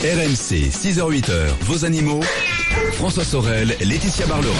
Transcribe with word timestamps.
RMC, 0.00 0.70
6h-8h, 0.70 1.32
vos 1.62 1.86
animaux. 1.86 2.20
François 2.92 3.24
Sorel, 3.24 3.74
Laetitia 3.80 4.26
Barlerin. 4.26 4.52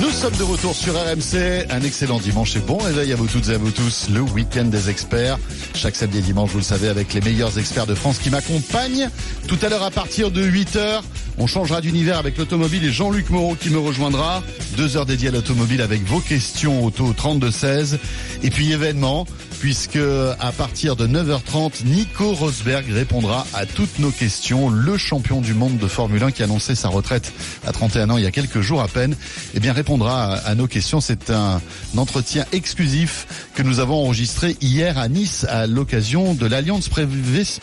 Nous 0.00 0.10
sommes 0.10 0.36
de 0.36 0.42
retour 0.42 0.74
sur 0.74 0.94
RMC. 0.94 1.66
Un 1.70 1.82
excellent 1.82 2.18
dimanche 2.18 2.56
et 2.56 2.60
bon 2.60 2.78
réveil 2.78 3.12
à 3.12 3.16
vous 3.16 3.26
toutes 3.26 3.50
et 3.50 3.52
à 3.54 3.58
vous 3.58 3.70
tous. 3.70 4.08
Le 4.10 4.22
week-end 4.22 4.64
des 4.64 4.88
experts. 4.88 5.38
Chaque 5.76 5.94
samedi 5.94 6.18
et 6.18 6.22
dimanche, 6.22 6.50
vous 6.50 6.58
le 6.58 6.64
savez, 6.64 6.88
avec 6.88 7.12
les 7.12 7.20
meilleurs 7.20 7.58
experts 7.58 7.86
de 7.86 7.94
France 7.94 8.18
qui 8.18 8.30
m'accompagnent. 8.30 9.10
Tout 9.46 9.58
à 9.60 9.68
l'heure, 9.68 9.82
à 9.82 9.90
partir 9.90 10.30
de 10.30 10.42
8h, 10.42 11.02
on 11.36 11.46
changera 11.46 11.82
d'univers 11.82 12.16
avec 12.16 12.38
l'automobile 12.38 12.82
et 12.82 12.90
Jean-Luc 12.90 13.28
Moreau 13.28 13.54
qui 13.54 13.68
me 13.68 13.78
rejoindra. 13.78 14.42
Deux 14.78 14.96
heures 14.96 15.04
dédiées 15.04 15.28
à 15.28 15.32
l'automobile 15.32 15.82
avec 15.82 16.02
vos 16.04 16.20
questions 16.20 16.82
auto 16.82 17.12
32-16. 17.12 17.98
Et 18.42 18.48
puis 18.48 18.72
événement, 18.72 19.26
puisque 19.66 19.98
à 20.38 20.52
partir 20.52 20.94
de 20.94 21.08
9h30, 21.08 21.86
Nico 21.86 22.34
Rosberg 22.34 22.88
répondra 22.88 23.44
à 23.52 23.66
toutes 23.66 23.98
nos 23.98 24.12
questions. 24.12 24.70
Le 24.70 24.96
champion 24.96 25.40
du 25.40 25.54
monde 25.54 25.76
de 25.78 25.88
Formule 25.88 26.22
1 26.22 26.30
qui 26.30 26.44
annonçait 26.44 26.76
sa 26.76 26.86
retraite 26.86 27.32
à 27.66 27.72
31 27.72 28.10
ans 28.10 28.16
il 28.16 28.22
y 28.22 28.28
a 28.28 28.30
quelques 28.30 28.60
jours 28.60 28.80
à 28.80 28.86
peine, 28.86 29.16
eh 29.54 29.58
bien 29.58 29.72
répondra 29.72 30.34
à, 30.34 30.54
nos 30.54 30.68
questions. 30.68 31.00
C'est 31.00 31.30
un 31.30 31.60
entretien 31.96 32.44
exclusif 32.52 33.26
que 33.56 33.64
nous 33.64 33.80
avons 33.80 34.04
enregistré 34.04 34.56
hier 34.60 34.98
à 34.98 35.08
Nice 35.08 35.44
à 35.48 35.66
l'occasion 35.66 36.34
de 36.34 36.46
l'Alliance 36.46 36.88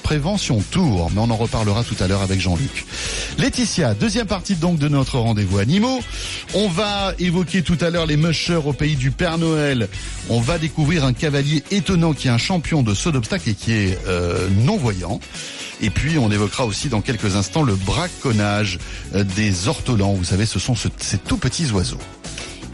Prévention 0.04 0.62
Tour. 0.72 1.10
Mais 1.16 1.22
on 1.22 1.30
en 1.30 1.38
reparlera 1.38 1.86
tout 1.86 1.96
à 2.02 2.10
l'heure 2.10 2.22
avec 2.22 2.42
Jean-Luc. 2.42 2.86
Laetitia, 3.38 3.94
deuxième 3.94 4.28
partie 4.28 4.56
donc 4.56 4.78
de 4.78 4.90
notre 4.90 5.20
rendez-vous 5.20 5.60
animaux. 5.60 6.02
On 6.54 6.68
va 6.68 7.14
évoquer 7.18 7.62
tout 7.62 7.78
à 7.80 7.90
l'heure 7.90 8.08
les 8.08 8.18
mushers 8.18 8.60
au 8.66 8.74
pays 8.74 8.98
du 8.98 9.12
Père 9.12 9.38
Noël. 9.38 9.88
On 10.30 10.42
va 10.42 10.58
découvrir 10.58 11.06
un 11.06 11.14
cavalier 11.14 11.64
étonnant 11.72 11.93
qui 12.14 12.28
est 12.28 12.32
un 12.32 12.38
champion 12.38 12.82
de 12.84 12.94
saut 12.94 13.12
d'obstacle 13.12 13.50
et 13.50 13.54
qui 13.54 13.72
est 13.74 13.98
euh, 14.08 14.48
non-voyant. 14.66 15.20
Et 15.82 15.90
puis 15.90 16.18
on 16.18 16.32
évoquera 16.32 16.66
aussi 16.66 16.90
dans 16.90 17.02
quelques 17.02 17.36
instants 17.36 17.62
le 17.64 17.76
braconnage 17.76 18.80
euh, 19.16 19.24
des 19.24 19.68
ortolans. 19.68 20.14
Vous 20.14 20.24
savez, 20.24 20.46
ce 20.46 20.60
sont 20.60 20.76
ce- 20.76 20.88
ces 21.00 21.18
tout 21.18 21.38
petits 21.38 21.70
oiseaux. 21.72 22.00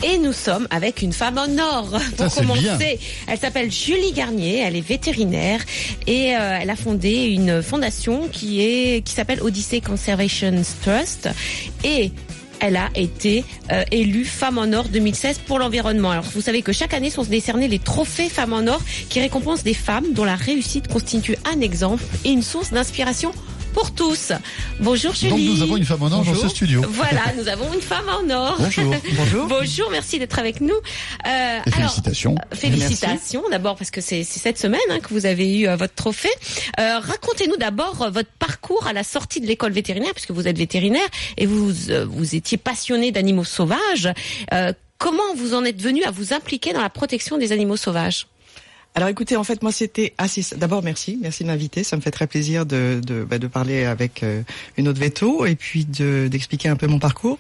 Et 0.02 0.18
nous 0.18 0.32
sommes 0.32 0.66
avec 0.70 1.02
une 1.02 1.12
femme 1.12 1.38
en 1.38 1.62
or 1.62 2.00
pour 2.18 2.34
commencer. 2.34 2.62
bien. 2.62 2.78
Elle 3.28 3.38
s'appelle 3.38 3.70
Julie 3.70 4.14
Garnier, 4.14 4.60
elle 4.60 4.78
est 4.78 4.88
vétérinaire 4.88 5.60
et 6.08 6.36
euh, 6.38 6.60
elle 6.62 6.70
a 6.70 6.76
fondé 6.78 7.26
une 7.26 7.62
fondation 7.62 8.30
qui 8.32 8.62
est 8.62 9.02
qui 9.04 9.14
s'appelle 9.14 9.42
Odyssey 9.42 9.82
Conservation 9.82 10.62
Trust 10.84 11.28
et 11.84 12.12
elle 12.60 12.78
a 12.78 12.90
été 12.96 13.44
euh, 13.72 13.84
élue 13.92 14.26
Femme 14.26 14.58
en 14.58 14.72
Or 14.74 14.90
2016 14.90 15.40
pour 15.40 15.60
l'environnement. 15.60 16.12
Alors 16.12 16.26
vous 16.34 16.42
savez 16.42 16.62
que 16.62 16.72
chaque 16.72 16.94
année 16.94 17.10
sont 17.10 17.24
décernés 17.24 17.68
les 17.68 17.80
trophées 17.80 18.30
Femmes 18.30 18.54
en 18.54 18.68
Or 18.68 18.82
qui 19.10 19.20
récompensent 19.20 19.64
des 19.64 19.74
femmes 19.74 20.14
dont 20.14 20.26
la 20.26 20.36
réussite 20.36 20.88
constitue 20.88 21.36
un 21.52 21.62
exemple 21.62 22.04
et 22.26 22.30
une 22.30 22.44
source 22.44 22.72
d'inspiration 22.72 23.32
pour 23.74 23.92
tous. 23.94 24.32
Bonjour 24.80 25.14
Julie. 25.14 25.30
Donc 25.48 25.58
nous 25.58 25.64
avons 25.64 25.78
une 25.78 25.86
femme 25.86 26.04
en 26.04 26.12
or 26.12 26.24
dans 26.26 26.36
ce 26.36 26.50
studio. 26.50 26.82
Voilà, 26.90 27.22
nous 27.38 27.48
avons 27.48 27.72
une 27.74 27.82
femme 27.82 28.10
en 28.10 28.30
or. 28.30 28.58
Bonjour. 28.60 28.96
Bonjour. 29.16 29.48
Bonjour, 29.48 29.92
merci 29.92 30.20
d'être 30.20 30.40
avec 30.40 30.62
nous. 30.62 30.74
Euh, 30.74 30.80
Et 31.26 31.28
alors, 31.28 31.64
félicitations. 31.92 32.36
euh, 32.36 32.56
félicitations 32.56 33.44
d'abord 33.52 33.76
parce 33.76 33.92
que 33.92 34.02
c'est 34.02 34.24
c'est 34.24 34.40
cette 34.40 34.58
semaine 34.58 34.80
hein, 34.90 35.00
que 35.00 35.10
vous 35.14 35.26
avez 35.26 35.60
eu 35.60 35.68
euh, 35.68 35.76
votre 35.76 35.94
trophée. 35.94 36.30
Euh, 36.80 37.00
Racontez-nous 37.00 37.58
d'abord 37.58 38.02
euh, 38.02 38.10
votre 38.10 38.30
parcours 38.40 38.88
à 38.88 38.94
la 38.94 39.04
sortie 39.04 39.42
de 39.42 39.48
l'école 39.48 39.72
vétérinaire 39.72 40.14
puisque 40.14 40.32
vous 40.32 40.48
êtes 40.48 40.58
vétérinaire 40.58 41.08
et 41.38 41.46
vous 41.46 41.90
euh, 41.90 42.06
vous 42.10 42.36
étiez 42.36 42.58
passionné 42.58 43.12
d'animaux 43.12 43.44
sauvages. 43.44 44.10
Euh, 44.54 44.74
comment 44.98 45.34
vous 45.36 45.54
en 45.54 45.64
êtes 45.64 45.82
venu 45.82 46.04
à 46.04 46.12
vous 46.12 46.34
impliquer 46.34 46.74
dans 46.74 46.82
la 46.82 46.90
protection 46.90 47.38
des 47.38 47.52
animaux 47.52 47.78
sauvages? 47.78 48.28
Alors 48.96 49.08
écoutez, 49.10 49.36
en 49.36 49.44
fait, 49.44 49.62
moi 49.62 49.72
c'était 49.72 50.14
assez. 50.18 50.44
D'abord, 50.58 50.84
merci, 50.84 51.20
merci 51.22 51.44
de 51.44 51.48
m'inviter. 51.48 51.84
Ça 51.84 51.96
me 51.96 52.02
fait 52.02 52.12
très 52.12 52.28
plaisir 52.28 52.66
de 52.66 53.00
de, 53.06 53.24
bah, 53.24 53.38
de 53.38 53.48
parler 53.48 53.86
avec 53.86 54.24
euh, 54.24 54.42
une 54.78 54.88
autre 54.88 55.00
veto 55.00 55.46
et 55.46 55.56
puis 55.56 55.86
de 55.86 56.28
d'expliquer 56.28 56.70
un 56.70 56.76
peu 56.76 56.88
mon 56.88 57.00
parcours. 57.00 57.38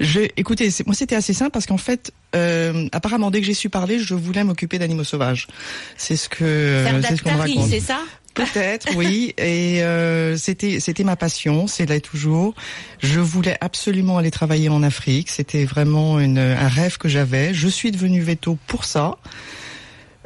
Je, 0.00 0.20
écoutez, 0.36 0.68
moi 0.86 0.94
c'était 0.94 1.16
assez 1.16 1.32
simple 1.32 1.50
parce 1.50 1.66
qu'en 1.66 1.78
fait, 1.78 2.12
euh, 2.36 2.88
apparemment, 2.92 3.30
dès 3.30 3.40
que 3.40 3.46
j'ai 3.46 3.54
su 3.54 3.70
parler, 3.70 3.98
je 3.98 4.14
voulais 4.14 4.44
m'occuper 4.44 4.78
d'animaux 4.78 5.04
sauvages. 5.04 5.48
C'est 5.96 6.16
ce 6.16 6.28
que 6.28 6.84
c'est 7.02 7.16
ce 7.16 7.22
qu'on 7.22 7.36
raconte. 7.36 7.70
c'est 7.70 7.80
ça? 7.80 8.00
Peut-être, 8.34 8.94
oui. 8.96 9.34
Et 9.38 9.82
euh, 9.82 10.36
c'était 10.36 10.78
c'était 10.78 11.04
ma 11.04 11.16
passion, 11.16 11.66
c'est 11.66 11.86
là 11.86 12.00
toujours. 12.00 12.54
Je 13.00 13.18
voulais 13.18 13.56
absolument 13.60 14.18
aller 14.18 14.30
travailler 14.30 14.68
en 14.68 14.82
Afrique. 14.82 15.30
C'était 15.30 15.64
vraiment 15.64 16.20
une, 16.20 16.38
un 16.38 16.68
rêve 16.68 16.98
que 16.98 17.08
j'avais. 17.08 17.54
Je 17.54 17.68
suis 17.68 17.90
devenue 17.90 18.20
veto 18.20 18.58
pour 18.66 18.84
ça. 18.84 19.16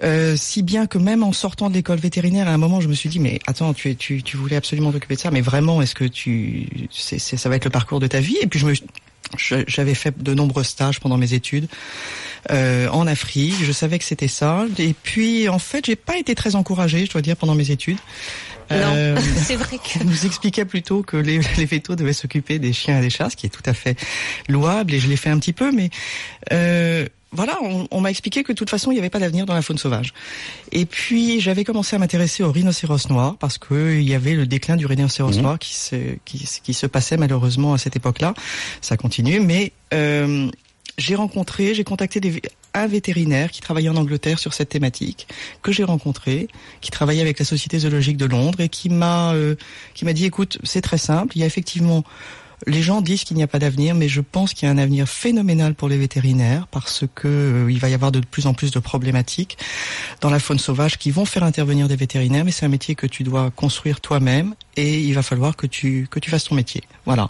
Euh, 0.03 0.37
si 0.37 0.63
bien 0.63 0.87
que 0.87 0.99
même 0.99 1.23
en 1.23 1.33
sortant 1.33 1.71
de 1.71 1.75
l'école 1.75 1.99
vétérinaire, 1.99 2.49
à 2.49 2.53
un 2.53 2.59
moment, 2.59 2.81
je 2.81 2.89
me 2.89 2.95
suis 2.95 3.09
dit 3.09 3.21
mais 3.21 3.39
attends, 3.47 3.73
tu 3.73 3.97
tu, 3.97 4.23
tu 4.23 4.37
voulais 4.37 4.57
absolument 4.57 4.93
t'occuper 4.93 5.15
de 5.17 5.21
ça, 5.21 5.31
mais 5.31 5.41
vraiment, 5.41 5.81
est-ce 5.81 5.95
que 5.95 6.05
tu 6.05 6.69
c'est, 6.91 7.19
ça 7.19 7.49
va 7.49 7.57
être 7.57 7.65
le 7.65 7.71
parcours 7.71 8.01
de 8.01 8.07
ta 8.07 8.21
vie? 8.21 8.37
Et 8.43 8.47
puis 8.47 8.59
je 8.59 8.67
me 8.67 8.75
j'avais 9.37 9.95
fait 9.95 10.23
de 10.23 10.35
nombreux 10.35 10.65
stages 10.65 11.01
pendant 11.01 11.17
mes 11.17 11.33
études 11.33 11.69
euh, 12.51 12.89
en 12.89 13.07
Afrique. 13.07 13.55
Je 13.63 13.73
savais 13.73 13.99
que 13.99 14.05
c'était 14.05 14.29
ça. 14.29 14.67
Et 14.79 14.95
puis 14.95 15.49
en 15.49 15.59
fait, 15.59 15.87
j'ai 15.87 15.97
pas 15.97 16.17
été 16.17 16.35
très 16.35 16.55
encouragée, 16.55 17.07
je 17.07 17.11
dois 17.11 17.23
dire, 17.23 17.37
pendant 17.37 17.55
mes 17.55 17.71
études. 17.71 17.99
Euh, 18.73 19.15
Non, 19.15 19.21
c'est 19.45 19.57
vrai 19.57 19.79
que 19.79 20.03
on 20.03 20.05
nous 20.05 20.27
expliquait 20.27 20.65
plutôt 20.65 21.03
que 21.03 21.17
les, 21.17 21.41
les 21.57 21.65
vétos 21.65 21.97
devaient 21.97 22.13
s'occuper 22.13 22.59
des 22.59 22.73
chiens 22.73 22.99
et 22.99 23.03
des 23.03 23.11
chats, 23.11 23.31
ce 23.31 23.37
qui 23.37 23.47
est 23.47 23.51
tout 23.51 23.63
à 23.67 23.75
fait 23.75 23.99
louable, 24.49 24.95
et 24.95 25.01
je 25.01 25.09
l'ai 25.09 25.17
fait 25.17 25.31
un 25.31 25.39
petit 25.39 25.53
peu, 25.53 25.73
mais 25.73 25.91
euh, 26.53 27.07
voilà, 27.37 27.59
on, 27.63 27.87
on 27.91 28.01
m'a 28.01 28.11
expliqué 28.11 28.43
que 28.43 28.53
de 28.53 28.57
toute 28.57 28.71
façon, 28.71 28.91
il 28.91 28.95
n'y 28.95 29.01
avait 29.01 29.11
pas 29.11 29.21
d'avenir 29.21 29.47
dans 29.47 29.55
la 29.55 29.63
faune 29.63 29.79
sauvage. 29.79 30.13
Et 30.73 30.87
puis, 30.87 31.41
j'avais 31.41 31.65
commencé 31.65 31.95
à 31.95 31.99
m'intéresser 31.99 32.43
au 32.43 32.51
rhinocéros 32.51 33.09
noir, 33.09 33.37
parce 33.39 33.59
que 33.59 33.95
il 33.95 34.09
y 34.09 34.15
avait 34.15 34.35
le 34.35 34.47
déclin 34.47 34.77
du 34.77 34.87
rhinocéros 34.87 35.37
Mhm. 35.37 35.43
noir 35.43 35.59
qui 35.59 35.75
se, 35.75 35.97
qui, 36.25 36.49
qui 36.63 36.75
se 36.75 36.87
passait 36.87 37.17
malheureusement 37.17 37.75
à 37.75 37.79
cette 37.79 37.97
époque-là. 37.97 38.35
Ça 38.81 38.97
continue, 38.97 39.41
mais 39.41 39.73
euh, 39.95 40.51
j'ai 40.99 41.15
rencontré, 41.15 41.75
j'ai 41.75 41.85
contacté 41.85 42.21
des, 42.21 42.41
un 42.75 42.87
vétérinaire 42.87 43.51
qui 43.51 43.61
travaillait 43.61 43.89
en 43.89 43.97
Angleterre 43.97 44.39
sur 44.39 44.53
cette 44.55 44.69
thématique, 44.69 45.27
que 45.63 45.73
j'ai 45.73 45.85
rencontré, 45.85 46.49
qui 46.81 46.91
travaillait 46.91 47.23
avec 47.23 47.39
la 47.39 47.45
Société 47.45 47.79
zoologique 47.79 48.17
de 48.17 48.27
Londres 48.27 48.61
et 48.61 48.69
qui 48.69 48.89
m'a 48.91 49.33
euh, 49.33 49.57
qui 49.95 50.05
m'a 50.05 50.13
dit 50.13 50.25
écoute, 50.27 50.59
c'est 50.63 50.83
très 50.83 50.99
simple, 50.99 51.37
il 51.37 51.41
y 51.41 51.43
a 51.43 51.47
effectivement 51.47 52.05
les 52.67 52.83
gens 52.83 53.01
disent 53.01 53.25
qu'il 53.25 53.37
n'y 53.37 53.43
a 53.43 53.47
pas 53.47 53.59
d'avenir, 53.59 53.95
mais 53.95 54.09
je 54.09 54.21
pense 54.21 54.55
qu'il 54.55 54.67
y 54.67 54.71
a 54.71 54.75
un 54.75 54.79
avenir 54.79 55.09
phénoménal 55.09 55.75
pour 55.75 55.89
les 55.89 55.99
vétérinaires 55.99 56.67
parce 56.71 57.05
que 57.15 57.29
euh, 57.29 57.71
il 57.71 57.79
va 57.79 57.89
y 57.89 57.95
avoir 57.95 58.13
de 58.13 58.21
plus 58.21 58.47
en 58.47 58.55
plus 58.55 58.71
de 58.71 58.79
problématiques 58.79 59.59
dans 60.21 60.31
la 60.31 60.39
faune 60.39 60.59
sauvage 60.59 60.99
qui 60.99 61.11
vont 61.11 61.25
faire 61.25 61.43
intervenir 61.45 61.89
des 61.89 61.97
vétérinaires, 61.97 62.45
mais 62.45 62.51
c'est 62.51 62.67
un 62.67 62.71
métier 62.71 62.95
que 62.95 63.07
tu 63.07 63.23
dois 63.23 63.51
construire 63.51 64.01
toi-même 64.01 64.55
et 64.77 65.01
il 65.01 65.15
va 65.15 65.23
falloir 65.23 65.57
que 65.57 65.67
tu 65.67 66.09
que 66.11 66.19
tu 66.19 66.31
fasses 66.31 66.45
ton 66.45 66.55
métier. 66.55 66.83
Voilà. 67.05 67.29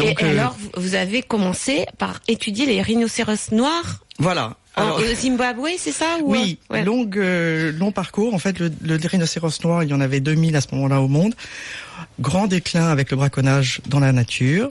et, 0.00 0.08
et 0.08 0.24
euh, 0.24 0.30
alors 0.30 0.56
vous 0.76 0.94
avez 0.94 1.22
commencé 1.22 1.86
par 1.98 2.20
étudier 2.28 2.66
les 2.66 2.82
rhinocéros 2.82 3.52
noirs 3.52 4.04
voilà. 4.18 4.56
Alors- 4.76 4.98
au 4.98 5.14
Zimbabwe, 5.14 5.68
c'est 5.78 5.92
ça 5.92 6.16
ou 6.22 6.32
Oui, 6.32 6.58
euh, 6.72 6.74
ouais. 6.84 6.84
euh, 7.16 7.72
long 7.72 7.92
parcours. 7.92 8.34
En 8.34 8.38
fait, 8.38 8.58
le, 8.58 8.72
le 8.82 8.98
rhinocéros 9.06 9.62
noir, 9.62 9.82
il 9.84 9.90
y 9.90 9.94
en 9.94 10.00
avait 10.00 10.20
2000 10.20 10.56
à 10.56 10.60
ce 10.60 10.68
moment-là 10.72 11.00
au 11.00 11.08
monde. 11.08 11.34
Grand 12.20 12.46
déclin 12.46 12.88
avec 12.88 13.10
le 13.10 13.16
braconnage 13.16 13.80
dans 13.88 13.98
la 14.00 14.12
nature. 14.12 14.70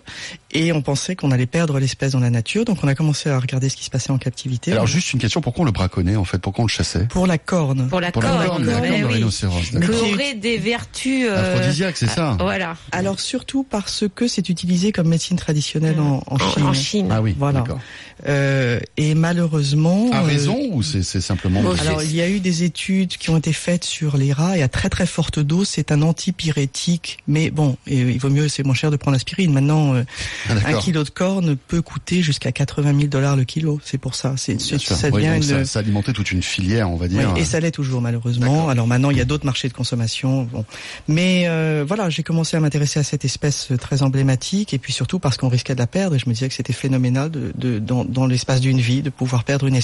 Et 0.52 0.72
on 0.72 0.82
pensait 0.82 1.16
qu'on 1.16 1.32
allait 1.32 1.46
perdre 1.48 1.80
l'espèce 1.80 2.12
dans 2.12 2.20
la 2.20 2.30
nature. 2.30 2.64
Donc 2.64 2.78
on 2.84 2.88
a 2.88 2.96
commencé 2.96 3.30
à 3.30 3.40
regarder 3.40 3.70
ce 3.70 3.76
qui 3.76 3.84
se 3.86 3.90
passait 3.90 4.12
en 4.12 4.18
captivité. 4.18 4.72
Alors 4.72 4.88
juste 4.88 5.12
une 5.14 5.20
question, 5.20 5.42
pourquoi 5.42 5.64
on 5.64 5.66
le 5.66 5.72
braconnait 5.72 6.16
en 6.16 6.26
fait? 6.26 6.38
Pourquoi 6.38 6.64
on 6.64 6.68
le 6.68 6.72
chassait? 6.72 7.06
Pour 7.10 7.26
la 7.26 7.38
corne. 7.38 7.88
Pour 7.90 8.00
la 8.02 8.12
Pour 8.12 8.22
la 8.22 8.30
corne, 8.30 8.48
corne, 8.48 8.66
la 8.66 8.82
mais 8.82 8.90
corne 8.90 9.02
de 9.02 9.08
oui. 9.08 9.14
rhinocéros. 9.14 9.62
Mais 9.74 9.88
qui 9.88 10.14
aurait 10.14 10.34
des 10.36 10.58
vertus 10.58 11.28
euh, 11.30 11.56
Aphrodisiaque, 11.56 11.98
c'est 11.98 12.08
ça? 12.08 12.38
Voilà. 12.40 12.76
Alors 12.92 13.20
surtout 13.20 13.64
parce 13.64 14.04
que 14.14 14.28
c'est 14.28 14.48
utilisé 14.50 14.92
comme 14.92 15.08
médecine 15.08 15.38
traditionnelle 15.38 16.00
en, 16.00 16.22
en 16.28 16.38
Chine. 16.38 16.64
En 16.66 16.74
Chine. 16.74 17.08
Ah 17.12 17.22
oui, 17.22 17.36
Voilà. 17.38 17.62
d'accord. 17.62 17.80
Euh, 18.28 18.80
et 18.98 19.16
malheureusement... 19.16 19.93
À 20.12 20.20
euh, 20.22 20.24
raison 20.24 20.58
ou 20.72 20.82
c'est 20.84 21.04
simplement 21.22 21.62
Bon, 21.62 21.76
Alors, 21.80 22.02
il 22.04 22.16
y 22.16 22.22
a 22.22 22.30
eu 22.30 22.40
des 22.40 22.64
études 22.64 23.10
qui 23.18 23.30
ont 23.30 23.38
été 23.38 23.54
faites 23.54 23.84
sur 23.84 24.18
les 24.18 24.32
rats 24.34 24.58
et 24.58 24.64
à 24.64 24.68
très 24.68 24.90
très 24.90 25.06
forte 25.06 25.40
dose, 25.40 25.68
c'est 25.70 25.92
un 25.92 26.02
antipyrétique. 26.02 27.20
Mais 27.28 27.50
bon, 27.52 27.78
et, 27.88 28.00
il 28.00 28.20
vaut 28.20 28.30
mieux, 28.30 28.48
c'est 28.48 28.64
moins 28.64 28.76
cher 28.76 28.92
de 28.92 28.96
prendre 28.98 29.14
l'aspirine. 29.16 29.54
Maintenant, 29.54 29.94
euh, 29.96 30.04
Ah, 30.50 30.54
un 30.68 30.74
kilo 30.80 31.04
de 31.04 31.10
corne 31.10 31.56
peut 31.56 31.82
coûter 31.82 32.22
jusqu'à 32.22 32.52
80 32.52 32.94
000 32.96 33.08
dollars 33.08 33.36
le 33.36 33.44
kilo. 33.44 33.80
C'est 33.84 33.98
pour 33.98 34.16
ça. 34.16 34.36
C'est, 34.38 34.60
ça 34.60 34.76
Oui, 35.10 35.22
devient 35.24 35.28
donc 35.28 35.36
une. 35.38 35.44
ça, 35.44 35.66
ça 35.66 35.80
alimentait 35.80 36.14
toute 36.14 36.32
une 36.32 36.44
filière, 36.44 36.90
on 36.90 36.96
va 36.96 37.06
Oui, 37.06 37.12
dire. 37.12 37.34
et 37.38 37.46
ça 37.46 37.60
l'est 37.60 37.72
toujours 37.72 38.02
malheureusement. 38.02 38.70
Alors 38.70 38.88
maintenant, 38.88 39.12
il 39.12 39.18
y 39.18 39.22
a 39.22 39.26
d'autres 39.26 39.46
marchés 39.46 39.68
de 39.68 39.74
consommation. 39.74 40.44
Bon, 40.52 40.66
mais 41.08 41.44
euh, 41.48 41.84
voilà, 41.88 42.10
j'ai 42.10 42.24
commencé 42.24 42.58
à 42.58 42.60
m'intéresser 42.60 43.00
à 43.00 43.04
cette 43.04 43.26
espèce 43.26 43.70
très 43.80 44.02
emblématique, 44.04 44.74
et 44.74 44.78
puis 44.78 44.94
surtout 44.94 45.20
parce 45.20 45.38
qu'on 45.38 45.50
risquait 45.50 45.74
de 45.76 45.80
la 45.80 45.88
perdre. 45.88 46.16
Et 46.16 46.20
je 46.20 46.28
me 46.28 46.34
disais 46.34 46.48
que 46.48 46.54
c'était 46.56 46.74
phénoménal 46.74 47.30
de, 47.32 47.52
de- 47.56 47.80
dans, 47.80 48.04
dans 48.06 48.26
l'espace 48.26 48.62
d'une 48.62 48.80
vie 48.80 49.02
de 49.02 49.10
pouvoir 49.10 49.44
perdre 49.44 49.66
une 49.68 49.76
espèce. 49.76 49.83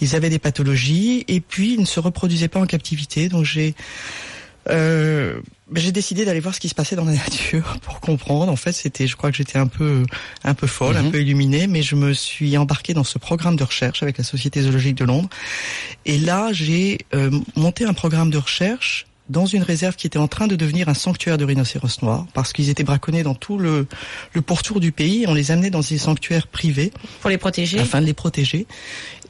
Ils 0.00 0.16
avaient 0.16 0.30
des 0.30 0.38
pathologies, 0.38 1.24
et 1.28 1.40
puis 1.40 1.74
ils 1.74 1.80
ne 1.80 1.86
se 1.86 2.00
reproduisaient 2.00 2.48
pas 2.48 2.60
en 2.60 2.66
captivité. 2.66 3.28
Donc 3.28 3.44
j'ai 3.44 3.74
euh, 4.70 5.40
j'ai 5.74 5.90
décidé 5.90 6.24
d'aller 6.24 6.38
voir 6.40 6.54
ce 6.54 6.60
qui 6.60 6.68
se 6.68 6.74
passait 6.74 6.94
dans 6.96 7.04
la 7.04 7.12
nature 7.26 7.78
pour 7.82 7.98
comprendre. 8.00 8.52
En 8.52 8.56
fait, 8.56 8.72
c'était, 8.72 9.06
je 9.08 9.16
crois 9.16 9.30
que 9.30 9.36
j'étais 9.36 9.58
un 9.58 9.66
peu, 9.66 10.04
un 10.44 10.54
peu 10.54 10.66
folle, 10.68 10.96
un 10.96 11.02
Mhm. 11.04 11.10
peu 11.10 11.20
illuminée, 11.20 11.66
mais 11.66 11.82
je 11.82 11.96
me 11.96 12.12
suis 12.12 12.56
embarquée 12.56 12.94
dans 12.94 13.04
ce 13.04 13.18
programme 13.18 13.56
de 13.56 13.64
recherche 13.64 14.02
avec 14.02 14.18
la 14.18 14.24
Société 14.24 14.62
zoologique 14.62 14.94
de 14.96 15.04
Londres. 15.04 15.28
Et 16.06 16.18
là, 16.18 16.50
j'ai 16.52 16.98
euh, 17.14 17.30
monté 17.56 17.84
un 17.84 17.92
programme 17.94 18.30
de 18.30 18.38
recherche 18.38 19.06
dans 19.32 19.46
une 19.46 19.62
réserve 19.62 19.96
qui 19.96 20.06
était 20.06 20.18
en 20.18 20.28
train 20.28 20.46
de 20.46 20.54
devenir 20.54 20.88
un 20.88 20.94
sanctuaire 20.94 21.38
de 21.38 21.44
rhinocéros 21.44 22.02
noirs, 22.02 22.26
parce 22.34 22.52
qu'ils 22.52 22.68
étaient 22.68 22.84
braconnés 22.84 23.22
dans 23.24 23.34
tout 23.34 23.58
le, 23.58 23.86
le 24.32 24.42
pourtour 24.42 24.78
du 24.78 24.92
pays. 24.92 25.24
On 25.26 25.34
les 25.34 25.50
amenait 25.50 25.70
dans 25.70 25.80
des 25.80 25.98
sanctuaires 25.98 26.46
privés 26.46 26.92
Pour 27.20 27.30
les 27.30 27.38
protéger. 27.38 27.80
afin 27.80 28.00
de 28.00 28.06
les 28.06 28.14
protéger. 28.14 28.66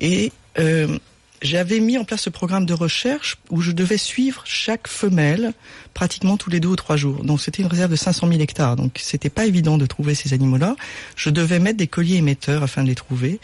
Et 0.00 0.32
euh, 0.58 0.98
j'avais 1.40 1.80
mis 1.80 1.98
en 1.98 2.04
place 2.04 2.20
ce 2.22 2.30
programme 2.30 2.66
de 2.66 2.74
recherche 2.74 3.38
où 3.50 3.60
je 3.60 3.72
devais 3.72 3.98
suivre 3.98 4.42
chaque 4.44 4.86
femelle 4.86 5.54
pratiquement 5.92 6.36
tous 6.36 6.50
les 6.50 6.60
deux 6.60 6.68
ou 6.68 6.76
trois 6.76 6.96
jours. 6.96 7.24
Donc 7.24 7.40
c'était 7.40 7.62
une 7.62 7.68
réserve 7.68 7.90
de 7.90 7.96
500 7.96 8.28
000 8.28 8.40
hectares. 8.40 8.76
Donc 8.76 8.92
c'était 9.00 9.28
pas 9.28 9.44
évident 9.46 9.76
de 9.76 9.84
trouver 9.86 10.14
ces 10.14 10.34
animaux-là. 10.34 10.76
Je 11.16 11.30
devais 11.30 11.58
mettre 11.58 11.78
des 11.78 11.88
colliers 11.88 12.16
émetteurs 12.16 12.62
afin 12.62 12.82
de 12.84 12.88
les 12.88 12.94
trouver. 12.94 13.40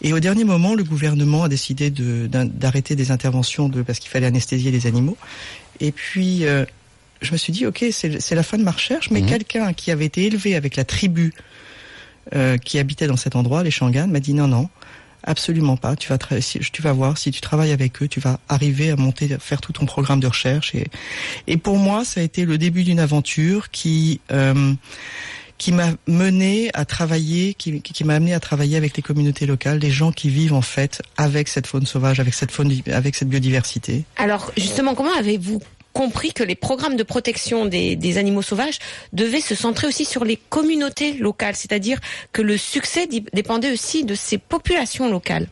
Et 0.00 0.12
au 0.14 0.20
dernier 0.20 0.44
moment, 0.44 0.74
le 0.74 0.84
gouvernement 0.84 1.44
a 1.44 1.48
décidé 1.50 1.90
de- 1.90 2.26
d'arrêter 2.28 2.96
des 2.96 3.10
interventions 3.10 3.68
de, 3.68 3.82
parce 3.82 3.98
qu'il 3.98 4.10
fallait 4.10 4.26
anesthésier 4.26 4.70
les 4.70 4.86
animaux. 4.86 5.18
Et 5.80 5.92
puis 5.92 6.44
euh, 6.46 6.64
je 7.22 7.32
me 7.32 7.36
suis 7.36 7.52
dit, 7.52 7.66
ok, 7.66 7.84
c'est 7.90 8.34
la 8.34 8.42
fin 8.42 8.58
de 8.58 8.62
ma 8.64 8.70
recherche, 8.72 9.10
mais 9.10 9.20
Mhm. 9.20 9.26
quelqu'un 9.28 9.72
qui 9.72 9.90
avait 9.90 10.04
été 10.06 10.24
élevé 10.26 10.54
avec 10.56 10.76
la 10.76 10.84
tribu 10.84 11.32
euh, 12.34 12.56
qui 12.58 12.78
habitait 12.78 13.06
dans 13.06 13.16
cet 13.16 13.36
endroit, 13.36 13.62
les 13.62 13.70
Shangan, 13.70 14.06
m'a 14.08 14.20
dit 14.20 14.34
non, 14.34 14.48
non, 14.48 14.68
absolument 15.24 15.76
pas. 15.76 15.94
Tu 15.96 16.08
vas, 16.08 16.18
si- 16.40 16.58
tu 16.58 16.82
vas 16.82 16.92
voir, 16.92 17.18
si 17.18 17.30
tu 17.30 17.40
travailles 17.40 17.72
avec 17.72 18.02
eux, 18.02 18.08
tu 18.08 18.20
vas 18.20 18.40
arriver 18.48 18.90
à 18.90 18.96
monter, 18.96 19.32
à 19.32 19.38
faire 19.38 19.60
tout 19.60 19.72
ton 19.72 19.86
programme 19.86 20.20
de 20.20 20.26
recherche. 20.26 20.74
Et, 20.74 20.86
et 21.46 21.56
pour 21.56 21.76
moi, 21.78 22.04
ça 22.04 22.20
a 22.20 22.22
été 22.22 22.44
le 22.44 22.56
début 22.58 22.82
d'une 22.84 22.98
aventure 23.00 23.70
qui 23.70 24.20
euh, 24.32 24.72
qui 25.58 25.72
m'a 25.72 25.90
mené 26.06 26.70
à 26.74 26.84
travailler, 26.84 27.54
qui, 27.54 27.80
qui 27.80 28.04
m'a 28.04 28.14
amené 28.14 28.34
à 28.34 28.40
travailler 28.40 28.76
avec 28.76 28.96
les 28.96 29.02
communautés 29.02 29.46
locales, 29.46 29.78
les 29.78 29.90
gens 29.90 30.12
qui 30.12 30.28
vivent 30.28 30.54
en 30.54 30.62
fait 30.62 31.02
avec 31.16 31.48
cette 31.48 31.66
faune 31.66 31.86
sauvage, 31.86 32.20
avec 32.20 32.34
cette 32.34 32.50
faune, 32.50 32.72
avec 32.92 33.14
cette 33.14 33.28
biodiversité. 33.28 34.04
Alors 34.16 34.52
justement, 34.56 34.94
comment 34.94 35.14
avez-vous 35.14 35.60
compris 35.92 36.32
que 36.32 36.42
les 36.42 36.56
programmes 36.56 36.96
de 36.96 37.04
protection 37.04 37.66
des, 37.66 37.94
des 37.94 38.18
animaux 38.18 38.42
sauvages 38.42 38.78
devaient 39.12 39.40
se 39.40 39.54
centrer 39.54 39.86
aussi 39.86 40.04
sur 40.04 40.24
les 40.24 40.36
communautés 40.36 41.14
locales, 41.14 41.54
c'est-à-dire 41.54 42.00
que 42.32 42.42
le 42.42 42.56
succès 42.56 43.08
dépendait 43.32 43.72
aussi 43.72 44.04
de 44.04 44.14
ces 44.16 44.38
populations 44.38 45.08
locales? 45.08 45.46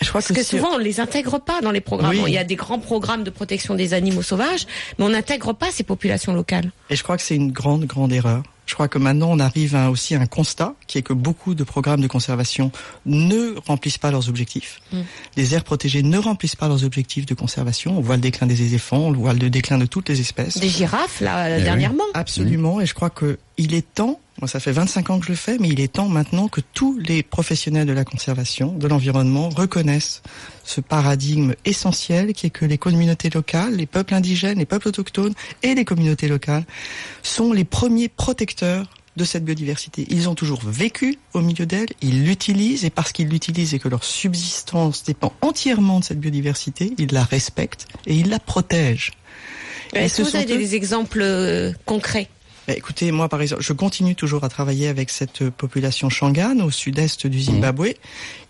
Je 0.00 0.08
crois 0.08 0.20
Parce 0.20 0.32
que 0.32 0.42
souvent 0.42 0.74
on 0.74 0.78
les 0.78 1.00
intègre 1.00 1.38
pas 1.38 1.60
dans 1.60 1.70
les 1.70 1.80
programmes. 1.80 2.10
Oui. 2.10 2.24
Il 2.26 2.34
y 2.34 2.38
a 2.38 2.44
des 2.44 2.56
grands 2.56 2.78
programmes 2.78 3.24
de 3.24 3.30
protection 3.30 3.74
des 3.74 3.94
animaux 3.94 4.22
sauvages, 4.22 4.66
mais 4.98 5.04
on 5.04 5.10
n'intègre 5.10 5.52
pas 5.52 5.70
ces 5.70 5.84
populations 5.84 6.32
locales. 6.34 6.72
Et 6.90 6.96
je 6.96 7.02
crois 7.02 7.16
que 7.16 7.22
c'est 7.22 7.36
une 7.36 7.52
grande, 7.52 7.84
grande 7.84 8.12
erreur. 8.12 8.42
Je 8.64 8.74
crois 8.74 8.88
que 8.88 8.98
maintenant, 8.98 9.28
on 9.30 9.38
arrive 9.40 9.74
à 9.74 9.90
aussi 9.90 10.14
un 10.14 10.26
constat, 10.26 10.74
qui 10.86 10.98
est 10.98 11.02
que 11.02 11.12
beaucoup 11.12 11.54
de 11.54 11.64
programmes 11.64 12.00
de 12.00 12.06
conservation 12.06 12.70
ne 13.06 13.54
remplissent 13.66 13.98
pas 13.98 14.10
leurs 14.10 14.28
objectifs. 14.28 14.80
Mm. 14.92 15.00
Les 15.36 15.54
aires 15.54 15.64
protégées 15.64 16.02
ne 16.02 16.16
remplissent 16.18 16.56
pas 16.56 16.68
leurs 16.68 16.84
objectifs 16.84 17.26
de 17.26 17.34
conservation. 17.34 17.98
On 17.98 18.00
voit 18.00 18.14
le 18.16 18.22
déclin 18.22 18.46
des 18.46 18.62
éléphants, 18.62 18.98
on 18.98 19.12
voit 19.12 19.34
le 19.34 19.50
déclin 19.50 19.78
de 19.78 19.86
toutes 19.86 20.08
les 20.08 20.20
espèces. 20.20 20.58
Des 20.58 20.68
girafes 20.68 21.20
là 21.20 21.50
Eh 21.50 21.56
oui. 21.58 21.64
dernièrement. 21.64 22.04
Absolument. 22.14 22.80
Et 22.80 22.86
je 22.86 22.94
crois 22.94 23.10
que 23.10 23.38
il 23.58 23.74
est 23.74 23.94
temps, 23.94 24.18
moi 24.40 24.48
ça 24.48 24.60
fait 24.60 24.72
25 24.72 25.10
ans 25.10 25.18
que 25.20 25.26
je 25.26 25.30
le 25.32 25.36
fais, 25.36 25.58
mais 25.58 25.68
il 25.68 25.80
est 25.80 25.92
temps 25.92 26.08
maintenant 26.08 26.48
que 26.48 26.60
tous 26.72 26.98
les 26.98 27.22
professionnels 27.22 27.86
de 27.86 27.92
la 27.92 28.04
conservation, 28.04 28.72
de 28.72 28.86
l'environnement, 28.88 29.50
reconnaissent 29.50 30.22
ce 30.72 30.80
paradigme 30.80 31.54
essentiel 31.64 32.32
qui 32.32 32.46
est 32.46 32.50
que 32.50 32.64
les 32.64 32.78
communautés 32.78 33.30
locales, 33.30 33.74
les 33.76 33.86
peuples 33.86 34.14
indigènes, 34.14 34.58
les 34.58 34.66
peuples 34.66 34.88
autochtones 34.88 35.34
et 35.62 35.74
les 35.74 35.84
communautés 35.84 36.28
locales 36.28 36.64
sont 37.22 37.52
les 37.52 37.64
premiers 37.64 38.08
protecteurs 38.08 38.86
de 39.16 39.24
cette 39.24 39.44
biodiversité. 39.44 40.06
Ils 40.08 40.28
ont 40.30 40.34
toujours 40.34 40.62
vécu 40.64 41.18
au 41.34 41.40
milieu 41.42 41.66
d'elle, 41.66 41.88
ils 42.00 42.24
l'utilisent 42.24 42.84
et 42.86 42.90
parce 42.90 43.12
qu'ils 43.12 43.28
l'utilisent 43.28 43.74
et 43.74 43.78
que 43.78 43.88
leur 43.90 44.04
subsistance 44.04 45.04
dépend 45.04 45.34
entièrement 45.42 46.00
de 46.00 46.04
cette 46.04 46.18
biodiversité, 46.20 46.94
ils 46.98 47.12
la 47.12 47.22
respectent 47.24 47.86
et 48.06 48.14
ils 48.14 48.30
la 48.30 48.38
protègent. 48.38 49.12
Et 49.94 49.98
Est-ce 49.98 50.14
ce 50.14 50.16
que 50.18 50.22
vous 50.26 50.30
sont 50.30 50.38
avez 50.38 50.54
eux- 50.54 50.58
des 50.58 50.74
exemples 50.74 51.20
euh, 51.20 51.72
concrets? 51.84 52.28
Bah, 52.66 52.74
écoutez, 52.74 53.10
moi 53.12 53.28
par 53.28 53.42
exemple, 53.42 53.60
je 53.62 53.72
continue 53.74 54.14
toujours 54.14 54.44
à 54.44 54.48
travailler 54.48 54.88
avec 54.88 55.10
cette 55.10 55.50
population 55.50 56.08
Shangan 56.08 56.60
au 56.60 56.70
sud-est 56.70 57.26
du 57.26 57.42
Zimbabwe, 57.42 57.88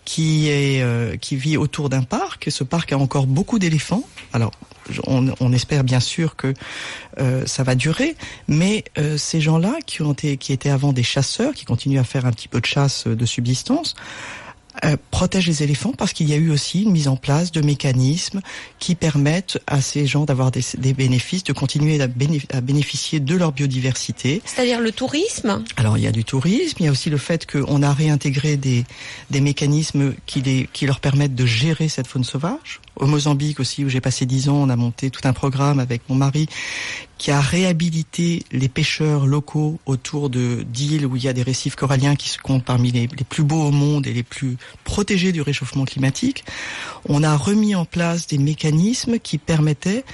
qui 0.04 0.48
est 0.48 0.82
euh, 0.82 1.16
qui 1.16 1.36
vit 1.36 1.56
autour 1.56 1.88
d'un 1.88 2.02
parc. 2.02 2.50
Ce 2.50 2.64
parc 2.64 2.92
a 2.92 2.98
encore 2.98 3.26
beaucoup 3.26 3.58
d'éléphants. 3.58 4.04
Alors, 4.32 4.52
on, 5.06 5.32
on 5.40 5.52
espère 5.52 5.84
bien 5.84 6.00
sûr 6.00 6.36
que 6.36 6.54
euh, 7.18 7.46
ça 7.46 7.62
va 7.62 7.74
durer, 7.74 8.16
mais 8.48 8.84
euh, 8.98 9.16
ces 9.16 9.40
gens-là 9.40 9.74
qui 9.86 10.02
ont 10.02 10.12
été 10.12 10.36
qui 10.36 10.52
étaient 10.52 10.70
avant 10.70 10.92
des 10.92 11.02
chasseurs, 11.02 11.54
qui 11.54 11.64
continuent 11.64 12.00
à 12.00 12.04
faire 12.04 12.26
un 12.26 12.32
petit 12.32 12.48
peu 12.48 12.60
de 12.60 12.66
chasse 12.66 13.06
euh, 13.06 13.16
de 13.16 13.26
subsistance. 13.26 13.94
Euh, 14.84 14.96
protègent 15.10 15.48
les 15.48 15.62
éléphants 15.62 15.92
parce 15.92 16.12
qu'il 16.12 16.28
y 16.28 16.32
a 16.32 16.36
eu 16.36 16.50
aussi 16.50 16.82
une 16.82 16.92
mise 16.92 17.08
en 17.08 17.16
place 17.16 17.52
de 17.52 17.60
mécanismes 17.60 18.40
qui 18.78 18.94
permettent 18.94 19.58
à 19.66 19.80
ces 19.80 20.06
gens 20.06 20.24
d'avoir 20.24 20.50
des, 20.50 20.62
des 20.78 20.94
bénéfices, 20.94 21.44
de 21.44 21.52
continuer 21.52 22.00
à, 22.00 22.06
béné- 22.08 22.42
à 22.52 22.60
bénéficier 22.60 23.20
de 23.20 23.36
leur 23.36 23.52
biodiversité. 23.52 24.42
C'est-à-dire 24.44 24.80
le 24.80 24.92
tourisme? 24.92 25.62
Alors 25.76 25.98
il 25.98 26.04
y 26.04 26.06
a 26.06 26.12
du 26.12 26.24
tourisme, 26.24 26.76
il 26.80 26.86
y 26.86 26.88
a 26.88 26.92
aussi 26.92 27.10
le 27.10 27.18
fait 27.18 27.50
qu'on 27.50 27.82
a 27.82 27.92
réintégré 27.92 28.56
des, 28.56 28.84
des 29.30 29.40
mécanismes 29.40 30.14
qui, 30.26 30.42
les, 30.42 30.68
qui 30.72 30.86
leur 30.86 31.00
permettent 31.00 31.34
de 31.34 31.46
gérer 31.46 31.88
cette 31.88 32.06
faune 32.06 32.24
sauvage. 32.24 32.80
Au 32.96 33.06
Mozambique 33.06 33.58
aussi, 33.58 33.84
où 33.84 33.88
j'ai 33.88 34.00
passé 34.02 34.26
dix 34.26 34.48
ans, 34.48 34.56
on 34.56 34.68
a 34.68 34.76
monté 34.76 35.10
tout 35.10 35.22
un 35.24 35.32
programme 35.32 35.80
avec 35.80 36.02
mon 36.08 36.14
mari 36.14 36.46
qui 37.16 37.30
a 37.30 37.40
réhabilité 37.40 38.44
les 38.50 38.68
pêcheurs 38.68 39.26
locaux 39.26 39.78
autour 39.86 40.28
de 40.28 40.64
d'îles 40.68 41.06
où 41.06 41.16
il 41.16 41.22
y 41.24 41.28
a 41.28 41.32
des 41.32 41.42
récifs 41.42 41.76
coralliens 41.76 42.16
qui 42.16 42.28
se 42.28 42.38
comptent 42.38 42.64
parmi 42.64 42.90
les, 42.90 43.06
les 43.06 43.24
plus 43.24 43.44
beaux 43.44 43.62
au 43.62 43.70
monde 43.70 44.06
et 44.06 44.12
les 44.12 44.24
plus 44.24 44.56
protégés 44.84 45.32
du 45.32 45.40
réchauffement 45.42 45.84
climatique. 45.84 46.44
On 47.08 47.22
a 47.22 47.36
remis 47.36 47.74
en 47.74 47.84
place 47.84 48.26
des 48.26 48.38
mécanismes 48.38 49.18
qui 49.18 49.38
permettaient 49.38 50.04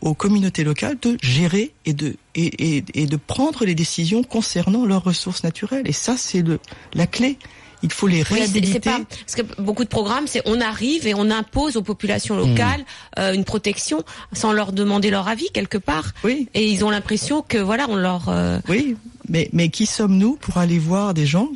aux 0.00 0.14
communautés 0.14 0.62
locales 0.64 0.96
de 1.02 1.16
gérer 1.22 1.72
et 1.84 1.92
de 1.92 2.16
et, 2.36 2.76
et, 2.76 2.84
et 2.94 3.06
de 3.06 3.16
prendre 3.16 3.64
les 3.64 3.74
décisions 3.74 4.22
concernant 4.22 4.84
leurs 4.86 5.02
ressources 5.04 5.42
naturelles. 5.42 5.88
Et 5.88 5.92
ça, 5.92 6.16
c'est 6.16 6.42
le 6.42 6.60
la 6.94 7.06
clé. 7.06 7.38
Il 7.84 7.92
faut 7.92 8.08
les 8.08 8.18
Oui, 8.30 8.38
réhabiliter. 8.40 8.72
c'est 8.72 8.80
pas 8.80 9.00
parce 9.08 9.34
que 9.36 9.62
beaucoup 9.62 9.84
de 9.84 9.88
programmes, 9.88 10.26
c'est 10.26 10.42
on 10.46 10.60
arrive 10.60 11.06
et 11.06 11.14
on 11.14 11.30
impose 11.30 11.76
aux 11.76 11.82
populations 11.82 12.36
locales 12.36 12.84
euh, 13.20 13.32
une 13.32 13.44
protection 13.44 14.02
sans 14.32 14.52
leur 14.52 14.72
demander 14.72 15.10
leur 15.10 15.28
avis 15.28 15.48
quelque 15.54 15.78
part. 15.78 16.12
Oui, 16.24 16.48
Et 16.54 16.68
ils 16.68 16.84
ont 16.84 16.90
l'impression 16.90 17.40
que 17.46 17.58
voilà, 17.58 17.86
on 17.88 17.94
leur 17.94 18.28
euh, 18.30 18.58
oui. 18.68 18.96
Mais 19.28 19.48
mais 19.52 19.68
qui 19.68 19.86
sommes-nous 19.86 20.34
pour 20.36 20.58
aller 20.58 20.78
voir 20.80 21.14
des 21.14 21.26
gens 21.26 21.48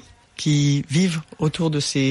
qui 0.43 0.85
vivent 0.91 1.21
autour 1.39 1.69
de 1.71 1.81
ces 1.81 2.09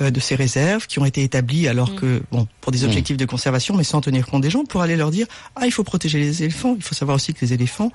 euh, 0.00 0.10
de 0.16 0.20
ces 0.26 0.34
réserves 0.44 0.86
qui 0.86 0.98
ont 1.00 1.04
été 1.12 1.20
établies 1.30 1.66
alors 1.68 1.90
Mm. 1.90 1.96
que 2.00 2.10
bon 2.32 2.46
pour 2.60 2.70
des 2.72 2.82
objectifs 2.84 3.16
de 3.16 3.24
conservation 3.34 3.72
mais 3.78 3.84
sans 3.92 4.00
tenir 4.00 4.24
compte 4.30 4.42
des 4.42 4.50
gens 4.50 4.64
pour 4.64 4.80
aller 4.84 4.96
leur 5.02 5.10
dire 5.10 5.26
ah 5.56 5.64
il 5.66 5.72
faut 5.72 5.84
protéger 5.84 6.18
les 6.18 6.42
éléphants 6.44 6.74
il 6.76 6.82
faut 6.88 6.94
savoir 6.94 7.14
aussi 7.16 7.32
que 7.34 7.40
les 7.44 7.52
éléphants 7.58 7.90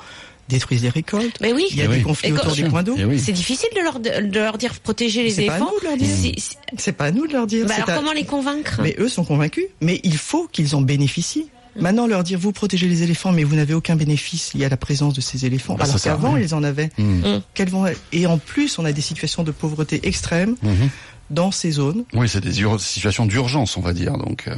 détruisent 0.50 0.84
les 0.84 0.90
récoltes 0.90 1.38
Mais 1.40 1.54
oui. 1.54 1.66
il 1.72 1.78
y 1.78 1.82
a 1.82 1.86
Eh 1.86 1.88
des 1.88 1.94
oui. 1.98 2.04
conflits 2.04 2.30
Et 2.30 2.34
autour 2.34 2.54
des 2.56 2.64
points 2.74 2.84
d'eau 2.84 2.96
Eh 2.98 3.06
oui. 3.06 3.18
C'est 3.20 3.32
difficile 3.44 3.70
de 3.76 3.82
leur 3.82 4.00
de 4.00 4.38
leur 4.40 4.58
dire 4.58 4.74
protéger 4.80 5.24
les 5.24 5.30
C'est 5.32 5.46
pas 5.46 5.54
à 5.54 5.58
éléphants. 5.58 5.72
nous 5.74 5.80
de 5.80 5.86
leur 5.86 5.98
dire. 5.98 6.08
Si- 6.10 6.58
c'est 6.78 6.92
pas 7.00 7.06
à 7.06 7.12
nous 7.12 7.26
de 7.28 7.34
leur 7.34 7.48
dire 7.48 7.66
bah 7.68 7.76
alors 7.78 7.90
à- 7.90 7.94
comment 7.98 8.12
les 8.12 8.26
convaincre? 8.26 8.80
Mais 8.84 8.94
eux 9.00 9.08
sont 9.08 9.24
convaincus. 9.24 9.66
Mais 9.80 10.02
il 10.04 10.18
faut 10.18 10.48
qu'ils 10.52 10.76
en 10.76 10.82
bénéficient. 10.82 11.48
Maintenant, 11.80 12.06
leur 12.08 12.24
dire 12.24 12.38
vous 12.40 12.52
protégez 12.52 12.88
les 12.88 13.04
éléphants, 13.04 13.32
mais 13.32 13.44
vous 13.44 13.56
n'avez 13.56 13.74
aucun 13.74 13.96
bénéfice 13.96 14.54
lié 14.54 14.66
à 14.66 14.70
la 14.70 14.78
présence 14.78 15.14
de 15.14 15.22
ces 15.22 15.46
éléphants. 15.46 15.76
Bah, 15.76 15.86
alors 15.86 16.02
qu'avant, 16.02 16.36
ils 16.38 16.54
en 16.54 16.64
avaient. 16.64 16.90
Mmh. 16.98 17.40
Quelles 17.54 17.70
vont 17.70 17.86
Et 18.12 18.28
en 18.28 18.38
plus, 18.38 18.78
on 18.80 18.86
a 18.86 18.92
des 18.92 19.02
situations 19.02 19.44
de 19.44 19.52
pauvreté 19.52 20.06
extrême 20.08 20.56
Mhm. 20.62 20.90
dans 21.30 21.52
ces 21.52 21.72
zones 21.72 22.04
Oui, 22.14 22.28
c'est 22.28 22.42
des 22.42 22.60
ur- 22.62 22.80
situations 22.80 23.26
d'urgence, 23.26 23.78
on 23.78 23.82
va 23.82 23.94
dire. 23.94 24.18
Donc, 24.18 24.48
euh, 24.50 24.56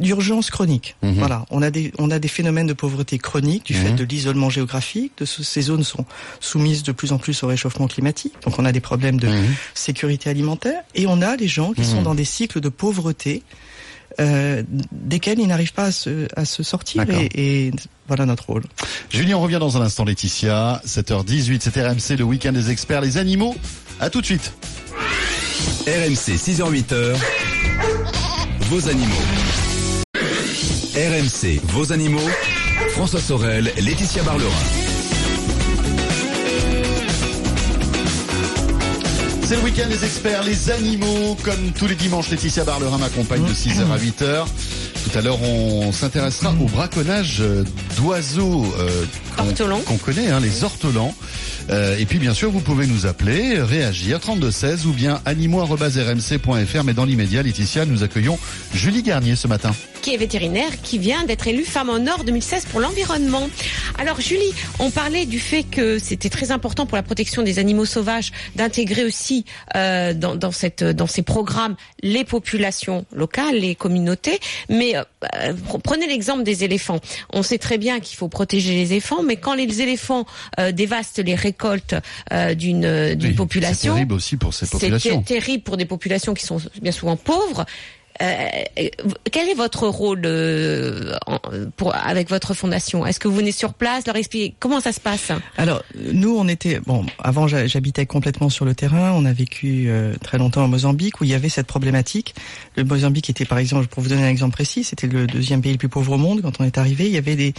d'urgence 0.00 0.50
chronique. 0.50 0.96
Mhm. 1.02 1.14
Voilà, 1.14 1.46
on 1.50 1.62
a 1.62 1.70
des 1.70 1.92
on 1.98 2.10
a 2.10 2.18
des 2.18 2.28
phénomènes 2.28 2.66
de 2.66 2.72
pauvreté 2.72 3.18
chronique 3.18 3.64
du 3.66 3.74
fait 3.74 3.92
de 3.92 4.02
l'isolement 4.04 4.50
géographique. 4.50 5.12
De 5.18 5.24
ce- 5.24 5.42
ces 5.44 5.62
zones 5.62 5.84
sont 5.84 6.04
soumises 6.40 6.82
de 6.82 6.92
plus 6.92 7.12
en 7.12 7.18
plus 7.18 7.42
au 7.44 7.46
réchauffement 7.46 7.86
climatique. 7.86 8.34
Donc, 8.44 8.58
on 8.58 8.64
a 8.64 8.72
des 8.72 8.80
problèmes 8.80 9.18
de 9.20 9.28
sécurité 9.74 10.28
alimentaire 10.28 10.82
et 10.94 11.06
on 11.06 11.22
a 11.22 11.36
les 11.36 11.48
gens 11.48 11.72
qui 11.72 11.84
sont 11.84 12.02
dans 12.02 12.14
des 12.16 12.24
cycles 12.24 12.60
de 12.60 12.68
pauvreté 12.68 13.42
euh, 14.20 14.62
desquels 14.92 15.38
ils 15.38 15.46
n'arrivent 15.46 15.72
pas 15.72 15.86
à 15.86 15.92
se, 15.92 16.28
à 16.36 16.44
se 16.44 16.62
sortir 16.62 17.04
et 17.10 17.70
voilà 18.06 18.26
notre 18.26 18.46
rôle. 18.46 18.62
Julien, 19.10 19.36
on 19.36 19.40
revient 19.42 19.58
dans 19.58 19.76
un 19.76 19.82
instant, 19.82 20.04
Laetitia. 20.04 20.80
7h18, 20.86 21.60
c'est 21.60 21.76
RMC, 21.76 22.18
le 22.18 22.24
week-end 22.24 22.52
des 22.52 22.70
experts, 22.70 23.00
les 23.00 23.16
animaux. 23.18 23.54
À 24.00 24.10
tout 24.10 24.20
de 24.20 24.26
suite. 24.26 24.52
RMC 25.86 26.36
6h-8h. 26.36 27.16
Vos 28.60 28.88
animaux. 28.88 29.14
RMC, 30.94 31.60
vos 31.64 31.92
animaux. 31.92 32.30
François 32.92 33.20
Sorel, 33.20 33.72
Laetitia 33.76 34.22
Barlerin. 34.22 34.83
C'est 39.54 39.60
le 39.60 39.66
week-end 39.66 39.88
des 39.88 40.04
experts, 40.04 40.42
les 40.42 40.70
animaux. 40.72 41.36
Comme 41.44 41.70
tous 41.78 41.86
les 41.86 41.94
dimanches, 41.94 42.28
Laetitia 42.28 42.64
Barlerin 42.64 42.98
m'accompagne 42.98 43.44
de 43.44 43.52
6h 43.52 43.82
à 43.88 43.98
8h. 43.98 44.46
Tout 45.04 45.16
à 45.16 45.22
l'heure, 45.22 45.40
on 45.42 45.92
s'intéressera 45.92 46.50
au 46.60 46.66
braconnage 46.66 47.36
euh, 47.40 47.62
d'oiseaux 47.96 48.64
euh, 48.80 49.04
qu'on 49.86 49.96
connaît, 49.96 50.28
hein, 50.28 50.40
les 50.40 50.64
ortolans. 50.64 51.14
Euh, 51.70 51.96
et 51.96 52.04
puis 52.04 52.18
bien 52.18 52.34
sûr, 52.34 52.50
vous 52.50 52.58
pouvez 52.58 52.88
nous 52.88 53.06
appeler, 53.06 53.62
réagir 53.62 54.18
3216 54.18 54.86
ou 54.86 54.92
bien 54.92 55.20
animaux@rmc.fr. 55.24 56.84
Mais 56.84 56.92
dans 56.92 57.04
l'immédiat, 57.04 57.44
Laetitia, 57.44 57.86
nous 57.86 58.02
accueillons 58.02 58.40
Julie 58.74 59.04
Garnier 59.04 59.36
ce 59.36 59.46
matin. 59.46 59.70
Qui 60.04 60.12
est 60.12 60.18
vétérinaire, 60.18 60.82
qui 60.82 60.98
vient 60.98 61.24
d'être 61.24 61.48
élue 61.48 61.64
femme 61.64 61.88
en 61.88 62.06
or 62.06 62.24
2016 62.24 62.66
pour 62.66 62.78
l'environnement. 62.80 63.48
Alors 63.96 64.20
Julie, 64.20 64.52
on 64.78 64.90
parlait 64.90 65.24
du 65.24 65.40
fait 65.40 65.62
que 65.62 65.98
c'était 65.98 66.28
très 66.28 66.50
important 66.50 66.84
pour 66.84 66.96
la 66.96 67.02
protection 67.02 67.40
des 67.42 67.58
animaux 67.58 67.86
sauvages 67.86 68.30
d'intégrer 68.54 69.04
aussi 69.04 69.46
euh, 69.76 70.12
dans, 70.12 70.36
dans, 70.36 70.52
cette, 70.52 70.84
dans 70.84 71.06
ces 71.06 71.22
programmes 71.22 71.74
les 72.02 72.24
populations 72.24 73.06
locales, 73.14 73.56
les 73.56 73.74
communautés. 73.74 74.38
Mais 74.68 74.94
euh, 74.94 75.04
euh, 75.36 75.54
prenez 75.82 76.06
l'exemple 76.06 76.42
des 76.42 76.64
éléphants. 76.64 77.00
On 77.32 77.42
sait 77.42 77.56
très 77.58 77.78
bien 77.78 77.98
qu'il 78.00 78.18
faut 78.18 78.28
protéger 78.28 78.74
les 78.74 78.92
éléphants, 78.92 79.22
mais 79.22 79.36
quand 79.36 79.54
les 79.54 79.80
éléphants 79.80 80.26
euh, 80.58 80.70
dévastent 80.70 81.18
les 81.24 81.34
récoltes 81.34 81.94
euh, 82.30 82.52
d'une 82.54 83.14
d'une 83.14 83.30
Oui, 83.30 83.34
population, 83.36 83.92
C'est 83.94 84.00
terrible 84.00 84.12
aussi 84.14 84.36
pour 84.36 84.52
ces 84.52 84.66
c'est 84.66 84.72
populations. 84.72 85.22
ter- 85.22 85.40
terrible 85.40 85.62
pour 85.62 85.78
des 85.78 85.86
populations 85.86 86.34
qui 86.34 86.44
sont 86.44 86.58
bien 86.82 86.92
souvent 86.92 87.16
pauvres. 87.16 87.64
Euh, 88.22 88.46
quel 89.32 89.48
est 89.48 89.54
votre 89.54 89.88
rôle 89.88 90.22
euh, 90.24 91.16
pour, 91.76 91.94
avec 91.94 92.30
votre 92.30 92.54
fondation? 92.54 93.04
Est-ce 93.04 93.18
que 93.18 93.26
vous 93.26 93.34
venez 93.36 93.50
sur 93.52 93.74
place, 93.74 94.06
leur 94.06 94.14
expliquer? 94.16 94.54
Comment 94.60 94.80
ça 94.80 94.92
se 94.92 95.00
passe? 95.00 95.32
Alors, 95.56 95.82
nous, 96.12 96.36
on 96.36 96.46
était 96.46 96.78
bon. 96.78 97.04
Avant, 97.18 97.48
j'ha- 97.48 97.66
j'habitais 97.66 98.06
complètement 98.06 98.50
sur 98.50 98.64
le 98.64 98.74
terrain. 98.74 99.12
On 99.12 99.24
a 99.24 99.32
vécu 99.32 99.86
euh, 99.88 100.14
très 100.22 100.38
longtemps 100.38 100.64
au 100.64 100.68
Mozambique 100.68 101.20
où 101.20 101.24
il 101.24 101.30
y 101.30 101.34
avait 101.34 101.48
cette 101.48 101.66
problématique. 101.66 102.34
Le 102.76 102.84
Mozambique 102.84 103.30
était, 103.30 103.44
par 103.46 103.58
exemple, 103.58 103.86
pour 103.88 104.02
vous 104.02 104.08
donner 104.08 104.24
un 104.24 104.30
exemple 104.30 104.52
précis, 104.52 104.84
c'était 104.84 105.08
le 105.08 105.26
deuxième 105.26 105.60
pays 105.60 105.72
le 105.72 105.78
plus 105.78 105.88
pauvre 105.88 106.12
au 106.12 106.18
monde. 106.18 106.40
Quand 106.42 106.60
on 106.60 106.64
est 106.64 106.78
arrivé, 106.78 107.06
il 107.06 107.12
y 107.12 107.18
avait 107.18 107.36
des 107.36 107.52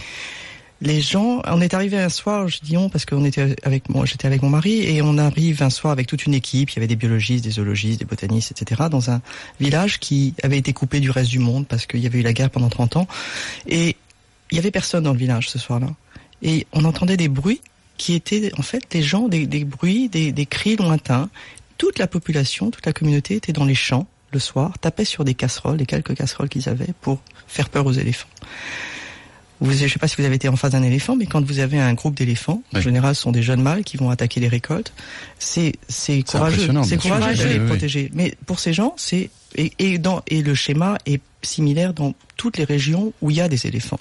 les 0.80 1.00
gens. 1.00 1.42
On 1.46 1.60
est 1.60 1.74
arrivé 1.74 1.98
un 1.98 2.08
soir, 2.08 2.48
je 2.48 2.60
dis 2.60 2.76
on 2.76 2.88
parce 2.88 3.04
qu'on 3.04 3.24
était 3.24 3.56
avec 3.62 3.88
moi, 3.88 4.04
j'étais 4.04 4.26
avec 4.26 4.42
mon 4.42 4.50
mari 4.50 4.82
et 4.82 5.02
on 5.02 5.18
arrive 5.18 5.62
un 5.62 5.70
soir 5.70 5.92
avec 5.92 6.06
toute 6.06 6.26
une 6.26 6.34
équipe. 6.34 6.70
Il 6.70 6.76
y 6.76 6.78
avait 6.78 6.86
des 6.86 6.96
biologistes, 6.96 7.44
des 7.44 7.52
zoologistes, 7.52 8.00
des 8.00 8.04
botanistes, 8.04 8.50
etc. 8.50 8.84
Dans 8.90 9.10
un 9.10 9.20
village 9.60 9.98
qui 9.98 10.34
avait 10.42 10.58
été 10.58 10.72
coupé 10.72 11.00
du 11.00 11.10
reste 11.10 11.30
du 11.30 11.38
monde 11.38 11.66
parce 11.66 11.86
qu'il 11.86 12.00
y 12.00 12.06
avait 12.06 12.18
eu 12.18 12.22
la 12.22 12.32
guerre 12.32 12.50
pendant 12.50 12.68
30 12.68 12.96
ans 12.96 13.08
et 13.66 13.96
il 14.50 14.56
y 14.56 14.58
avait 14.58 14.70
personne 14.70 15.04
dans 15.04 15.12
le 15.12 15.18
village 15.18 15.48
ce 15.48 15.58
soir-là. 15.58 15.88
Et 16.42 16.66
on 16.72 16.84
entendait 16.84 17.16
des 17.16 17.28
bruits 17.28 17.60
qui 17.96 18.14
étaient 18.14 18.52
en 18.58 18.62
fait 18.62 18.82
des 18.90 19.02
gens, 19.02 19.28
des, 19.28 19.46
bruits, 19.64 20.08
des, 20.08 20.32
des 20.32 20.46
cris 20.46 20.76
lointains. 20.76 21.30
Toute 21.78 21.98
la 21.98 22.06
population, 22.06 22.70
toute 22.70 22.86
la 22.86 22.92
communauté 22.92 23.36
était 23.36 23.52
dans 23.52 23.64
les 23.64 23.74
champs 23.74 24.06
le 24.32 24.38
soir, 24.38 24.78
tapait 24.78 25.04
sur 25.04 25.24
des 25.24 25.34
casseroles, 25.34 25.76
les 25.76 25.86
quelques 25.86 26.14
casseroles 26.14 26.48
qu'ils 26.48 26.68
avaient 26.68 26.92
pour 27.00 27.20
faire 27.46 27.68
peur 27.68 27.86
aux 27.86 27.92
éléphants. 27.92 28.28
Vous, 29.60 29.72
je 29.72 29.84
ne 29.84 29.88
sais 29.88 29.98
pas 29.98 30.08
si 30.08 30.16
vous 30.16 30.24
avez 30.24 30.36
été 30.36 30.48
en 30.48 30.56
face 30.56 30.72
d'un 30.72 30.82
éléphant, 30.82 31.16
mais 31.16 31.26
quand 31.26 31.44
vous 31.44 31.58
avez 31.60 31.78
un 31.78 31.94
groupe 31.94 32.14
d'éléphants, 32.14 32.62
en 32.74 32.80
général, 32.80 33.14
ce 33.14 33.22
sont 33.22 33.32
des 33.32 33.42
jeunes 33.42 33.62
mâles 33.62 33.84
qui 33.84 33.96
vont 33.96 34.10
attaquer 34.10 34.40
les 34.40 34.48
récoltes. 34.48 34.92
C'est 35.38 35.72
c'est 35.88 36.22
courageux, 36.22 36.68
c'est 36.84 36.96
courageux 36.98 37.34
de 37.34 37.48
les 37.48 37.54
oui, 37.54 37.60
oui. 37.60 37.66
protéger. 37.66 38.10
Mais 38.14 38.34
pour 38.46 38.58
ces 38.60 38.72
gens, 38.72 38.94
c'est 38.96 39.30
et, 39.54 39.72
et 39.78 39.98
dans 39.98 40.22
et 40.26 40.42
le 40.42 40.54
schéma 40.54 40.98
est 41.06 41.22
similaire 41.42 41.94
dans 41.94 42.14
toutes 42.36 42.58
les 42.58 42.64
régions 42.64 43.12
où 43.22 43.30
il 43.30 43.36
y 43.36 43.40
a 43.40 43.48
des 43.48 43.66
éléphants. 43.66 44.00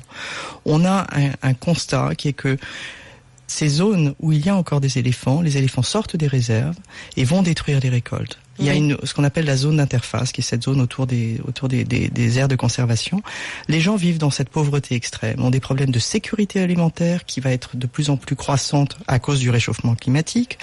On 0.66 0.84
a 0.84 1.08
un, 1.16 1.32
un 1.42 1.54
constat 1.54 2.16
qui 2.16 2.30
est 2.30 2.34
que 2.34 2.58
ces 3.48 3.68
zones 3.68 4.16
où 4.20 4.32
il 4.32 4.46
y 4.46 4.50
a 4.50 4.56
encore 4.56 4.82
des 4.82 4.98
éléphants, 4.98 5.42
les 5.42 5.58
éléphants 5.58 5.84
sortent 5.84 6.16
des 6.16 6.28
réserves 6.28 6.76
et 7.16 7.24
vont 7.24 7.44
détruire 7.44 7.80
les 7.80 7.90
récoltes. 7.90 8.40
Il 8.60 8.66
y 8.66 8.70
a 8.70 8.74
une, 8.74 8.98
ce 9.04 9.14
qu'on 9.14 9.24
appelle 9.24 9.46
la 9.46 9.58
zone 9.58 9.78
d'interface, 9.78 10.32
qui 10.32 10.42
est 10.42 10.44
cette 10.44 10.64
zone 10.64 10.80
autour 10.80 11.08
des, 11.08 11.42
autour 11.46 11.68
des, 11.68 11.84
des, 11.84 12.08
des 12.08 12.40
aires 12.40 12.48
de 12.48 12.56
conservation. 12.56 13.22
Les 13.68 13.82
gens 13.82 13.96
vivent 13.96 14.18
dans 14.18 14.30
cette 14.30 14.50
pauvreté 14.50 14.96
extrême, 14.96 15.42
ont 15.44 15.50
des 15.50 15.60
problèmes 15.60 15.92
de 15.92 16.00
sécurité 16.00 16.62
alimentaire 16.62 17.26
qui 17.26 17.40
va 17.42 17.52
être 17.52 17.76
de 17.76 17.86
plus 17.88 18.10
en 18.10 18.18
plus 18.18 18.36
croissante 18.36 18.98
à 19.08 19.20
cause 19.20 19.40
du 19.40 19.50
réchauffement 19.50 19.96
climatique. 19.96 20.58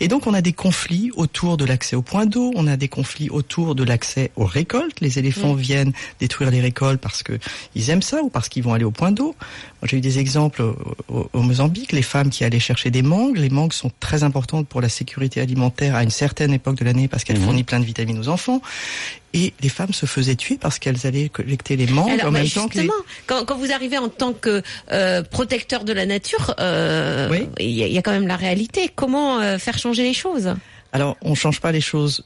Et 0.00 0.08
donc 0.08 0.26
on 0.26 0.34
a 0.34 0.40
des 0.40 0.52
conflits 0.54 1.10
autour 1.16 1.56
de 1.56 1.64
l'accès 1.64 1.96
aux 1.96 2.02
points 2.02 2.26
d'eau, 2.26 2.52
on 2.56 2.66
a 2.66 2.76
des 2.76 2.88
conflits 2.88 3.28
autour 3.30 3.74
de 3.74 3.84
l'accès 3.84 4.30
aux 4.36 4.46
récoltes. 4.46 5.00
Les 5.00 5.18
éléphants 5.18 5.54
viennent 5.54 5.92
détruire 6.20 6.50
les 6.50 6.60
récoltes 6.60 7.00
parce 7.00 7.22
que 7.22 7.38
ils 7.74 7.90
aiment 7.90 8.02
ça 8.02 8.22
ou 8.22 8.30
parce 8.30 8.48
qu'ils 8.48 8.62
vont 8.62 8.72
aller 8.72 8.84
au 8.84 8.90
point 8.90 9.12
d'eau. 9.12 9.34
J'ai 9.82 9.98
eu 9.98 10.00
des 10.00 10.18
exemples 10.18 10.62
au, 10.62 10.76
au- 11.08 11.30
au 11.32 11.42
Mozambique, 11.42 11.92
les 11.92 12.00
femmes 12.02 12.30
qui 12.30 12.42
allaient 12.44 12.58
chercher 12.58 12.90
des 12.90 13.02
mangues. 13.02 13.36
Les 13.36 13.50
mangues 13.50 13.72
sont 13.74 13.90
très 14.00 14.22
importantes 14.22 14.66
pour 14.66 14.80
la 14.80 14.88
sécurité 14.88 15.40
alimentaire 15.42 15.94
à 15.94 16.02
une 16.02 16.10
certaine 16.10 16.52
époque 16.54 16.76
de 16.76 16.84
l'année 16.84 17.06
parce 17.06 17.22
qu'elles 17.24 17.33
Mhm. 17.38 17.44
fournissent 17.44 17.64
plein 17.64 17.80
de 17.80 17.84
vitamines 17.84 18.18
aux 18.18 18.28
enfants. 18.28 18.60
Et 19.32 19.52
les 19.60 19.68
femmes 19.68 19.92
se 19.92 20.06
faisaient 20.06 20.36
tuer 20.36 20.58
parce 20.60 20.78
qu'elles 20.78 21.06
allaient 21.06 21.28
collecter 21.28 21.76
les 21.76 21.86
mangues 21.88 22.10
Alors, 22.12 22.26
en 22.26 22.32
bah, 22.32 22.38
même 22.38 22.48
temps 22.48 22.68
que 22.68 22.78
les... 22.78 22.88
quand, 23.26 23.44
quand 23.44 23.56
vous 23.56 23.72
arrivez 23.72 23.98
en 23.98 24.08
tant 24.08 24.32
que 24.32 24.62
euh, 24.92 25.22
protecteur 25.24 25.84
de 25.84 25.92
la 25.92 26.06
nature, 26.06 26.54
euh, 26.60 27.28
Oui. 27.30 27.48
il 27.58 27.70
y, 27.70 27.82
a- 27.82 27.86
il 27.88 27.92
y 27.92 27.98
a 27.98 28.02
quand 28.02 28.12
même 28.12 28.28
la 28.28 28.36
réalité. 28.36 28.88
Comment 28.94 29.40
euh, 29.40 29.58
faire 29.58 29.76
changer 29.78 30.02
les 30.04 30.14
choses? 30.14 30.54
Alors, 30.92 31.16
on 31.22 31.34
change 31.34 31.60
pas 31.60 31.72
les 31.72 31.80
choses 31.80 32.22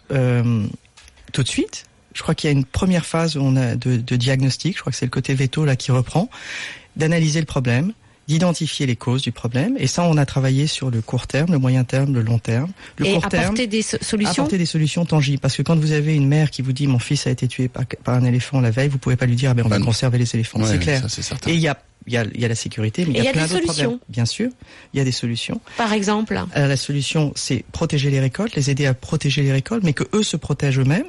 tout 1.33 1.43
de 1.43 1.49
suite. 1.49 1.85
Je 2.15 2.23
crois 2.23 2.35
qu'il 2.35 2.49
y 2.49 2.53
a 2.53 2.57
une 2.57 2.65
première 2.65 3.07
phase 3.07 3.37
où 3.37 3.41
on 3.41 3.55
a 3.57 3.75
de, 3.77 3.97
de 3.97 4.17
diagnostic. 4.17 4.75
Je 4.77 4.81
crois 4.81 4.91
que 4.93 4.99
c'est 4.99 5.07
le 5.07 5.11
côté 5.11 5.35
veto 5.35 5.65
là 5.65 5.77
qui 5.77 5.93
reprend, 5.93 6.29
d'analyser 6.97 7.39
le 7.41 7.47
problème, 7.47 7.93
d'identifier 8.29 8.87
les 8.87 8.95
causes 8.97 9.23
du 9.23 9.33
problème. 9.33 9.75
Et 9.79 9.87
ça, 9.87 10.05
on 10.05 10.17
a 10.19 10.27
travaillé 10.27 10.67
sur 10.67 10.91
le 10.91 11.01
court 11.01 11.27
terme, 11.27 11.51
le 11.53 11.59
moyen 11.59 11.83
terme, 11.85 12.13
le 12.15 12.21
long 12.23 12.39
terme. 12.39 12.71
Le 12.99 13.07
et 13.07 13.13
court 13.15 13.29
terme, 13.29 13.45
apporter 13.45 13.67
des 13.67 13.83
so- 13.83 13.97
solutions 14.03 14.31
apporter 14.45 14.59
des 14.59 14.67
solutions 14.67 15.05
tangibles. 15.07 15.39
Parce 15.41 15.57
que 15.57 15.63
quand 15.63 15.77
vous 15.77 15.93
avez 15.93 16.15
une 16.15 16.29
mère 16.29 16.51
qui 16.51 16.61
vous 16.63 16.73
dit 16.73 16.87
mon 16.87 16.99
fils 16.99 17.27
a 17.27 17.31
été 17.31 17.49
tué 17.49 17.69
par, 17.69 17.85
par 18.05 18.15
un 18.15 18.25
éléphant 18.25 18.61
la 18.61 18.71
veille, 18.71 18.89
vous 18.89 18.99
pouvez 18.99 19.17
pas 19.17 19.27
lui 19.27 19.35
dire 19.37 19.51
ah 19.51 19.55
ben 19.55 19.63
on 19.65 19.69
Bah 19.69 19.77
va 19.77 19.81
non. 19.81 19.87
conserver 19.87 20.19
les 20.19 20.35
éléphants. 20.35 20.61
Ouais, 20.61 20.69
c'est 20.69 20.79
clair. 20.79 21.01
ça, 21.01 21.09
c'est 21.09 21.23
certain. 21.23 21.51
Et 21.51 21.55
il 21.55 21.61
y 21.61 21.69
a 21.69 21.79
il 22.07 22.13
y 22.15 22.17
a, 22.17 22.25
il 22.35 22.41
y 22.41 22.45
a 22.45 22.49
la 22.49 22.55
sécurité, 22.55 23.05
mais 23.05 23.15
Et 23.15 23.17
il 23.17 23.19
y 23.19 23.21
il 23.21 23.25
y 23.25 23.27
a 23.27 23.31
a 23.31 23.33
plein 23.35 23.43
des 23.47 23.49
d'autres 23.55 23.65
problèmes. 23.65 23.85
solutions. 23.87 24.01
Bien 24.09 24.25
sûr, 24.25 24.51
il 24.95 24.99
y 24.99 25.01
a 25.01 25.05
des 25.05 25.13
solutions. 25.13 25.61
Par 25.77 25.93
exemple 25.93 26.35
Alors, 26.35 26.49
Euh, 26.57 26.67
la 26.67 26.77
solution, 26.79 27.33
c'est 27.37 27.65
protéger 27.73 28.11
les 28.11 28.21
récoltes, 28.21 28.55
les 28.57 28.71
aider 28.71 28.87
à 28.87 28.95
protéger 28.95 29.43
les 29.43 29.53
récoltes, 29.53 29.83
mais 29.85 29.93
que 29.93 30.05
eux 30.15 30.23
se 30.23 30.37
protègent 30.39 30.79
eux-mêmes. 30.79 31.05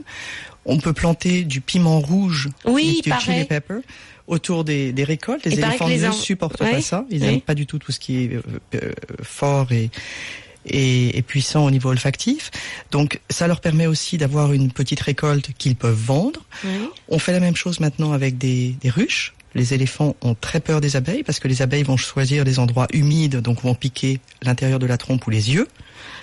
On 0.66 0.78
peut 0.78 0.92
planter 0.92 1.44
du 1.46 1.62
piment 1.62 2.00
rouge, 2.02 2.50
Oui, 2.66 3.00
du 3.04 3.12
chili 3.22 3.46
pepper, 3.46 3.80
autour 4.29 4.63
des, 4.63 4.93
des 4.93 5.03
récoltes. 5.03 5.43
Les 5.45 5.53
éléphants 5.59 5.88
les 5.88 5.98
ne 6.00 6.07
en- 6.09 6.12
supportent 6.13 6.62
Ouais, 6.62 6.71
pas 6.71 6.81
ça. 6.81 7.05
Ils 7.09 7.19
n'aiment 7.21 7.41
pas 7.41 7.55
du 7.55 7.65
tout 7.65 7.79
tout 7.79 7.91
ce 7.91 8.00
qui 8.00 8.24
est 8.24 8.33
euh, 8.36 8.41
euh, 8.75 8.91
fort 9.24 9.71
et, 9.71 9.89
et, 10.65 11.17
et 11.17 11.21
puissant 11.21 11.65
au 11.65 11.71
niveau 11.71 11.89
olfactif. 11.89 12.51
Donc, 12.91 13.19
ça 13.29 13.48
leur 13.48 13.59
permet 13.59 13.88
aussi 13.88 14.17
d'avoir 14.17 14.53
une 14.53 14.71
petite 14.71 15.00
récolte 15.00 15.50
qu'ils 15.57 15.75
peuvent 15.75 15.93
vendre. 16.00 16.41
On 17.07 17.19
fait 17.19 17.31
la 17.31 17.39
même 17.39 17.55
chose 17.55 17.79
maintenant 17.79 18.12
avec 18.13 18.38
des, 18.38 18.75
des 18.81 18.89
ruches. 18.89 19.33
Les 19.55 19.74
éléphants 19.74 20.15
ont 20.21 20.36
très 20.36 20.59
peur 20.59 20.79
des 20.79 20.95
abeilles 20.95 21.24
parce 21.24 21.39
que 21.39 21.48
les 21.48 21.63
abeilles 21.63 21.81
vont 21.83 21.98
choisir 21.98 22.45
des 22.45 22.59
endroits 22.59 22.88
humides, 22.93 23.38
donc 23.38 23.63
vont 23.63 23.74
piquer 23.74 24.19
l'intérieur 24.43 24.77
de 24.77 24.86
la 24.86 24.98
trompe 24.98 25.25
ou 25.25 25.31
les 25.31 25.51
yeux. 25.51 25.67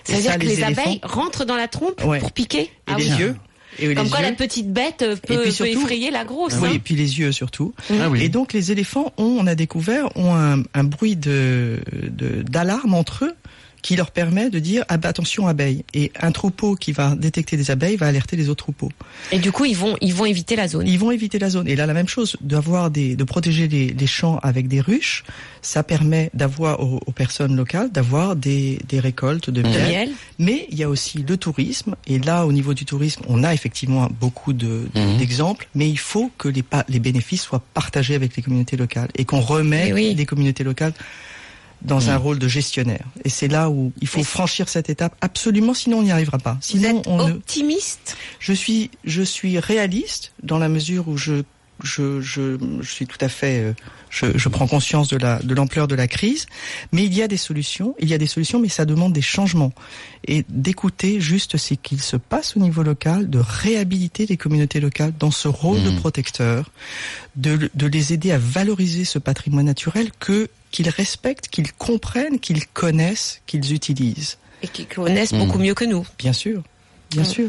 Et 0.08 0.12
C'est-à-dire 0.12 0.30
ça, 0.32 0.38
que 0.38 0.46
les, 0.46 0.60
éléphants- 0.60 0.80
abeilles 0.82 1.00
rentrent 1.02 1.44
dans 1.44 1.56
la 1.56 1.66
trompe 1.66 2.04
Ouais. 2.04 2.20
pour 2.20 2.30
piquer? 2.30 2.60
Et 2.60 2.70
Ah 2.86 2.94
les 2.96 3.10
oui. 3.12 3.18
yeux. 3.18 3.36
Et 3.78 3.95
Comme 3.95 4.09
quoi 4.09 4.21
yeux. 4.21 4.26
la 4.26 4.33
petite 4.33 4.73
bête 4.73 5.02
euh, 5.02 5.16
peut, 5.16 5.21
puis 5.26 5.37
peut 5.37 5.50
surtout- 5.50 5.73
effrayer 5.80 6.11
la 6.11 6.25
grosse. 6.25 6.54
Oui, 6.61 6.68
hein. 6.68 6.73
et 6.75 6.78
puis 6.78 6.95
les 6.95 7.18
yeux 7.18 7.33
surtout. 7.33 7.75
Ah 8.00 8.09
oui. 8.11 8.23
Et 8.23 8.28
donc 8.28 8.52
les 8.52 8.73
éléphants 8.73 9.12
ont, 9.18 9.37
on 9.40 9.47
a 9.47 9.54
découvert, 9.54 10.16
ont 10.16 10.35
un, 10.35 10.62
un 10.75 10.85
bruit 10.85 11.16
de 11.16 11.80
de- 12.02 12.42
d'alarme 12.42 12.95
entre 12.95 13.25
eux 13.26 13.35
qui 13.87 13.95
leur 13.95 14.11
permet 14.11 14.50
de 14.50 14.59
dire 14.59 14.85
ah 14.88 14.97
bah, 14.97 15.11
attention 15.11 15.47
abeilles. 15.47 15.85
Et 15.95 16.11
un 16.21 16.33
troupeau 16.33 16.75
qui 16.75 16.90
va 16.90 17.14
détecter 17.14 17.57
des 17.57 17.71
abeilles 17.71 17.95
va 17.95 18.09
alerter 18.09 18.35
les 18.37 18.49
autres 18.49 18.64
troupeaux. 18.64 18.90
Et 19.31 19.38
du 19.38 19.52
coup, 19.52 19.64
ils 19.64 19.76
vont, 19.76 19.97
ils 20.00 20.12
vont 20.12 20.25
éviter 20.26 20.57
la 20.57 20.66
zone. 20.66 20.88
Ils 20.88 20.99
vont 20.99 21.12
éviter 21.12 21.38
la 21.38 21.50
zone. 21.50 21.69
Et 21.69 21.76
là 21.76 21.87
la 21.87 21.95
même 21.95 22.09
chose, 22.09 22.37
d'avoir 22.40 22.90
des, 22.90 23.14
de 23.14 23.23
protéger 23.23 23.69
les, 23.69 23.87
les 23.90 24.07
champs 24.09 24.38
avec 24.43 24.66
des 24.66 24.81
ruches, 24.81 25.23
ça 25.62 25.85
permet 25.85 26.31
d'avoir 26.35 26.81
aux, 26.81 27.00
aux 27.07 27.12
personnes 27.12 27.55
locales 27.55 27.93
d'avoir 27.93 28.35
des, 28.35 28.81
des 28.88 28.99
récoltes 28.99 29.50
de 29.50 29.62
miel. 29.62 29.88
miel. 29.88 30.11
Mais 30.40 30.66
il 30.73 30.76
y 30.78 30.83
a 30.83 30.88
aussi 30.88 31.19
le 31.28 31.37
tourisme. 31.37 31.95
Et 32.09 32.19
là, 32.19 32.45
au 32.45 32.50
niveau 32.52 32.75
du 32.75 32.85
tourisme, 32.87 33.23
on 33.28 33.45
a 33.45 33.55
effectivement 33.55 34.09
beaucoup 34.21 34.52
de- 34.52 34.88
de- 34.95 35.00
Mhm. 35.00 35.19
d'exemples. 35.19 35.69
Mais 35.76 35.88
il 35.88 35.99
faut 35.99 36.33
que 36.38 36.49
les, 36.49 36.64
les 36.88 36.99
bénéfices 36.99 37.43
soient 37.43 37.62
partagés 37.73 38.16
avec 38.16 38.35
les 38.37 38.43
communautés 38.43 38.76
locales 38.76 39.11
et 39.14 39.25
qu'on 39.25 39.40
remette 39.40 39.87
Eh 39.90 39.93
oui. 39.93 40.14
les 40.16 40.26
communautés 40.26 40.64
locales 40.64 40.93
dans 41.83 42.11
un 42.11 42.16
rôle 42.16 42.38
de 42.38 42.49
gestionnaire. 42.49 43.04
Et 43.25 43.28
c'est 43.28 43.49
là 43.49 43.71
où 43.71 43.92
il 44.00 44.09
faut 44.09 44.25
franchir 44.25 44.68
cette 44.68 44.90
étape 44.90 45.14
absolument, 45.21 45.75
sinon 45.75 45.99
on 45.99 46.02
n'y 46.02 46.11
arrivera 46.12 46.38
pas. 46.38 46.54
Vous 46.54 46.59
Sinon, 46.62 47.00
êtes 47.00 47.06
on 47.06 47.26
ne... 47.28 47.33
optimiste? 47.35 48.16
Je 48.38 48.52
suis 48.52 48.90
je 49.04 49.23
suis 49.23 49.59
réaliste 49.59 50.33
dans 50.42 50.59
la 50.59 50.68
mesure 50.68 51.09
où 51.09 51.16
je 51.16 51.42
je, 51.83 52.23
je, 52.23 52.56
je 52.80 52.90
suis 52.90 53.06
tout 53.06 53.18
à 53.21 53.28
fait 53.28 53.61
euh, 53.61 53.73
je, 54.09 54.38
je 54.38 54.49
prends 54.49 54.66
conscience 54.66 55.09
de 55.09 55.18
la 55.18 55.40
de 55.40 55.54
l'ampleur 55.54 55.87
de 55.87 55.95
la 55.95 56.09
crise 56.09 56.47
mais 56.90 57.04
il 57.04 57.12
y 57.12 57.21
a 57.23 57.28
des 57.28 57.37
solutions 57.37 57.95
il 58.00 58.09
y 58.09 58.14
a 58.14 58.18
des 58.18 58.26
solutions 58.26 58.59
mais 58.59 58.71
ça 58.71 58.87
demande 58.87 59.12
des 59.12 59.21
changements 59.21 59.75
et 60.26 60.47
d'écouter 60.49 61.21
juste 61.21 61.59
ce 61.59 61.75
qu'il 61.75 62.00
se 62.00 62.16
passe 62.16 62.56
au 62.56 62.61
niveau 62.61 62.83
local 62.83 63.28
de 63.28 63.38
réhabiliter 63.38 64.25
les 64.25 64.38
communautés 64.38 64.80
locales 64.80 65.12
dans 65.18 65.30
ce 65.30 65.49
rôle 65.49 65.83
de 65.83 65.90
Mhm. 65.90 65.97
protecteur 66.00 66.71
de, 67.37 67.71
de 67.75 67.87
les 67.87 68.14
aider 68.14 68.33
à 68.33 68.38
valoriser 68.38 69.04
ce 69.04 69.18
patrimoine 69.18 69.66
naturel 69.66 70.09
que 70.18 70.49
qu'ils 70.76 70.90
respectent 70.90 71.49
qu'ils 71.49 71.73
comprennent 71.73 72.38
qu'ils 72.38 72.66
connaissent 72.66 73.40
qu'ils 73.47 73.73
utilisent 73.73 74.37
et 74.62 74.68
qui 74.68 74.85
connaissent 74.85 75.33
Mm. 75.33 75.38
beaucoup 75.38 75.59
mieux 75.59 75.75
que 75.75 75.87
nous. 75.87 76.06
bien 76.18 76.35
sûr 76.35 76.62
bien 77.11 77.23
Mhm. 77.23 77.28
sûr 77.28 77.49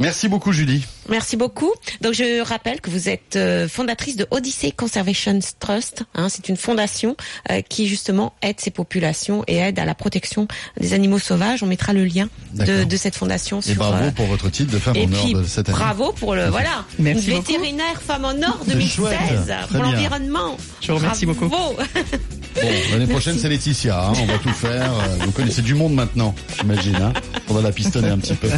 Merci 0.00 0.28
beaucoup 0.28 0.52
Julie. 0.52 0.84
Merci 1.08 1.36
beaucoup. 1.36 1.72
Donc 2.02 2.12
je 2.14 2.40
rappelle 2.40 2.80
que 2.80 2.88
vous 2.88 3.08
êtes 3.08 3.34
euh, 3.34 3.66
fondatrice 3.66 4.14
de 4.14 4.28
Odyssey 4.30 4.70
Conservation 4.70 5.40
Trust. 5.58 6.04
Hein, 6.14 6.28
c'est 6.28 6.48
une 6.48 6.56
fondation 6.56 7.16
euh, 7.50 7.62
qui 7.62 7.88
justement 7.88 8.32
aide 8.40 8.60
ces 8.60 8.70
populations 8.70 9.42
et 9.48 9.56
aide 9.56 9.80
à 9.80 9.84
la 9.84 9.96
protection 9.96 10.46
des 10.78 10.92
animaux 10.92 11.18
sauvages. 11.18 11.64
On 11.64 11.66
mettra 11.66 11.92
le 11.94 12.04
lien 12.04 12.28
de, 12.54 12.96
cette 12.96 13.16
fondation 13.16 13.58
Et 13.58 13.62
sur. 13.62 13.74
bravo 13.74 14.04
euh, 14.04 14.10
pour 14.12 14.26
votre 14.26 14.48
titre 14.50 14.70
de 14.72 14.78
femme 14.78 14.94
et 14.94 15.04
en 15.06 15.12
or 15.12 15.42
de 15.42 15.44
cette 15.48 15.68
année. 15.68 15.76
bravo 15.78 16.12
pour 16.12 16.36
le 16.36 16.46
voilà 16.46 16.84
Merci 17.00 17.30
une 17.32 17.36
beaucoup. 17.38 17.50
vétérinaire 17.50 18.00
femme 18.00 18.24
en 18.24 18.40
or 18.40 18.60
C'est 18.66 18.74
2016 18.74 18.94
chouette. 18.94 19.18
Très 19.18 19.66
pour 19.66 19.82
l'environnement. 19.82 20.56
Je 20.80 20.92
vous 20.92 20.98
remercie 20.98 21.26
Bravo. 21.26 21.76
Bon, 22.60 22.70
l'année 22.92 23.06
prochaine 23.06 23.38
c'est 23.38 23.48
Laetitia, 23.48 24.08
hein, 24.08 24.12
on 24.20 24.26
va 24.26 24.38
tout 24.38 24.48
faire. 24.50 24.92
Euh, 24.92 25.24
Vous 25.24 25.32
connaissez 25.32 25.62
du 25.62 25.74
monde 25.74 25.94
maintenant, 25.94 26.34
j'imagine. 26.58 26.96
Hein 26.96 27.12
on 27.48 27.54
va 27.54 27.62
la 27.62 27.72
pistonner 27.72 28.08
un 28.08 28.18
petit 28.18 28.34
peu. 28.34 28.48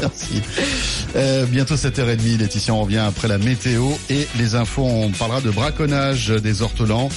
Merci. 0.00 0.42
Euh, 1.14 1.46
bientôt 1.46 1.76
7h30, 1.76 2.38
Laetitia, 2.38 2.74
on 2.74 2.82
revient 2.82 2.98
après 2.98 3.28
la 3.28 3.38
météo 3.38 3.90
et 4.10 4.26
les 4.38 4.54
infos. 4.54 4.84
On 4.84 5.10
parlera 5.10 5.40
de 5.40 5.50
braconnage 5.50 6.28
des 6.28 6.62
ortolans. 6.62 7.08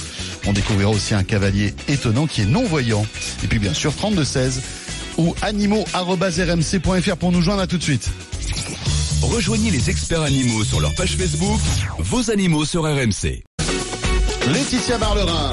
On 0.46 0.52
découvrira 0.52 0.90
aussi 0.90 1.14
un 1.14 1.24
cavalier 1.24 1.74
étonnant 1.88 2.26
qui 2.26 2.42
est 2.42 2.46
non-voyant. 2.46 3.04
Et 3.44 3.46
puis 3.46 3.58
bien 3.58 3.74
sûr 3.74 3.94
3216 3.94 4.62
ou 5.18 5.34
animaux.rmc.fr 5.42 7.16
pour 7.16 7.32
nous 7.32 7.42
joindre 7.42 7.62
à 7.62 7.66
tout 7.66 7.78
de 7.78 7.82
suite. 7.82 8.08
Rejoignez 9.22 9.70
les 9.70 9.90
experts 9.90 10.22
animaux 10.22 10.64
sur 10.64 10.80
leur 10.80 10.94
page 10.94 11.16
Facebook, 11.16 11.60
vos 11.98 12.30
animaux 12.30 12.64
sur 12.64 12.82
RMC. 12.84 13.42
Laetitia 14.52 14.96
Barlerin. 14.98 15.50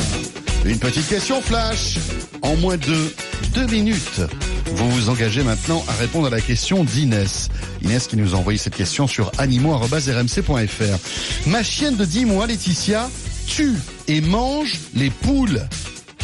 Une 0.68 0.80
petite 0.80 1.08
question 1.08 1.42
flash. 1.42 1.96
En 2.42 2.56
moins 2.58 2.76
de 2.78 3.14
deux 3.54 3.66
minutes, 3.68 4.20
vous 4.66 4.90
vous 4.92 5.10
engagez 5.10 5.42
maintenant 5.42 5.84
à 5.88 5.94
répondre 5.94 6.28
à 6.28 6.30
la 6.30 6.42
question 6.42 6.84
d'Inès. 6.84 7.48
Inès 7.84 8.08
qui 8.08 8.18
nous 8.18 8.36
a 8.36 8.38
envoyé 8.38 8.60
cette 8.60 8.76
question 8.76 9.08
sur 9.08 9.32
animaux.rmc.fr. 9.38 11.48
Ma 11.50 11.64
chienne 11.64 11.96
de 11.96 12.04
10 12.04 12.26
mois, 12.26 12.48
Laetitia, 12.48 13.10
tue 13.48 13.76
et 14.10 14.20
mange 14.20 14.74
les 14.94 15.10
poules. 15.10 15.62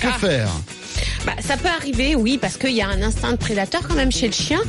Que 0.01 0.07
Ah. 0.07 0.19
faire? 0.19 0.49
Bah, 1.25 1.33
ça 1.39 1.57
peut 1.57 1.69
arriver, 1.69 2.15
oui, 2.15 2.37
parce 2.37 2.57
qu'il 2.57 2.71
y 2.71 2.81
a 2.81 2.87
un 2.87 3.01
instinct 3.01 3.31
de 3.31 3.37
prédateur 3.37 3.87
quand 3.87 3.95
même 3.95 4.11
chez 4.11 4.27
le 4.27 4.33
chien 4.33 4.59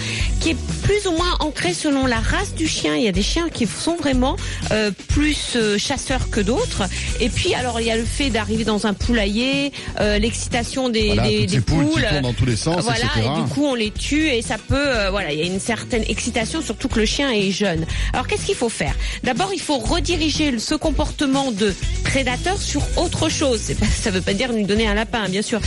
qui 0.40 0.50
est 0.50 0.56
plus 0.82 1.06
ou 1.06 1.12
moins 1.12 1.36
ancré 1.40 1.74
selon 1.74 2.06
la 2.06 2.20
race 2.20 2.54
du 2.54 2.68
chien. 2.68 2.94
Il 2.96 3.02
y 3.02 3.08
a 3.08 3.12
des 3.12 3.22
chiens 3.22 3.48
qui 3.48 3.66
sont 3.66 3.96
vraiment 3.96 4.36
euh, 4.70 4.90
plus 5.08 5.56
euh, 5.56 5.78
chasseurs 5.78 6.30
que 6.30 6.40
d'autres. 6.40 6.84
Et 7.20 7.28
puis, 7.28 7.54
alors, 7.54 7.80
il 7.80 7.86
y 7.86 7.90
a 7.90 7.96
le 7.96 8.04
fait 8.04 8.30
d'arriver 8.30 8.64
dans 8.64 8.86
un 8.86 8.94
poulailler, 8.94 9.72
euh, 10.00 10.18
l'excitation 10.18 10.90
des, 10.90 11.08
Voilà, 11.08 11.22
des, 11.22 11.60
poules, 11.60 11.86
qui 11.86 12.00
tournent 12.00 12.22
dans 12.22 12.32
tous 12.32 12.46
les 12.46 12.56
sens, 12.56 12.82
voilà, 12.82 13.06
etc. 13.06 13.20
et 13.24 13.42
du 13.42 13.48
coup, 13.48 13.64
on 13.64 13.74
les 13.74 13.90
tue 13.90 14.28
et 14.28 14.42
ça 14.42 14.56
peut, 14.58 15.08
voilà, 15.10 15.32
il 15.32 15.38
y 15.38 15.42
a 15.42 15.46
une 15.46 15.60
certaine 15.60 16.04
excitation, 16.08 16.60
surtout 16.60 16.88
que 16.88 17.00
le 17.00 17.06
chien 17.06 17.30
est 17.30 17.50
jeune. 17.50 17.86
Alors, 18.12 18.26
qu'est-ce 18.26 18.46
qu'il 18.46 18.54
faut 18.54 18.68
faire? 18.68 18.94
D'abord, 19.22 19.50
il 19.52 19.60
faut 19.60 19.78
rediriger 19.78 20.58
ce 20.58 20.74
comportement 20.74 21.50
de 21.50 21.74
prédateur 22.04 22.60
sur 22.60 22.82
autre 22.96 23.28
chose. 23.28 23.60
Ça 24.02 24.10
veut 24.10 24.20
pas 24.20 24.34
dire 24.34 24.52
lui 24.52 24.64
donner 24.64 24.86
un 24.86 24.94
lapin, 24.94 25.28
bien 25.28 25.42
sûr. 25.42 25.60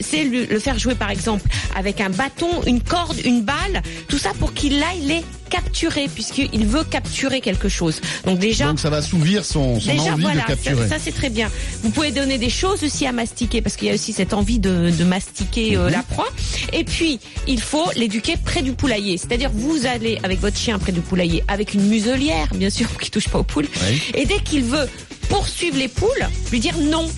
C'est 0.00 0.24
le, 0.24 0.44
le 0.46 0.58
faire 0.58 0.78
jouer, 0.78 0.94
par 0.94 1.10
exemple, 1.10 1.48
avec 1.76 2.00
un 2.00 2.10
bâton, 2.10 2.48
une 2.66 2.80
corde, 2.82 3.16
une 3.24 3.42
balle, 3.42 3.82
tout 4.08 4.18
ça 4.18 4.30
pour 4.38 4.52
qu'il 4.54 4.82
aille 4.82 5.00
les 5.02 5.22
capturer, 5.50 6.08
puisqu'il 6.14 6.66
veut 6.66 6.84
capturer 6.84 7.40
quelque 7.40 7.68
chose. 7.68 8.00
Donc 8.26 8.38
déjà, 8.38 8.66
Donc 8.66 8.80
ça 8.80 8.90
va 8.90 8.98
assouvir 8.98 9.44
son, 9.44 9.80
son 9.80 9.90
Déjà, 9.92 10.12
envie 10.12 10.22
voilà, 10.22 10.42
de 10.42 10.46
capturer. 10.46 10.88
ça, 10.88 10.96
ça, 10.96 11.02
c'est 11.02 11.12
très 11.12 11.30
bien. 11.30 11.50
Vous 11.82 11.90
pouvez 11.90 12.10
donner 12.10 12.36
des 12.36 12.50
choses 12.50 12.82
aussi 12.84 13.06
à 13.06 13.12
mastiquer 13.12 13.62
parce 13.62 13.76
qu'il 13.76 13.88
y 13.88 13.90
a 13.90 13.94
aussi 13.94 14.12
cette 14.12 14.34
envie 14.34 14.58
de, 14.58 14.90
de 14.90 15.04
mastiquer 15.04 15.76
Mhm. 15.76 15.76
euh, 15.82 15.90
la 15.90 16.02
proie. 16.02 16.28
Et 16.72 16.84
puis, 16.84 17.18
il 17.46 17.60
faut 17.60 17.90
l'éduquer 17.96 18.34
près 18.42 18.60
du 18.62 18.72
poulailler. 18.72 19.16
C'est-à-dire, 19.16 19.50
vous 19.54 19.86
allez 19.86 20.18
avec 20.22 20.40
votre 20.40 20.56
chien 20.58 20.78
près 20.78 20.92
du 20.92 21.00
poulailler 21.00 21.42
avec 21.48 21.72
une 21.74 21.86
muselière, 21.88 22.48
bien 22.54 22.70
sûr, 22.70 22.86
qui 23.00 23.10
touche 23.10 23.28
pas 23.28 23.38
aux 23.38 23.42
poules. 23.44 23.68
Oui. 23.88 24.02
Et 24.14 24.26
dès 24.26 24.40
qu'il 24.40 24.64
veut 24.64 24.88
poursuivre 25.30 25.78
les 25.78 25.88
poules, 25.88 26.26
lui 26.52 26.60
dire 26.60 26.76
non. 26.78 27.08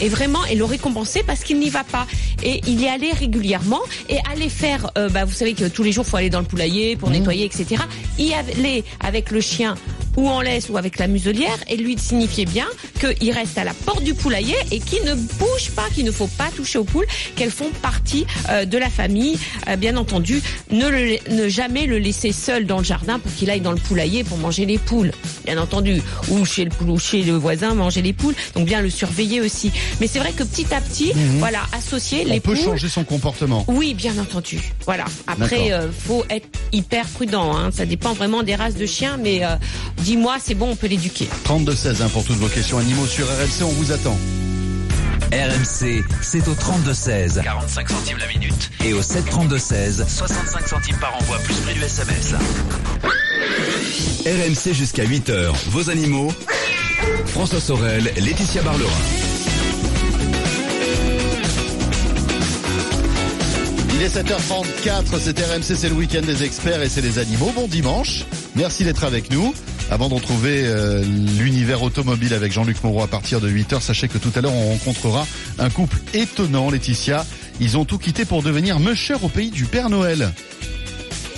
Et 0.00 0.08
vraiment, 0.08 0.44
et 0.46 0.54
le 0.54 0.64
récompenser 0.64 1.22
parce 1.26 1.42
qu'il 1.42 1.58
n'y 1.58 1.70
va 1.70 1.84
pas. 1.84 2.06
Et 2.42 2.60
il 2.66 2.80
y 2.80 2.88
allait 2.88 3.12
régulièrement 3.12 3.80
et 4.08 4.18
aller 4.32 4.48
faire, 4.48 4.90
euh, 4.96 5.08
bah, 5.08 5.24
vous 5.24 5.32
savez 5.32 5.54
que 5.54 5.64
tous 5.64 5.82
les 5.82 5.92
jours, 5.92 6.06
faut 6.06 6.16
aller 6.16 6.30
dans 6.30 6.40
le 6.40 6.46
poulailler 6.46 6.96
pour 6.96 7.10
nettoyer, 7.10 7.44
etc. 7.44 7.82
Y 8.18 8.32
aller 8.32 8.84
avec 9.00 9.30
le 9.30 9.40
chien 9.40 9.74
ou 10.18 10.28
en 10.28 10.40
laisse 10.40 10.68
ou 10.68 10.76
avec 10.76 10.98
la 10.98 11.06
muselière 11.06 11.56
et 11.68 11.76
lui 11.76 11.96
signifier 11.96 12.44
bien 12.44 12.66
qu'il 13.00 13.30
reste 13.32 13.56
à 13.56 13.62
la 13.62 13.72
porte 13.72 14.02
du 14.02 14.14
poulailler 14.14 14.56
et 14.72 14.80
qu'il 14.80 15.04
ne 15.04 15.14
bouge 15.14 15.70
pas, 15.76 15.84
qu'il 15.94 16.04
ne 16.04 16.10
faut 16.10 16.26
pas 16.26 16.48
toucher 16.56 16.78
aux 16.78 16.84
poules, 16.84 17.06
qu'elles 17.36 17.52
font 17.52 17.70
partie 17.82 18.26
euh, 18.50 18.64
de 18.64 18.76
la 18.78 18.90
famille. 18.90 19.38
Euh, 19.68 19.76
bien 19.76 19.96
entendu, 19.96 20.42
ne, 20.72 20.88
le- 20.88 21.18
ne 21.34 21.48
jamais 21.48 21.86
le 21.86 21.98
laisser 21.98 22.32
seul 22.32 22.66
dans 22.66 22.78
le 22.78 22.84
jardin 22.84 23.20
pour 23.20 23.32
qu'il 23.34 23.48
aille 23.48 23.60
dans 23.60 23.70
le 23.70 23.78
poulailler 23.78 24.24
pour 24.24 24.38
manger 24.38 24.66
les 24.66 24.78
poules, 24.78 25.12
bien 25.46 25.56
entendu, 25.58 26.02
ou 26.30 26.44
chez 26.44 26.64
le, 26.64 26.70
ou 26.86 26.98
chez 26.98 27.22
le 27.22 27.34
voisin 27.34 27.74
manger 27.74 28.02
les 28.02 28.12
poules. 28.12 28.34
Donc 28.56 28.66
bien 28.66 28.80
le 28.80 28.90
surveiller 28.90 29.40
aussi. 29.40 29.70
Mais 30.00 30.08
c'est 30.08 30.18
vrai 30.18 30.32
que 30.32 30.42
petit 30.42 30.66
à 30.74 30.80
petit, 30.80 31.12
voilà, 31.38 31.60
associer 31.72 32.24
Mhm. 32.24 32.30
On 32.30 32.32
les 32.34 32.40
peut 32.40 32.54
poules. 32.54 32.64
changer 32.64 32.88
son 32.88 33.04
comportement. 33.04 33.64
Oui, 33.68 33.94
bien 33.94 34.18
entendu. 34.18 34.58
Voilà. 34.84 35.04
Après, 35.28 35.72
euh, 35.72 35.86
faut 35.92 36.24
être 36.28 36.48
hyper 36.72 37.06
prudent. 37.06 37.56
Hein. 37.56 37.70
Ça 37.72 37.86
dépend 37.86 38.14
vraiment 38.14 38.42
des 38.42 38.56
races 38.56 38.74
de 38.74 38.86
chiens, 38.86 39.16
mais 39.22 39.44
dis-moi, 40.08 40.38
c'est 40.42 40.54
bon, 40.54 40.70
on 40.70 40.76
peut 40.76 40.86
l'éduquer. 40.86 41.28
3216 41.44 42.00
hein, 42.00 42.08
pour 42.08 42.24
toutes 42.24 42.38
vos 42.38 42.48
questions 42.48 42.78
animaux 42.78 43.04
sur 43.04 43.26
RMC, 43.26 43.62
on 43.62 43.72
vous 43.72 43.92
attend. 43.92 44.16
RMC, 45.30 46.02
c'est 46.22 46.48
au 46.48 46.54
32-16. 46.54 47.42
45 47.42 47.90
centimes 47.90 48.16
la 48.16 48.26
minute. 48.28 48.70
Et 48.86 48.94
au 48.94 49.02
732-16. 49.02 50.08
65 50.08 50.66
centimes 50.66 50.96
par 50.98 51.14
envoi, 51.14 51.36
plus 51.40 51.54
prix 51.56 51.74
du 51.74 51.82
SMS. 51.82 52.32
RMC 54.24 54.72
jusqu'à 54.72 55.04
8h. 55.04 55.52
Vos 55.66 55.90
animaux. 55.90 56.32
François 57.26 57.60
Sorel, 57.60 58.10
Laetitia 58.16 58.62
Barlerin. 58.62 58.90
Il 63.94 64.02
est 64.02 64.16
7h34, 64.16 65.18
c'est 65.20 65.38
RMC, 65.38 65.76
c'est 65.76 65.88
le 65.90 65.94
week-end 65.96 66.22
des 66.22 66.44
experts 66.44 66.80
et 66.80 66.88
c'est 66.88 67.02
les 67.02 67.18
animaux. 67.18 67.52
Bon 67.54 67.66
dimanche, 67.66 68.24
merci 68.54 68.84
d'être 68.84 69.04
avec 69.04 69.30
nous. 69.30 69.52
Avant 69.90 70.08
de 70.08 70.14
retrouver 70.14 70.62
euh, 70.64 71.02
l'univers 71.38 71.82
automobile 71.82 72.34
avec 72.34 72.52
Jean-Luc 72.52 72.82
Moreau 72.84 73.02
à 73.02 73.06
partir 73.08 73.40
de 73.40 73.48
8h, 73.50 73.80
sachez 73.80 74.06
que 74.08 74.18
tout 74.18 74.30
à 74.34 74.40
l'heure 74.42 74.52
on 74.52 74.70
rencontrera 74.72 75.26
un 75.58 75.70
couple 75.70 75.96
étonnant, 76.12 76.70
Laetitia. 76.70 77.24
Ils 77.60 77.76
ont 77.78 77.84
tout 77.84 77.98
quitté 77.98 78.24
pour 78.24 78.42
devenir 78.42 78.78
musher 78.80 79.14
au 79.22 79.28
pays 79.28 79.50
du 79.50 79.64
Père 79.64 79.88
Noël. 79.88 80.30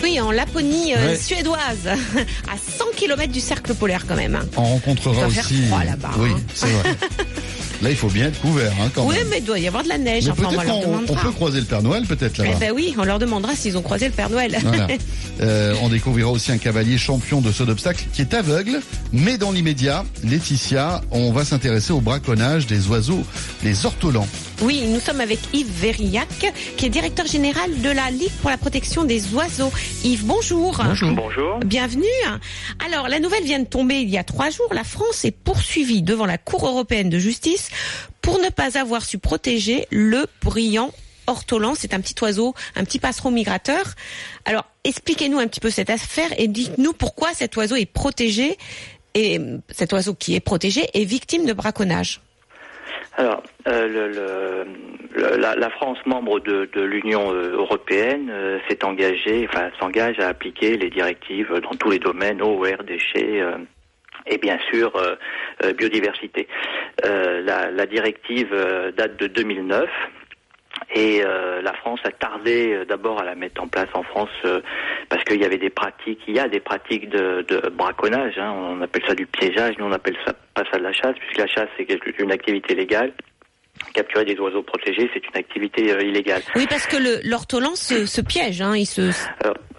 Oui, 0.03 0.19
en 0.21 0.31
Laponie 0.33 0.95
euh, 0.95 1.11
Ouais. 1.11 1.17
suédoise, 1.17 1.87
à 2.49 2.57
100 2.79 2.85
km 2.97 3.31
du 3.33 3.41
cercle 3.41 3.75
polaire 3.75 4.05
quand 4.09 4.17
même. 4.17 4.39
On 4.57 4.63
rencontrera 4.65 5.27
aussi. 5.29 5.63
froid 5.67 5.83
Oui, 6.19 6.31
hein. 6.35 6.41
c'est 6.55 6.67
vrai. 6.71 6.95
Là, 7.83 7.91
il 7.91 7.97
faut 7.97 8.09
bien 8.09 8.27
être 8.27 8.41
couvert 8.41 8.73
hein, 8.81 8.91
quand 8.95 9.07
Oui, 9.07 9.15
même. 9.17 9.29
mais 9.31 9.39
il 9.39 9.45
doit 9.45 9.59
y 9.59 9.67
avoir 9.67 9.83
de 9.83 9.89
la 9.89 9.97
neige. 9.97 10.25
Mais 10.27 10.31
enfin, 10.33 10.49
on 10.49 10.57
va 10.57 10.65
leur 10.65 11.23
peut 11.23 11.31
croiser 11.31 11.61
le 11.61 11.67
Père 11.67 11.83
Noël, 11.83 12.05
peut-être 12.05 12.41
Eh 12.41 12.49
là-bas. 12.49 12.59
ben 12.61 12.73
oui, 12.75 12.95
on 12.99 13.05
leur 13.05 13.19
demandera 13.19 13.55
s'ils 13.55 13.77
ont 13.79 13.83
croisé 13.83 14.07
le 14.07 14.13
Père 14.13 14.29
Noël. 14.31 14.57
Voilà. 14.63 14.87
Euh, 15.43 15.75
on 15.81 15.89
découvrira 15.89 16.29
aussi 16.31 16.53
un 16.53 16.59
cavalier 16.59 16.99
champion 16.99 17.41
de 17.41 17.51
saut 17.51 17.65
d'obstacle 17.65 18.05
qui 18.13 18.21
est 18.21 18.35
aveugle, 18.35 18.83
mais 19.11 19.39
dans 19.39 19.53
l'immédiat, 19.53 20.05
Laetitia, 20.23 21.01
on 21.11 21.33
va 21.33 21.47
s'intéresser 21.47 21.95
au 21.95 22.03
braconnage 22.03 22.67
des 22.67 22.89
oiseaux, 22.89 23.25
les 23.65 23.87
ortolans. 23.87 24.29
Oui, 24.63 24.83
nous 24.87 25.01
sommes 25.01 25.23
avec 25.23 25.39
Yves 25.55 25.71
Verillac, 25.71 26.53
qui 26.77 26.85
est 26.85 26.91
directeur 26.91 27.25
général 27.25 27.81
de 27.81 27.89
la 27.89 28.11
Ligue 28.11 28.33
pour 28.43 28.51
la 28.51 28.59
protection 28.59 29.05
des 29.05 29.33
oiseaux. 29.33 29.73
Yves, 30.05 30.27
bonjour. 30.27 30.83
Bonjour. 31.15 31.59
Bienvenue. 31.61 32.05
Alors, 32.85 33.09
la 33.09 33.21
nouvelle 33.21 33.45
vient 33.45 33.59
de 33.59 33.65
tomber 33.65 34.03
il 34.03 34.11
y 34.11 34.19
a 34.19 34.25
trois 34.25 34.51
jours. 34.51 34.69
La 34.75 34.85
France 34.85 35.25
est 35.25 35.31
poursuivie 35.31 36.03
devant 36.03 36.27
la 36.27 36.37
Cour 36.37 36.67
européenne 36.67 37.09
de 37.09 37.19
justice 37.19 37.71
pour 38.21 38.39
ne 38.39 38.51
pas 38.51 38.79
avoir 38.79 39.03
su 39.03 39.17
protéger 39.17 39.87
le 39.91 40.27
brillant 40.43 40.91
ortolan. 41.27 41.75
C'est 41.75 41.95
un 41.95 42.01
petit 42.01 42.17
oiseau, 42.21 42.55
un 42.77 42.85
petit 42.85 42.99
passereau 42.99 43.31
migrateur. 43.31 43.95
Alors, 44.45 44.67
expliquez-nous 44.85 45.39
un 45.39 45.47
petit 45.47 45.61
peu 45.61 45.71
cette 45.71 45.89
affaire 45.89 46.31
et 46.37 46.49
dites-nous 46.49 46.93
pourquoi 46.93 47.33
cet 47.33 47.57
oiseau 47.57 47.77
est 47.77 47.87
protégé 47.87 48.59
et 49.15 49.41
cet 49.71 49.95
oiseau 49.95 50.13
qui 50.15 50.35
est 50.35 50.41
protégé 50.41 50.87
est 50.93 51.05
victime 51.05 51.47
de 51.47 51.55
braconnage. 51.55 52.21
Alors, 53.17 53.43
euh, 53.67 53.89
le, 53.89 54.09
le- 54.09 55.37
la, 55.37 55.57
la 55.57 55.71
France, 55.71 55.99
membre 56.07 56.39
de, 56.41 56.69
de 56.73 56.81
l'Union 56.83 57.33
euh, 57.33 57.53
européenne, 57.57 58.31
euh, 58.31 58.59
s'est 58.69 58.85
engagée, 58.85 59.47
enfin 59.49 59.71
s'engage 59.81 60.19
à 60.21 60.29
appliquer 60.29 60.77
les 60.77 60.89
directives 60.91 61.53
dans 61.61 61.75
tous 61.75 61.91
les 61.91 61.99
domaines, 61.99 62.41
eau, 62.41 62.65
air, 62.65 62.83
déchets. 62.85 63.41
euh, 63.41 63.57
et 64.27 64.39
bien 64.39 64.59
sûr, 64.71 64.95
euh, 64.97 65.17
euh, 65.65 65.73
biodiversité. 65.73 66.47
La, 67.03 67.71
la 67.71 67.87
directive 67.87 68.55
date 68.97 69.17
de 69.19 69.27
2009 69.27 69.89
et 70.95 71.23
euh, 71.25 71.63
la 71.63 71.73
France 71.75 72.01
a 72.05 72.11
tardé 72.11 72.73
euh, 72.73 72.85
d'abord 72.85 73.21
à 73.21 73.25
la 73.25 73.35
mettre 73.35 73.63
en 73.63 73.69
place 73.69 73.89
en 73.95 74.03
France 74.03 74.31
euh, 74.45 74.61
parce 75.09 75.23
qu'il 75.25 75.41
y 75.41 75.45
avait 75.45 75.59
des 75.59 75.71
pratiques, 75.71 76.21
il 76.27 76.35
y 76.35 76.41
a 76.41 76.49
des 76.49 76.61
pratiques 76.61 77.09
de, 77.09 77.43
de 77.49 77.69
braconnage, 77.69 78.39
hein, 78.39 78.53
on 78.57 78.81
appelle 78.81 79.03
ça 79.07 79.15
du 79.15 79.27
piégeage, 79.27 79.75
nous 79.79 79.87
on 79.87 79.93
appelle 79.93 80.17
ça 80.27 80.33
pas 80.55 80.65
ça 80.71 80.79
de 80.79 80.83
la 80.83 80.93
chasse, 80.93 81.15
puisque 81.19 81.39
la 81.39 81.47
chasse 81.47 81.69
c'est 81.77 82.19
une 82.19 82.33
activité 82.33 82.75
légale. 82.75 83.13
capturer 83.95 84.25
des 84.25 84.39
oiseaux 84.39 84.63
protégés, 84.63 85.11
c'est 85.15 85.27
une 85.27 85.37
activité 85.37 85.93
euh, 85.93 86.03
illégale. 86.03 86.43
Oui, 86.55 86.67
parce 86.69 86.87
que 86.87 86.97
l'ortolan 87.29 87.75
se, 87.75 88.07
se 88.07 88.21
piège, 88.21 88.61
hein, 88.63 88.75
il 88.77 88.87
se. 88.87 89.11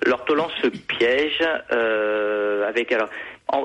L'ortolan 0.05 0.49
se 0.61 0.67
piège 0.67 1.43
euh, 1.71 2.67
avec 2.67 2.91
alors. 2.91 3.09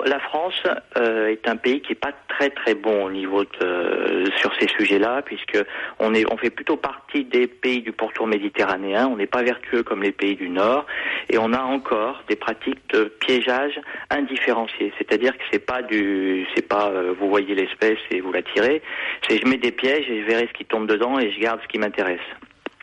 La 0.05 0.19
France 0.21 0.63
euh, 0.97 1.29
est 1.29 1.49
un 1.49 1.57
pays 1.57 1.81
qui 1.81 1.93
est 1.93 2.01
pas 2.01 2.13
très 2.29 2.51
très 2.51 2.75
bon 2.75 3.05
au 3.05 3.11
niveau 3.11 3.45
de, 3.45 4.31
sur 4.39 4.53
ces 4.59 4.69
sujets-là, 4.69 5.23
puisque 5.23 5.59
on 5.99 6.15
est 6.15 6.25
on 6.33 6.37
fait 6.37 6.51
plutôt 6.51 6.77
partie 6.77 7.25
des 7.25 7.47
pays 7.47 7.83
du 7.83 7.93
pourtour 7.93 8.27
méditerranéen. 8.27 9.07
On 9.07 9.17
n'est 9.17 9.27
pas 9.27 9.43
vertueux 9.43 9.83
comme 9.83 10.03
les 10.03 10.13
pays 10.13 10.37
du 10.37 10.49
Nord, 10.49 10.87
et 11.31 11.39
on 11.39 11.53
a 11.53 11.61
encore 11.61 12.23
des 12.29 12.37
pratiques 12.37 12.81
de 12.93 13.05
piégeage 13.05 13.81
indifférencié. 14.11 14.93
C'est-à-dire 14.99 15.37
que 15.37 15.45
c'est 15.51 15.65
pas 15.65 15.83
du 15.83 16.47
c'est 16.55 16.67
pas 16.67 16.91
euh, 16.91 17.15
vous 17.19 17.29
voyez 17.29 17.55
l'espèce 17.55 17.99
et 18.11 18.21
vous 18.21 18.33
la 18.33 18.43
tirez. 18.43 18.83
C'est 19.29 19.39
je 19.39 19.47
mets 19.47 19.59
des 19.59 19.73
pièges 19.73 20.09
et 20.11 20.23
je 20.23 20.27
verrai 20.27 20.49
ce 20.49 20.59
qui 20.59 20.65
tombe 20.65 20.87
dedans 20.87 21.19
et 21.19 21.31
je 21.31 21.41
garde 21.41 21.61
ce 21.63 21.69
qui 21.69 21.79
m'intéresse 21.79 22.21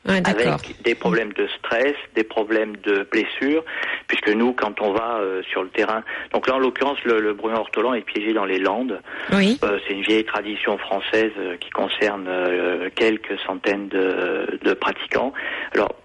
Ouais, 0.06 0.20
d'accord. 0.20 0.54
avec 0.56 0.82
des 0.84 0.96
problèmes 0.96 1.32
de 1.34 1.48
stress, 1.60 1.96
des 2.16 2.26
problèmes 2.26 2.76
de 2.78 3.08
blessures, 3.10 3.64
puisque 4.08 4.30
nous, 4.30 4.52
quand 4.54 4.82
on 4.82 4.92
va 4.92 5.20
euh, 5.20 5.42
sur 5.44 5.64
le 5.64 5.70
terrain, 5.70 6.04
donc 6.34 6.48
là 6.48 6.56
en 6.56 6.60
l'occurrence 6.60 6.98
le, 7.06 7.20
le 7.22 7.34
bruyant 7.34 7.60
ortolan 7.60 7.94
est 7.94 8.02
piégé 8.02 8.34
dans 8.34 8.46
les 8.46 8.60
Landes. 8.60 9.02
Oui. 9.32 9.58
Euh, 9.64 9.80
c'est 9.88 9.94
une 9.94 10.02
vieille 10.04 10.26
tradition 10.26 10.78
française 10.78 11.32
euh, 11.38 11.56
qui 11.58 11.70
concerne 11.70 12.26
euh, 12.28 12.90
quelques 12.96 13.40
centaines 13.48 13.88
de, 13.88 14.60
de 14.62 14.74
pratiquants. 14.74 15.32
Alors 15.74 15.96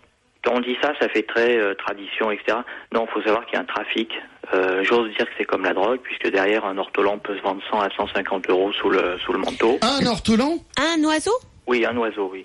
quand 0.44 0.54
on 0.56 0.60
dit 0.60 0.76
ça, 0.80 0.92
ça 1.00 1.08
fait 1.08 1.24
très 1.24 1.58
euh, 1.58 1.74
tradition, 1.74 2.30
etc. 2.30 2.58
Non, 2.94 3.06
il 3.08 3.12
faut 3.12 3.22
savoir 3.22 3.44
qu'il 3.46 3.54
y 3.54 3.56
a 3.58 3.62
un 3.62 3.64
trafic. 3.64 4.12
Euh, 4.54 4.82
J'ose 4.84 5.08
dire 5.16 5.26
que 5.26 5.32
c'est 5.36 5.44
comme 5.44 5.64
la 5.64 5.74
drogue, 5.74 5.98
puisque 6.02 6.30
derrière 6.30 6.64
un 6.64 6.78
ortolan 6.78 7.18
peut 7.18 7.36
se 7.36 7.42
vendre 7.42 7.60
100 7.70 7.80
à 7.80 7.90
150 7.90 8.48
euros 8.48 8.72
sous 8.72 8.88
le 8.90 9.18
sous 9.18 9.32
le 9.32 9.40
manteau. 9.40 9.78
Un 9.82 10.06
ortolan? 10.06 10.58
Un 10.78 11.02
oiseau? 11.04 11.32
Oui, 11.68 11.84
un 11.86 11.96
oiseau, 11.96 12.30
oui. 12.32 12.44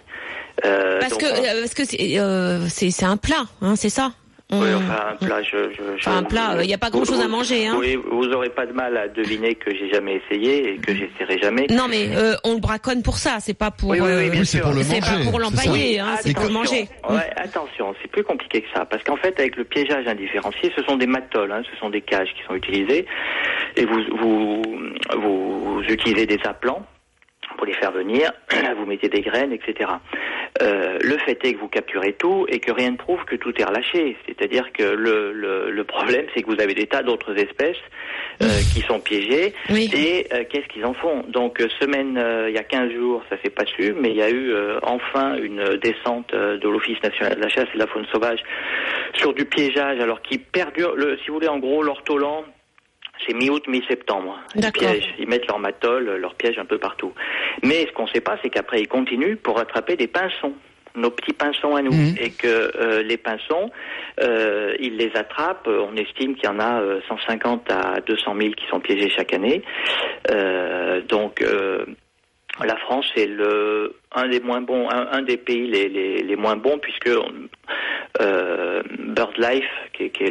Euh, 0.65 0.99
Parce 0.99 1.13
donc, 1.13 1.21
que 1.21 1.25
on- 1.25 1.61
parce 1.61 1.73
que 1.73 1.85
c'est 1.85 2.19
euh, 2.19 2.67
c'est 2.67 2.91
c'est 2.91 3.05
un 3.05 3.17
plat, 3.17 3.43
hein, 3.61 3.75
c'est 3.75 3.89
ça. 3.89 4.11
On- 4.51 4.61
Oui, 4.61 4.67
enfin, 4.75 5.13
un 5.13 5.25
plat, 5.25 5.41
je, 5.41 5.71
je, 5.71 5.77
je- 5.97 6.07
Enfin, 6.07 6.17
un 6.17 6.23
plat, 6.23 6.57
il 6.61 6.67
n'y 6.67 6.73
a 6.75 6.77
pas 6.77 6.91
grand 6.91 7.05
chose 7.05 7.19
à 7.21 7.27
manger, 7.27 7.65
hein. 7.65 7.75
Oui, 7.79 7.95
vous 8.11 8.25
aurez 8.27 8.49
pas 8.49 8.67
de 8.67 8.73
mal 8.73 8.95
à 8.97 9.07
deviner 9.07 9.55
que 9.55 9.73
j'ai 9.73 9.89
jamais 9.89 10.21
essayé 10.23 10.73
et 10.73 10.77
que 10.77 10.93
j'essaierai 10.93 11.39
jamais. 11.41 11.65
Non 11.71 11.87
mais 11.89 12.09
euh, 12.15 12.35
on 12.43 12.53
le 12.55 12.59
braconne 12.59 13.01
pour 13.01 13.17
ça, 13.17 13.37
c'est 13.39 13.55
pas 13.57 13.71
pour. 13.71 13.89
Oui, 13.89 13.99
oui, 13.99 14.11
oui, 14.15 14.29
bien 14.29 14.41
Oui, 14.41 14.45
c'est 14.45 14.57
sûr. 14.57 14.65
pour 14.65 14.73
le 14.75 14.83
c'est 14.83 14.99
manger. 14.99 15.01
pas 15.23 15.31
pour 15.31 15.39
c'est 15.39 15.39
l'empailler, 15.39 15.99
hein, 15.99 16.05
c'est 16.21 16.33
pour 16.35 16.43
le 16.43 16.49
Attention. 16.51 16.75
manger. 16.75 16.87
Ouais, 17.09 17.29
attention, 17.37 17.95
c'est 18.01 18.11
plus 18.11 18.23
compliqué 18.23 18.61
que 18.61 18.67
ça, 18.75 18.85
parce 18.85 19.01
qu'en 19.03 19.17
fait, 19.17 19.39
avec 19.39 19.55
le 19.55 19.63
piégeage 19.63 20.05
indifférencié, 20.05 20.71
ce 20.75 20.83
sont 20.83 20.97
des 20.97 21.07
matoles, 21.07 21.51
hein, 21.51 21.63
ce 21.71 21.79
sont 21.79 21.89
des 21.89 22.01
cages 22.01 22.29
qui 22.37 22.43
sont 22.47 22.53
utilisées, 22.53 23.07
et 23.77 23.85
vous 23.85 24.01
vous 24.21 24.61
vous 25.17 25.81
utilisez 25.89 26.27
des 26.27 26.39
appelants 26.43 26.85
pour 27.57 27.65
les 27.65 27.73
faire 27.73 27.91
venir, 27.91 28.31
vous 28.77 28.85
mettez 28.85 29.09
des 29.09 29.21
graines, 29.21 29.53
etc. 29.53 29.89
Euh, 30.61 30.97
le 31.01 31.17
fait 31.19 31.43
est 31.45 31.53
que 31.53 31.59
vous 31.59 31.67
capturez 31.67 32.13
tout 32.13 32.45
et 32.49 32.59
que 32.59 32.71
rien 32.71 32.91
ne 32.91 32.97
prouve 32.97 33.23
que 33.25 33.35
tout 33.35 33.53
est 33.59 33.63
relâché. 33.63 34.17
C'est-à-dire 34.27 34.71
que 34.71 34.83
le, 34.83 35.31
le, 35.33 35.71
le 35.71 35.83
problème, 35.83 36.25
c'est 36.33 36.41
que 36.43 36.47
vous 36.47 36.61
avez 36.61 36.73
des 36.73 36.87
tas 36.87 37.03
d'autres 37.03 37.37
espèces 37.37 37.81
euh, 38.41 38.47
qui 38.73 38.81
sont 38.81 38.99
piégées 38.99 39.53
Oui. 39.69 39.89
et 39.93 40.27
euh, 40.33 40.43
qu'est-ce 40.49 40.67
qu'ils 40.67 40.85
en 40.85 40.93
font? 40.93 41.23
Donc, 41.29 41.59
semaine, 41.79 42.21
il 42.47 42.53
y 42.53 42.57
a 42.57 42.63
15 42.63 42.91
jours, 42.91 43.23
ça 43.29 43.37
s'est 43.43 43.49
pas 43.49 43.65
su, 43.65 43.93
mais 43.93 44.09
il 44.09 44.17
y 44.17 44.21
a 44.21 44.29
eu 44.29 44.53
enfin 44.83 45.35
une 45.37 45.77
descente 45.77 46.33
de 46.33 46.69
l'Office 46.69 47.01
national 47.03 47.35
de 47.35 47.41
la 47.41 47.49
chasse 47.49 47.67
et 47.71 47.73
de 47.73 47.79
la 47.79 47.87
faune 47.87 48.05
sauvage 48.11 48.39
sur 49.15 49.33
du 49.33 49.45
piégeage, 49.45 49.99
alors 49.99 50.21
qui 50.21 50.37
perdure, 50.37 50.95
le, 50.95 51.17
si 51.19 51.27
vous 51.27 51.35
voulez, 51.35 51.47
en 51.47 51.59
gros, 51.59 51.83
l'ortolan, 51.83 52.45
c'est 53.25 53.33
mi-août, 53.33 53.63
mi-septembre. 53.67 54.39
Ils 54.55 54.71
piègent, 54.71 55.13
ils 55.19 55.27
mettent 55.27 55.47
leur 55.47 55.59
matol, 55.59 56.15
leur 56.19 56.35
piège 56.35 56.57
un 56.57 56.65
peu 56.65 56.77
partout. 56.77 57.13
Mais 57.63 57.85
ce 57.87 57.91
qu'on 57.93 58.03
ne 58.03 58.09
sait 58.09 58.21
pas, 58.21 58.37
c'est 58.43 58.49
qu'après, 58.49 58.81
ils 58.81 58.87
continuent 58.87 59.35
pour 59.37 59.59
attraper 59.59 59.95
des 59.95 60.07
pinsons 60.07 60.53
nos 60.95 61.09
petits 61.09 61.33
pinsons 61.33 61.75
à 61.75 61.81
nous 61.81 61.91
Mhm. 61.91 62.15
et 62.19 62.29
que 62.29 62.47
euh, 62.47 63.01
les 63.01 63.17
pinsons, 63.17 63.71
euh, 64.21 64.75
ils 64.79 64.95
les 64.95 65.11
attrapent. 65.15 65.67
On 65.67 65.95
estime 65.95 66.35
qu'il 66.35 66.45
y 66.45 66.47
en 66.47 66.59
a 66.59 66.81
euh, 66.81 66.99
150 67.07 67.67
à 67.71 67.99
200 68.01 68.35
000 68.39 68.53
qui 68.53 68.67
sont 68.67 68.79
piégés 68.79 69.09
chaque 69.09 69.33
année. 69.33 69.63
Euh, 70.29 71.01
donc 71.01 71.41
euh, 71.41 71.83
la 72.63 72.75
France 72.77 73.05
est 73.15 73.25
le 73.25 73.95
un 74.15 74.27
des 74.27 74.39
moins 74.39 74.61
bons, 74.61 74.87
un, 74.89 75.07
un 75.11 75.21
des 75.23 75.37
pays 75.37 75.67
les, 75.67 75.89
les, 75.89 76.21
les 76.21 76.35
moins 76.35 76.55
bons 76.55 76.77
puisque 76.77 77.09
euh, 78.21 78.83
BirdLife, 78.99 79.63
qui 79.93 80.03
est, 80.03 80.09
qui 80.11 80.25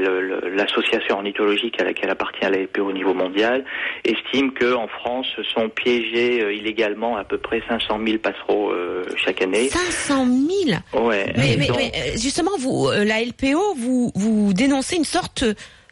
l'association 0.55 1.17
ornithologique 1.17 1.81
à 1.81 1.85
laquelle 1.85 2.11
appartient 2.11 2.43
la 2.43 2.51
LPO 2.59 2.83
au 2.85 2.93
niveau 2.93 3.13
mondial, 3.13 3.65
estime 4.05 4.53
que 4.53 4.73
en 4.73 4.87
France 4.87 5.27
sont 5.53 5.69
piégés 5.69 6.43
euh, 6.43 6.53
illégalement 6.55 7.17
à 7.17 7.25
peu 7.25 7.39
près 7.39 7.61
500 7.69 7.99
000 8.07 8.19
passereaux 8.19 8.71
euh, 8.71 9.05
chaque 9.17 9.43
année. 9.43 9.69
500 9.69 10.27
000 10.27 11.05
Ouais. 11.05 11.33
mais, 11.37 11.57
mais, 11.59 11.67
Donc- 11.67 11.77
mais, 11.77 11.91
euh, 11.95 12.13
justement, 12.17 12.53
vous, 12.59 12.89
la 13.05 13.21
LPO, 13.21 13.75
vous, 13.77 14.13
vous 14.15 14.53
dénoncez 14.53 14.95
une 14.97 15.05
sorte 15.05 15.45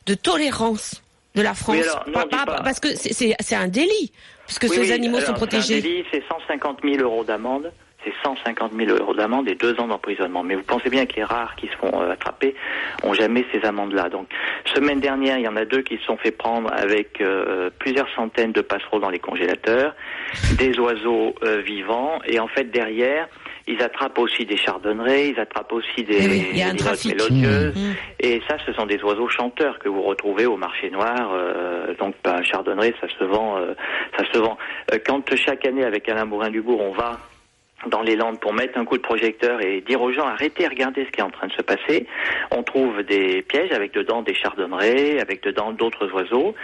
de 0.06 0.14
tolérance 0.14 1.02
de 1.34 1.42
la 1.42 1.54
France. 1.54 1.76
Oui, 1.76 1.82
alors, 1.82 2.04
non, 2.08 2.28
Pas-. 2.28 2.62
Parce 2.62 2.78
que 2.80 2.88
c'est 2.94 3.54
un 3.56 3.68
délit, 3.68 4.12
puisque 4.58 4.64
Oui, 4.64 4.84
ces 4.84 4.90
oui, 4.90 4.92
animaux 4.92 5.18
alors, 5.18 5.28
sont 5.28 5.34
protégés. 5.34 6.04
c'est 6.10 6.22
150 6.28 6.80
000 6.82 7.02
euros 7.02 7.22
d'amende. 7.24 7.72
C'est 8.02 8.14
150 8.24 8.72
000 8.72 8.96
euros 8.98 9.12
d'amende 9.14 9.46
et 9.46 9.54
deux 9.54 9.78
ans 9.78 9.86
d'emprisonnement. 9.86 10.42
Mais 10.42 10.54
vous 10.54 10.62
pensez 10.62 10.88
bien 10.88 11.04
que 11.04 11.16
les 11.16 11.22
rares 11.22 11.54
qui 11.56 11.66
se 11.68 11.76
font 11.76 12.00
euh, 12.00 12.12
attraper 12.12 12.54
ont 13.02 13.12
jamais 13.12 13.44
ces 13.52 13.62
amendes-là. 13.62 14.08
Donc, 14.08 14.26
semaine 14.74 15.00
dernière, 15.00 15.36
il 15.38 15.44
y 15.44 15.48
en 15.48 15.56
a 15.56 15.66
deux 15.66 15.82
qui 15.82 15.98
se 15.98 16.04
sont 16.04 16.16
fait 16.16 16.30
prendre 16.30 16.72
avec 16.72 17.20
euh, 17.20 17.68
plusieurs 17.78 18.08
centaines 18.14 18.52
de 18.52 18.62
passereaux 18.62 19.00
dans 19.00 19.10
les 19.10 19.18
congélateurs, 19.18 19.94
des 20.56 20.78
oiseaux 20.80 21.34
euh, 21.44 21.60
vivants, 21.60 22.20
et 22.24 22.40
en 22.40 22.48
fait 22.48 22.70
derrière, 22.70 23.28
ils 23.70 23.82
attrapent 23.82 24.18
aussi 24.18 24.44
des 24.44 24.56
chardonnerets, 24.56 25.28
ils 25.28 25.40
attrapent 25.40 25.72
aussi 25.72 26.02
des, 26.02 26.18
Eh 26.18 26.28
oui, 26.28 26.52
des 26.52 26.84
notes 26.84 27.04
mélodieuses. 27.04 27.76
Mmh. 27.76 27.92
Et 28.20 28.42
ça, 28.48 28.56
ce 28.66 28.72
sont 28.72 28.86
des 28.86 29.02
oiseaux 29.02 29.28
chanteurs 29.28 29.78
que 29.78 29.88
vous 29.88 30.02
retrouvez 30.02 30.46
au 30.46 30.56
marché 30.56 30.90
noir. 30.90 31.32
euh, 31.32 31.94
donc, 31.98 32.14
un 32.24 32.42
chardonneret, 32.42 32.94
ça 33.00 33.06
se 33.18 33.24
vend. 33.24 33.58
euh, 33.58 33.74
ça 34.16 34.24
se 34.32 34.38
vend. 34.38 34.58
Euh, 34.92 34.98
quand 35.06 35.34
chaque 35.36 35.66
année, 35.66 35.84
avec 35.84 36.08
Alain 36.08 36.26
Bourin-Dubourg, 36.26 36.80
on 36.80 36.92
va 36.92 37.18
dans 37.86 38.02
les 38.02 38.16
Landes 38.16 38.40
pour 38.40 38.52
mettre 38.52 38.78
un 38.78 38.84
coup 38.84 38.96
de 38.96 39.02
projecteur 39.02 39.64
et 39.64 39.80
dire 39.80 40.02
aux 40.02 40.12
gens 40.12 40.26
arrêtez, 40.26 40.66
regardez 40.68 41.06
ce 41.06 41.10
qui 41.10 41.20
est 41.20 41.24
en 41.24 41.30
train 41.30 41.46
de 41.46 41.52
se 41.52 41.62
passer. 41.62 42.06
On 42.50 42.62
trouve 42.62 43.02
des 43.04 43.42
pièges 43.42 43.72
avec 43.72 43.94
dedans 43.94 44.20
des 44.22 44.34
chardonnerets, 44.34 45.18
avec 45.18 45.42
dedans 45.42 45.72
d'autres 45.72 46.12
oiseaux. 46.12 46.54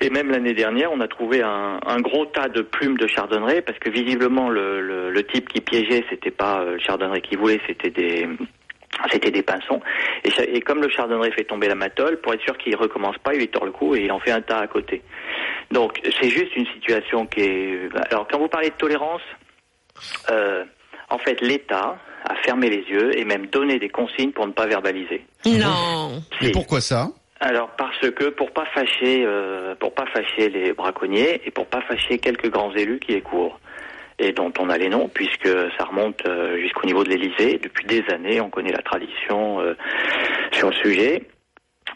Et 0.00 0.10
même 0.10 0.30
l'année 0.30 0.54
dernière, 0.54 0.92
on 0.92 1.00
a 1.00 1.08
trouvé 1.08 1.42
un, 1.42 1.80
un 1.84 2.00
gros 2.00 2.26
tas 2.26 2.48
de 2.48 2.62
plumes 2.62 2.96
de 2.98 3.06
chardonneret 3.08 3.62
parce 3.62 3.78
que 3.78 3.90
visiblement 3.90 4.48
le, 4.48 4.80
le, 4.80 5.10
le 5.10 5.22
type 5.26 5.48
qui 5.48 5.60
piégeait, 5.60 6.04
c'était 6.08 6.30
pas 6.30 6.60
euh, 6.60 6.72
le 6.74 6.78
chardonneret 6.78 7.20
qu'il 7.20 7.38
voulait, 7.38 7.60
c'était 7.66 7.90
des 7.90 8.28
c'était 9.12 9.30
des 9.30 9.42
pinsons. 9.42 9.80
Et, 10.24 10.56
et 10.56 10.60
comme 10.60 10.80
le 10.82 10.88
chardonneret 10.88 11.30
fait 11.32 11.44
tomber 11.44 11.68
la 11.68 11.74
matole, 11.74 12.20
pour 12.20 12.32
être 12.34 12.42
sûr 12.42 12.56
qu'il 12.58 12.74
recommence 12.76 13.16
pas, 13.18 13.34
il 13.34 13.40
lui 13.40 13.48
tord 13.48 13.64
le 13.64 13.70
cou 13.72 13.94
et 13.94 14.00
il 14.04 14.12
en 14.12 14.18
fait 14.18 14.30
un 14.32 14.40
tas 14.40 14.58
à 14.58 14.66
côté. 14.66 15.02
Donc 15.70 16.00
c'est 16.20 16.30
juste 16.30 16.54
une 16.56 16.66
situation 16.66 17.26
qui 17.26 17.40
est. 17.40 17.88
Alors 18.10 18.26
quand 18.30 18.38
vous 18.38 18.48
parlez 18.48 18.70
de 18.70 18.74
tolérance, 18.74 19.20
euh, 20.30 20.64
en 21.10 21.18
fait 21.18 21.40
l'État 21.40 21.96
a 22.24 22.34
fermé 22.44 22.68
les 22.70 22.82
yeux 22.90 23.16
et 23.18 23.24
même 23.24 23.46
donné 23.46 23.78
des 23.78 23.88
consignes 23.88 24.32
pour 24.32 24.46
ne 24.46 24.52
pas 24.52 24.66
verbaliser. 24.66 25.24
Non. 25.46 26.20
Et 26.40 26.46
Si. 26.46 26.52
pourquoi 26.52 26.80
ça? 26.80 27.08
Alors 27.40 27.70
parce 27.76 28.10
que 28.10 28.30
pour 28.30 28.50
pas 28.50 28.64
fâcher, 28.66 29.24
euh, 29.24 29.74
pour 29.76 29.94
pas 29.94 30.06
fâcher 30.06 30.48
les 30.48 30.72
braconniers 30.72 31.40
et 31.46 31.50
pour 31.50 31.66
pas 31.66 31.80
fâcher 31.82 32.18
quelques 32.18 32.50
grands 32.50 32.74
élus 32.74 32.98
qui 32.98 33.12
les 33.12 33.22
courent 33.22 33.60
et 34.18 34.32
dont 34.32 34.52
on 34.58 34.68
a 34.68 34.76
les 34.76 34.88
noms 34.88 35.08
puisque 35.08 35.48
ça 35.78 35.84
remonte 35.84 36.26
euh, 36.26 36.58
jusqu'au 36.58 36.86
niveau 36.86 37.04
de 37.04 37.10
l'Élysée 37.10 37.60
depuis 37.62 37.86
des 37.86 38.02
années. 38.12 38.40
On 38.40 38.50
connaît 38.50 38.72
la 38.72 38.82
tradition 38.82 39.60
euh, 39.60 39.74
sur 40.52 40.70
le 40.70 40.74
sujet. 40.76 41.22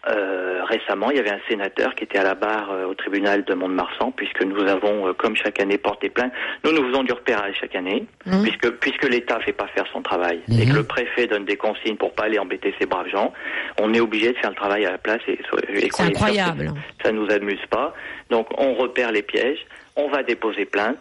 Euh, 0.08 0.64
récemment, 0.64 1.10
il 1.12 1.16
y 1.16 1.20
avait 1.20 1.30
un 1.30 1.40
sénateur 1.48 1.94
qui 1.94 2.02
était 2.02 2.18
à 2.18 2.24
la 2.24 2.34
barre 2.34 2.72
euh, 2.72 2.86
au 2.86 2.94
tribunal 2.94 3.44
de 3.44 3.54
Mont-de-Marsan, 3.54 4.10
puisque 4.10 4.42
nous 4.42 4.60
avons, 4.68 5.06
euh, 5.06 5.12
comme 5.12 5.36
chaque 5.36 5.60
année, 5.60 5.78
porté 5.78 6.08
plainte. 6.10 6.32
Nous, 6.64 6.72
nous 6.72 6.84
faisons 6.90 7.04
du 7.04 7.12
repérage 7.12 7.54
chaque 7.60 7.76
année, 7.76 8.04
Mhm. 8.26 8.42
puisque 8.42 8.70
puisque 8.80 9.08
l'État 9.08 9.38
fait 9.40 9.52
pas 9.52 9.68
faire 9.68 9.84
son 9.92 10.02
travail 10.02 10.40
et 10.50 10.64
Mhm. 10.66 10.70
que 10.72 10.76
le 10.78 10.82
préfet 10.82 11.28
donne 11.28 11.44
des 11.44 11.54
consignes 11.56 11.94
pour 11.96 12.12
pas 12.14 12.24
aller 12.24 12.40
embêter 12.40 12.74
ces 12.80 12.86
braves 12.86 13.06
gens. 13.10 13.32
On 13.80 13.94
est 13.94 14.00
obligé 14.00 14.32
de 14.32 14.38
faire 14.38 14.50
le 14.50 14.56
travail 14.56 14.84
à 14.86 14.90
la 14.90 14.98
place 14.98 15.20
et, 15.28 15.34
et 15.34 15.38
C'est 15.72 15.86
est 15.86 15.94
sûr 15.94 16.04
incroyable. 16.04 16.72
Ça 17.04 17.12
nous 17.12 17.30
amuse 17.30 17.64
pas. 17.70 17.94
Donc, 18.28 18.48
on 18.58 18.74
repère 18.74 19.12
les 19.12 19.22
pièges, 19.22 19.64
on 19.94 20.08
va 20.08 20.24
déposer 20.24 20.64
plainte. 20.64 21.00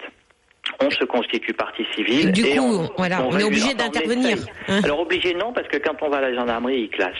On 0.80 0.92
se 0.92 1.04
constitue 1.06 1.54
partie 1.54 1.86
civile. 1.96 2.32
Du 2.32 2.46
et 2.46 2.56
coup, 2.56 2.64
on, 2.64 2.90
voilà, 2.98 3.24
on 3.24 3.36
est 3.36 3.44
obligé 3.44 3.74
d'intervenir, 3.74 4.38
hein. 4.68 4.80
Alors 4.84 5.00
obligé 5.00 5.34
non, 5.34 5.52
parce 5.54 5.68
que 5.68 5.78
quand 5.78 5.96
on 6.04 6.10
va 6.10 6.18
à 6.18 6.22
la 6.22 6.36
gendarmerie, 6.36 6.82
ils 6.84 6.90
classent. 6.90 7.16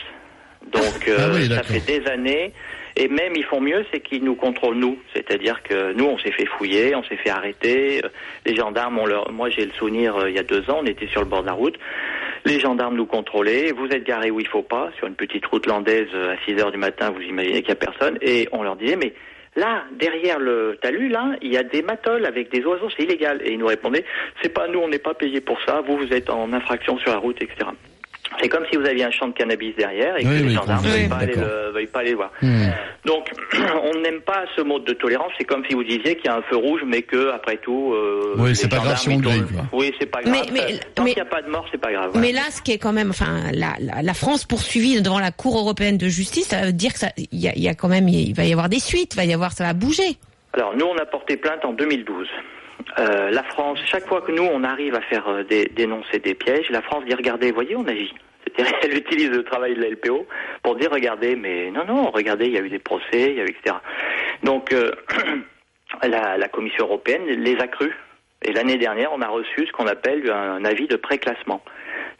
Donc 0.72 1.08
euh, 1.08 1.16
Ah 1.18 1.28
oui, 1.32 1.46
ça 1.46 1.62
fait 1.62 1.80
des 1.80 2.06
années. 2.08 2.52
Et 2.96 3.08
même 3.08 3.32
ils 3.34 3.44
font 3.44 3.60
mieux, 3.60 3.84
c'est 3.90 4.00
qu'ils 4.00 4.22
nous 4.22 4.34
contrôlent 4.34 4.76
nous. 4.76 4.98
C'est-à-dire 5.14 5.62
que 5.62 5.92
nous, 5.94 6.04
on 6.04 6.18
s'est 6.18 6.32
fait 6.32 6.46
fouiller, 6.46 6.94
on 6.94 7.02
s'est 7.04 7.16
fait 7.16 7.30
arrêter. 7.30 8.04
Euh, 8.04 8.08
Les 8.44 8.54
gendarmes, 8.54 8.98
ont 8.98 9.06
leur... 9.06 9.32
moi 9.32 9.48
j'ai 9.48 9.64
le 9.64 9.72
souvenir, 9.72 10.16
euh, 10.16 10.30
il 10.30 10.36
y 10.36 10.38
a 10.38 10.42
deux 10.42 10.68
ans, 10.70 10.80
on 10.82 10.86
était 10.86 11.06
sur 11.06 11.20
le 11.20 11.26
bord 11.26 11.42
de 11.42 11.46
la 11.46 11.52
route. 11.54 11.78
Les 12.44 12.60
gendarmes 12.60 12.96
nous 12.96 13.06
contrôlaient. 13.06 13.72
Vous 13.72 13.86
êtes 13.86 14.04
garés 14.04 14.30
où 14.30 14.40
il 14.40 14.48
faut 14.48 14.62
pas, 14.62 14.90
sur 14.98 15.06
une 15.06 15.14
petite 15.14 15.46
route 15.46 15.66
landaise 15.66 16.08
euh, 16.14 16.34
à 16.34 16.36
6 16.44 16.60
heures 16.60 16.72
du 16.72 16.78
matin. 16.78 17.10
Vous 17.10 17.22
imaginez 17.22 17.60
qu'il 17.60 17.70
y 17.70 17.72
a 17.72 17.76
personne. 17.76 18.18
Et 18.20 18.48
on 18.52 18.62
leur 18.62 18.76
disait, 18.76 18.96
mais 18.96 19.14
Là, 19.54 19.84
derrière 19.98 20.38
le 20.38 20.78
talus, 20.80 21.10
là, 21.10 21.36
il 21.42 21.52
y 21.52 21.58
a 21.58 21.62
des 21.62 21.82
matolls 21.82 22.24
avec 22.24 22.50
des 22.50 22.64
oiseaux, 22.64 22.88
c'est 22.96 23.02
illégal. 23.02 23.42
Et 23.44 23.52
il 23.52 23.58
nous 23.58 23.66
répondait, 23.66 24.02
c'est 24.40 24.48
pas 24.48 24.66
nous, 24.66 24.78
on 24.78 24.88
n'est 24.88 24.98
pas 24.98 25.12
payé 25.12 25.42
pour 25.42 25.60
ça, 25.66 25.82
vous, 25.86 25.98
vous 25.98 26.10
êtes 26.10 26.30
en 26.30 26.54
infraction 26.54 26.96
sur 26.96 27.10
la 27.10 27.18
route, 27.18 27.36
etc. 27.42 27.68
C'est 28.40 28.48
comme 28.48 28.64
si 28.70 28.76
vous 28.76 28.86
aviez 28.86 29.04
un 29.04 29.10
champ 29.10 29.28
de 29.28 29.32
cannabis 29.34 29.74
derrière 29.76 30.16
et 30.16 30.22
que 30.22 30.28
Oui, 30.28 30.38
les 30.38 30.42
oui, 30.48 30.54
gendarmes 30.54 30.84
ne 30.84 30.90
oui, 30.90 30.96
veuillent 30.98 31.08
pas, 31.08 31.16
aller 31.16 31.34
d'accord. 31.34 31.50
le- 31.66 31.70
veuillent 31.72 31.86
pas 31.86 31.98
aller 32.00 32.14
voir. 32.14 32.30
Hmm. 32.42 32.70
Donc, 33.04 33.30
on 33.84 34.00
n'aime 34.00 34.20
pas 34.22 34.44
ce 34.56 34.62
mode 34.62 34.84
de 34.84 34.92
tolérance. 34.94 35.32
C'est 35.38 35.44
comme 35.44 35.64
si 35.68 35.74
vous 35.74 35.84
disiez 35.84 36.16
qu'il 36.16 36.26
y 36.26 36.28
a 36.28 36.36
un 36.36 36.42
feu 36.42 36.56
rouge, 36.56 36.80
mais 36.86 37.02
que 37.02 37.30
après 37.30 37.56
tout, 37.58 37.92
euh, 37.94 38.34
Oui, 38.38 38.50
les 38.50 38.54
c'est 38.54 38.68
pas 38.68 38.78
grave 38.78 38.96
si 38.98 39.08
on 39.10 39.16
grille. 39.18 39.42
Oui, 39.72 39.92
c'est 40.00 40.06
pas 40.06 40.22
grave. 40.22 40.32
Mais- 40.32 40.50
mais- 40.52 40.78
Tant 40.94 41.04
mais- 41.04 41.12
qu'il 41.14 41.22
n'y 41.22 41.28
a 41.28 41.30
pas 41.30 41.42
de 41.42 41.50
mort, 41.50 41.66
c'est 41.70 41.78
pas 41.80 41.92
grave. 41.92 42.10
voilà. 42.12 42.26
Mais 42.26 42.32
là, 42.32 42.42
ce 42.50 42.62
qui 42.62 42.72
est 42.72 42.78
quand 42.78 42.92
même, 42.92 43.10
enfin, 43.10 43.50
la, 43.52 43.74
la, 43.80 44.02
la 44.02 44.14
France 44.14 44.44
poursuivie 44.44 45.00
devant 45.02 45.18
la 45.20 45.30
Cour 45.30 45.58
européenne 45.58 45.98
de 45.98 46.08
justice, 46.08 46.48
ça 46.48 46.62
veut 46.66 46.72
dire 46.72 46.92
que 46.92 46.98
ça, 47.00 47.08
il 47.16 47.38
y 47.40 47.48
a, 47.48 47.52
il 47.54 47.62
y 47.62 47.68
a 47.68 47.74
quand 47.74 47.88
même, 47.88 48.08
il 48.08 48.34
va 48.34 48.44
y 48.44 48.52
avoir 48.52 48.68
des 48.68 48.80
suites, 48.80 49.14
va 49.14 49.24
y 49.24 49.32
avoir, 49.32 49.52
ça 49.52 49.64
va 49.64 49.72
bouger. 49.72 50.16
Alors 50.54 50.74
nous, 50.76 50.84
on 50.86 50.96
a 50.98 51.06
porté 51.06 51.36
plainte 51.36 51.64
en 51.64 51.72
2012. 51.72 52.28
Euh, 52.98 53.30
la 53.30 53.42
France, 53.44 53.78
chaque 53.86 54.06
fois 54.06 54.20
que 54.20 54.32
nous, 54.32 54.42
on 54.42 54.64
arrive 54.64 54.94
à 54.94 55.00
faire 55.02 55.28
euh, 55.28 55.44
des, 55.44 55.66
dénoncer 55.66 56.18
des 56.18 56.34
pièges, 56.34 56.68
la 56.70 56.82
France 56.82 57.04
dit 57.06 57.14
regardez, 57.14 57.50
voyez, 57.52 57.76
on 57.76 57.86
agit. 57.86 58.14
C'est-à-dire, 58.56 58.74
elle 58.82 58.96
utilise 58.96 59.30
le 59.30 59.44
travail 59.44 59.74
de 59.74 59.80
la 59.80 59.88
LPO 59.90 60.26
pour 60.62 60.76
dire 60.76 60.90
regardez, 60.90 61.36
mais 61.36 61.70
non, 61.70 61.84
non, 61.86 62.10
regardez, 62.10 62.46
il 62.46 62.52
y 62.52 62.58
a 62.58 62.60
eu 62.60 62.68
des 62.68 62.78
procès, 62.78 63.30
il 63.30 63.34
y 63.36 63.40
a 63.40 63.44
eu 63.44 63.48
etc. 63.48 63.76
Donc 64.42 64.72
euh, 64.72 64.90
la, 66.02 66.36
la 66.36 66.48
Commission 66.48 66.84
européenne 66.84 67.24
les 67.26 67.56
a 67.58 67.68
crus. 67.68 67.94
Et 68.44 68.52
l'année 68.52 68.76
dernière, 68.76 69.12
on 69.12 69.22
a 69.22 69.28
reçu 69.28 69.66
ce 69.66 69.72
qu'on 69.72 69.86
appelle 69.86 70.28
un, 70.30 70.64
avis 70.64 70.88
de 70.88 70.96
préclassement. 70.96 71.62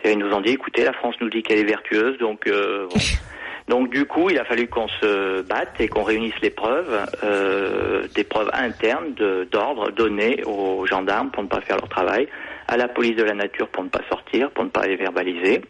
Ils 0.05 0.19
nous 0.19 0.33
ont 0.33 0.41
dit 0.41 0.53
écoutez, 0.53 0.85
la 0.85 0.93
France 0.93 1.17
nous 1.21 1.29
dit 1.29 1.43
qu'elle 1.43 1.59
est 1.59 1.65
vertueuse, 1.65 2.17
donc 2.19 2.47
euh, 2.47 2.87
bon. 2.89 3.01
Donc 3.73 3.89
du 3.89 4.05
coup, 4.05 4.29
il 4.29 4.39
a 4.39 4.45
fallu 4.45 4.69
qu'on 4.69 4.87
se 4.87 5.41
batte 5.41 5.81
et 5.81 5.89
qu'on 5.89 6.03
réunisse 6.03 6.39
les 6.43 6.51
preuves, 6.51 6.95
euh, 7.25 8.03
des 8.15 8.23
preuves 8.23 8.51
internes 8.53 9.15
d'ordre 9.51 9.91
données 9.91 10.43
aux 10.45 10.85
gendarmes 10.85 11.31
pour 11.31 11.43
ne 11.43 11.49
pas 11.49 11.63
faire 11.63 11.79
leur 11.79 11.89
travail, 11.89 12.29
à 12.69 12.77
la 12.77 12.87
police 12.87 13.17
de 13.17 13.23
la 13.23 13.33
nature 13.33 13.69
pour 13.69 13.83
ne 13.83 13.89
pas 13.89 14.03
sortir, 14.11 14.51
pour 14.51 14.65
ne 14.65 14.69
pas 14.69 14.87
les 14.87 14.97
verbaliser. 14.97 15.63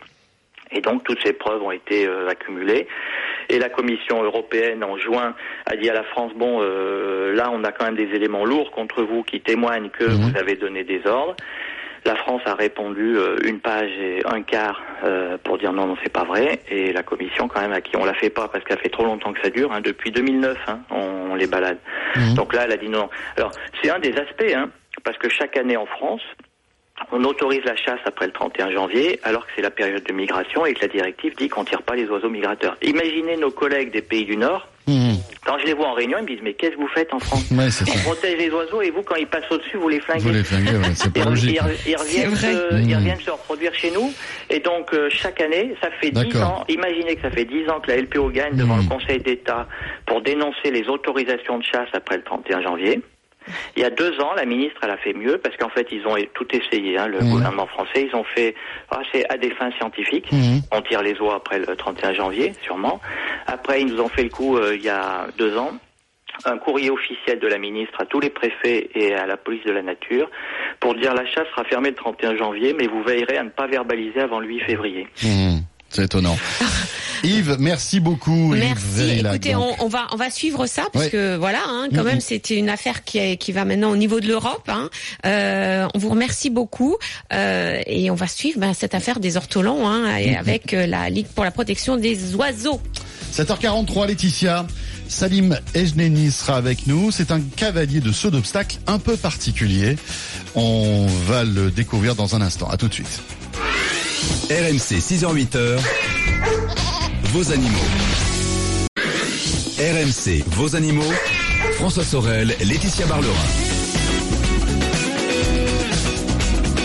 Et 0.73 0.81
donc 0.81 1.05
toutes 1.05 1.23
ces 1.23 1.33
preuves 1.33 1.63
ont 1.63 1.71
été 1.71 2.09
euh, 2.09 2.29
accumulées. 2.29 2.89
Et 3.49 3.61
la 3.61 3.69
Commission 3.69 4.21
européenne 4.25 4.83
en 4.83 4.97
juin 4.99 5.37
a 5.67 5.77
dit 5.77 5.89
à 5.89 5.95
la 5.95 6.03
France 6.03 6.33
bon 6.35 6.59
euh, 6.61 7.33
là 7.35 7.51
on 7.53 7.63
a 7.63 7.71
quand 7.71 7.85
même 7.85 7.95
des 7.95 8.17
éléments 8.17 8.45
lourds 8.45 8.73
contre 8.73 9.05
vous 9.05 9.23
qui 9.23 9.41
témoignent 9.41 9.91
que 9.91 10.03
Mhm. 10.07 10.11
vous 10.23 10.37
avez 10.37 10.57
donné 10.57 10.83
des 10.83 11.07
ordres. 11.07 11.37
La 12.05 12.17
France 12.17 12.43
a 12.47 12.55
répondu 12.55 13.17
euh, 13.17 13.37
une 13.45 13.61
page 13.61 13.91
et 13.91 14.23
un 14.27 14.43
quart 14.43 14.83
euh, 15.05 15.39
pour 15.45 15.57
dire 15.59 15.73
non, 15.73 15.87
non, 15.87 15.97
c'est 16.03 16.13
pas 16.13 16.25
vrai. 16.25 16.61
Et 16.69 16.93
la 16.93 17.03
commission, 17.03 17.47
quand 17.47 17.61
même, 17.61 17.73
à 17.73 17.81
qui 17.81 17.97
on 17.97 18.05
la 18.05 18.15
fait 18.15 18.31
pas 18.31 18.49
parce 18.49 18.65
qu'elle 18.65 18.79
fait 18.79 18.89
trop 18.89 19.05
longtemps 19.05 19.33
que 19.33 19.41
ça 19.41 19.51
dure, 19.51 19.73
hein, 19.73 19.81
depuis 19.81 20.11
2009, 20.11 20.59
hein, 20.67 20.81
on, 20.91 21.31
on 21.31 21.35
les 21.37 21.47
balade. 21.47 21.79
Mhm. 22.17 22.35
Donc 22.35 22.55
là, 22.55 22.63
elle 22.65 22.73
a 22.73 22.77
dit 22.77 22.89
non. 22.89 23.09
Alors, 23.37 23.53
c'est 23.81 23.91
un 23.91 24.01
des 24.01 24.13
aspects, 24.17 24.53
hein, 24.55 24.69
parce 25.05 25.17
que 25.19 25.29
chaque 25.29 25.57
année 25.57 25.77
en 25.77 25.87
France, 25.87 26.23
on 27.11 27.25
autorise 27.25 27.63
la 27.65 27.77
chasse 27.77 28.01
après 28.05 28.27
le 28.27 28.33
31 28.33 28.71
janvier, 28.71 29.19
alors 29.23 29.47
que 29.47 29.53
c'est 29.57 29.63
la 29.63 29.71
période 29.71 30.03
de 30.03 30.13
migration 30.13 30.67
et 30.67 30.75
que 30.75 30.81
la 30.83 30.89
directive 30.89 31.35
dit 31.37 31.49
qu'on 31.49 31.65
tire 31.65 31.83
pas 31.83 31.95
les 31.95 32.07
oiseaux 32.09 32.29
migrateurs. 32.29 32.77
Imaginez 32.83 33.37
nos 33.37 33.51
collègues 33.51 33.93
des 33.93 34.03
pays 34.03 34.25
du 34.25 34.37
Nord, 34.37 34.69
Hmm. 34.89 35.15
quand 35.47 35.59
je 35.59 35.67
les 35.67 35.75
vois 35.75 35.89
en 35.89 35.93
réunion, 35.95 36.19
ils 36.19 36.23
me 36.23 36.29
disent 36.29 36.41
mais 36.43 36.55
qu'est-ce 36.55 36.73
que 36.73 36.81
vous 36.81 36.89
faites 36.89 37.15
en 37.15 37.21
France 37.21 37.49
Ouais, 37.53 37.67
On 37.67 37.71
ça. 37.71 37.85
protège 38.05 38.37
les 38.39 38.51
oiseaux 38.51 38.83
et 38.83 38.91
vous, 38.91 39.03
quand 39.03 39.15
ils 39.15 39.27
passent 39.29 39.51
au-dessus, 39.51 39.77
vous 39.77 39.89
les 39.89 40.01
flinguez. 40.01 40.21
Vous 40.23 40.31
les 40.31 40.43
flinguez, 40.45 40.77
ouais, 40.77 40.95
c'est 40.95 41.07
Ils, 41.07 41.13
pas 41.23 41.25
logique. 41.31 41.61
ils- 41.87 41.91
ils 41.93 41.97
reviennent 41.97 42.35
se, 42.37 42.75
ils 42.89 42.97
reviennent 42.97 43.21
se 43.21 43.31
reproduire 43.31 43.73
chez 43.75 43.93
nous. 43.93 44.13
Et 44.51 44.59
donc, 44.59 44.93
euh, 44.93 45.09
chaque 45.11 45.41
année, 45.41 45.75
ça 45.81 45.89
fait 46.01 46.11
10 46.11 46.25
D'accord. 46.33 46.49
ans. 46.61 46.65
Imaginez 46.69 47.15
que 47.15 47.23
ça 47.23 47.31
fait 47.31 47.45
10 47.45 47.69
ans 47.69 47.79
que 47.81 47.91
la 47.93 47.99
LPO 47.99 48.29
gagne 48.31 48.57
devant 48.57 48.77
Mmh. 48.77 48.83
le 48.83 48.89
Conseil 48.89 49.19
d'État 49.21 49.69
pour 50.07 50.21
dénoncer 50.21 50.71
les 50.73 50.89
autorisations 50.89 51.59
de 51.59 51.65
chasse 51.65 51.89
après 51.93 52.17
le 52.17 52.25
31 52.25 52.63
janvier. 52.63 53.01
Il 53.77 53.83
y 53.83 53.85
a 53.85 53.91
deux 53.91 54.19
ans, 54.21 54.33
la 54.35 54.45
ministre, 54.45 54.81
elle 54.83 54.91
a 54.91 54.97
fait 54.97 55.13
mieux 55.13 55.39
parce 55.39 55.57
qu'en 55.57 55.69
fait, 55.69 55.87
ils 55.93 56.07
ont 56.07 56.17
tout 56.35 56.47
essayé. 56.55 56.99
Hein, 56.99 57.07
le 57.09 57.21
Mmh. 57.21 57.31
gouvernement 57.31 57.67
français, 57.67 58.09
ils 58.11 58.17
ont 58.17 58.25
fait, 58.25 58.55
ah, 58.91 59.01
c'est 59.13 59.29
à 59.31 59.37
des 59.37 59.51
fins 59.51 59.71
scientifiques. 59.73 60.31
Mhm. 60.33 60.61
On 60.73 60.81
tire 60.83 61.03
les 61.03 61.19
oies 61.21 61.37
après 61.37 61.59
le 61.59 61.77
31 61.77 62.13
janvier, 62.15 62.53
sûrement. 62.63 63.01
Après, 63.47 63.81
ils 63.81 63.87
nous 63.87 64.01
ont 64.01 64.09
fait 64.09 64.25
le 64.25 64.29
coup 64.31 64.57
euh, 64.57 64.75
il 64.77 64.83
y 64.83 64.89
a 64.89 65.27
deux 65.39 65.57
ans. 65.57 65.73
Un 66.47 66.57
courrier 66.57 66.91
officiel 66.91 67.39
de 67.41 67.47
la 67.47 67.59
ministre 67.59 68.01
à 68.01 68.07
tous 68.07 68.19
les 68.19 68.31
préfets 68.31 68.89
et 68.95 69.15
à 69.15 69.27
la 69.27 69.37
police 69.37 69.63
de 69.65 69.71
la 69.71 69.83
nature 69.83 70.31
pour 70.81 70.95
dire 70.95 71.13
la 71.15 71.27
chasse 71.27 71.47
sera 71.51 71.63
fermée 71.65 71.91
le 71.91 71.95
31 71.95 72.37
janvier, 72.37 72.75
mais 72.77 72.87
vous 72.87 73.03
veillerez 73.03 73.37
à 73.37 73.43
ne 73.45 73.51
pas 73.51 73.67
verbaliser 73.67 74.19
avant 74.21 74.41
le 74.41 74.47
8 74.49 74.61
février. 74.61 75.07
Hmm, 75.23 75.52
C'est 75.93 76.05
étonnant. 76.05 76.39
Yves, 77.25 77.57
merci 77.61 78.01
beaucoup. 78.01 78.55
Merci. 78.55 79.21
Écoutez, 79.25 79.55
on, 79.55 79.77
on 79.85 79.89
va 79.89 80.09
on 80.13 80.17
va 80.17 80.31
suivre 80.31 80.67
ça 80.67 80.87
parce 80.93 81.09
que 81.09 81.37
voilà, 81.37 81.63
hein, 81.69 81.89
quand 81.95 82.03
même, 82.03 82.21
c'était 82.21 82.57
une 82.57 82.69
affaire 82.69 83.05
qui 83.05 83.19
est, 83.19 83.37
qui 83.37 83.53
va 83.53 83.65
maintenant 83.65 83.91
au 83.91 83.97
niveau 83.97 84.21
de 84.21 84.27
l'Europe. 84.27 84.69
Hein. 84.69 84.91
Euh, 85.27 85.89
on 85.95 85.99
vous 85.99 86.09
remercie 86.09 86.51
beaucoup 86.51 86.97
euh, 87.33 87.81
et 87.87 88.11
on 88.11 88.15
va 88.15 88.27
suivre 88.27 88.59
ben, 88.59 88.75
cette 88.75 88.95
affaire 88.95 89.21
des 89.21 89.37
ortolans 89.37 89.89
hein, 89.89 90.05
avec 90.39 90.75
euh, 90.75 90.87
la 90.87 91.11
Ligue 91.11 91.27
pour 91.35 91.45
la 91.45 91.51
protection 91.51 91.97
des 91.97 92.35
oiseaux. 92.35 92.81
7h43, 93.35 94.09
Laetitia. 94.09 94.67
Salim 95.09 95.59
Ejneni 95.75 96.31
sera 96.31 96.57
avec 96.57 96.87
nous. 96.87 97.11
C'est 97.11 97.31
un 97.31 97.41
cavalier 97.41 98.01
de 98.01 98.13
saut 98.13 98.31
d'obstacle 98.31 98.79
un 98.87 98.99
peu 98.99 99.17
particulier. 99.17 99.97
On 100.55 101.07
va 101.27 101.45
le 101.45 101.71
découvrir 101.71 102.15
dans 102.15 102.35
un 102.35 102.41
instant. 102.41 102.69
À 102.69 102.77
tout 102.77 102.89
de 102.89 102.95
suite. 102.95 103.21
RMC 104.23 105.01
6h-8h, 105.01 105.79
vos 107.33 107.53
animaux. 107.53 107.79
RMC, 109.79 110.45
vos 110.51 110.77
animaux. 110.77 111.13
François 111.75 112.05
Sorel, 112.05 112.55
Laetitia 112.61 113.07
Barlerin. 113.07 113.33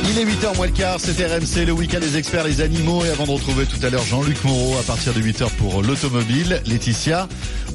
Il 0.10 0.18
est 0.18 0.26
8h 0.26 0.56
moins 0.56 0.66
le 0.66 0.72
quart, 0.72 1.00
c'est 1.00 1.24
RMC, 1.24 1.66
le 1.68 1.74
week-end 1.74 2.00
des 2.00 2.18
experts 2.18 2.46
les 2.46 2.62
animaux. 2.62 3.06
Et 3.06 3.10
avant 3.10 3.26
de 3.26 3.32
retrouver 3.32 3.66
tout 3.66 3.86
à 3.86 3.92
l'heure 3.92 4.06
Jean-Luc 4.06 4.44
Moreau 4.44 4.76
à 4.80 4.84
partir 4.84 5.14
de 5.14 5.22
8h 5.22 5.52
pour 5.58 5.84
l'automobile, 5.84 6.62
Laetitia, 6.66 7.28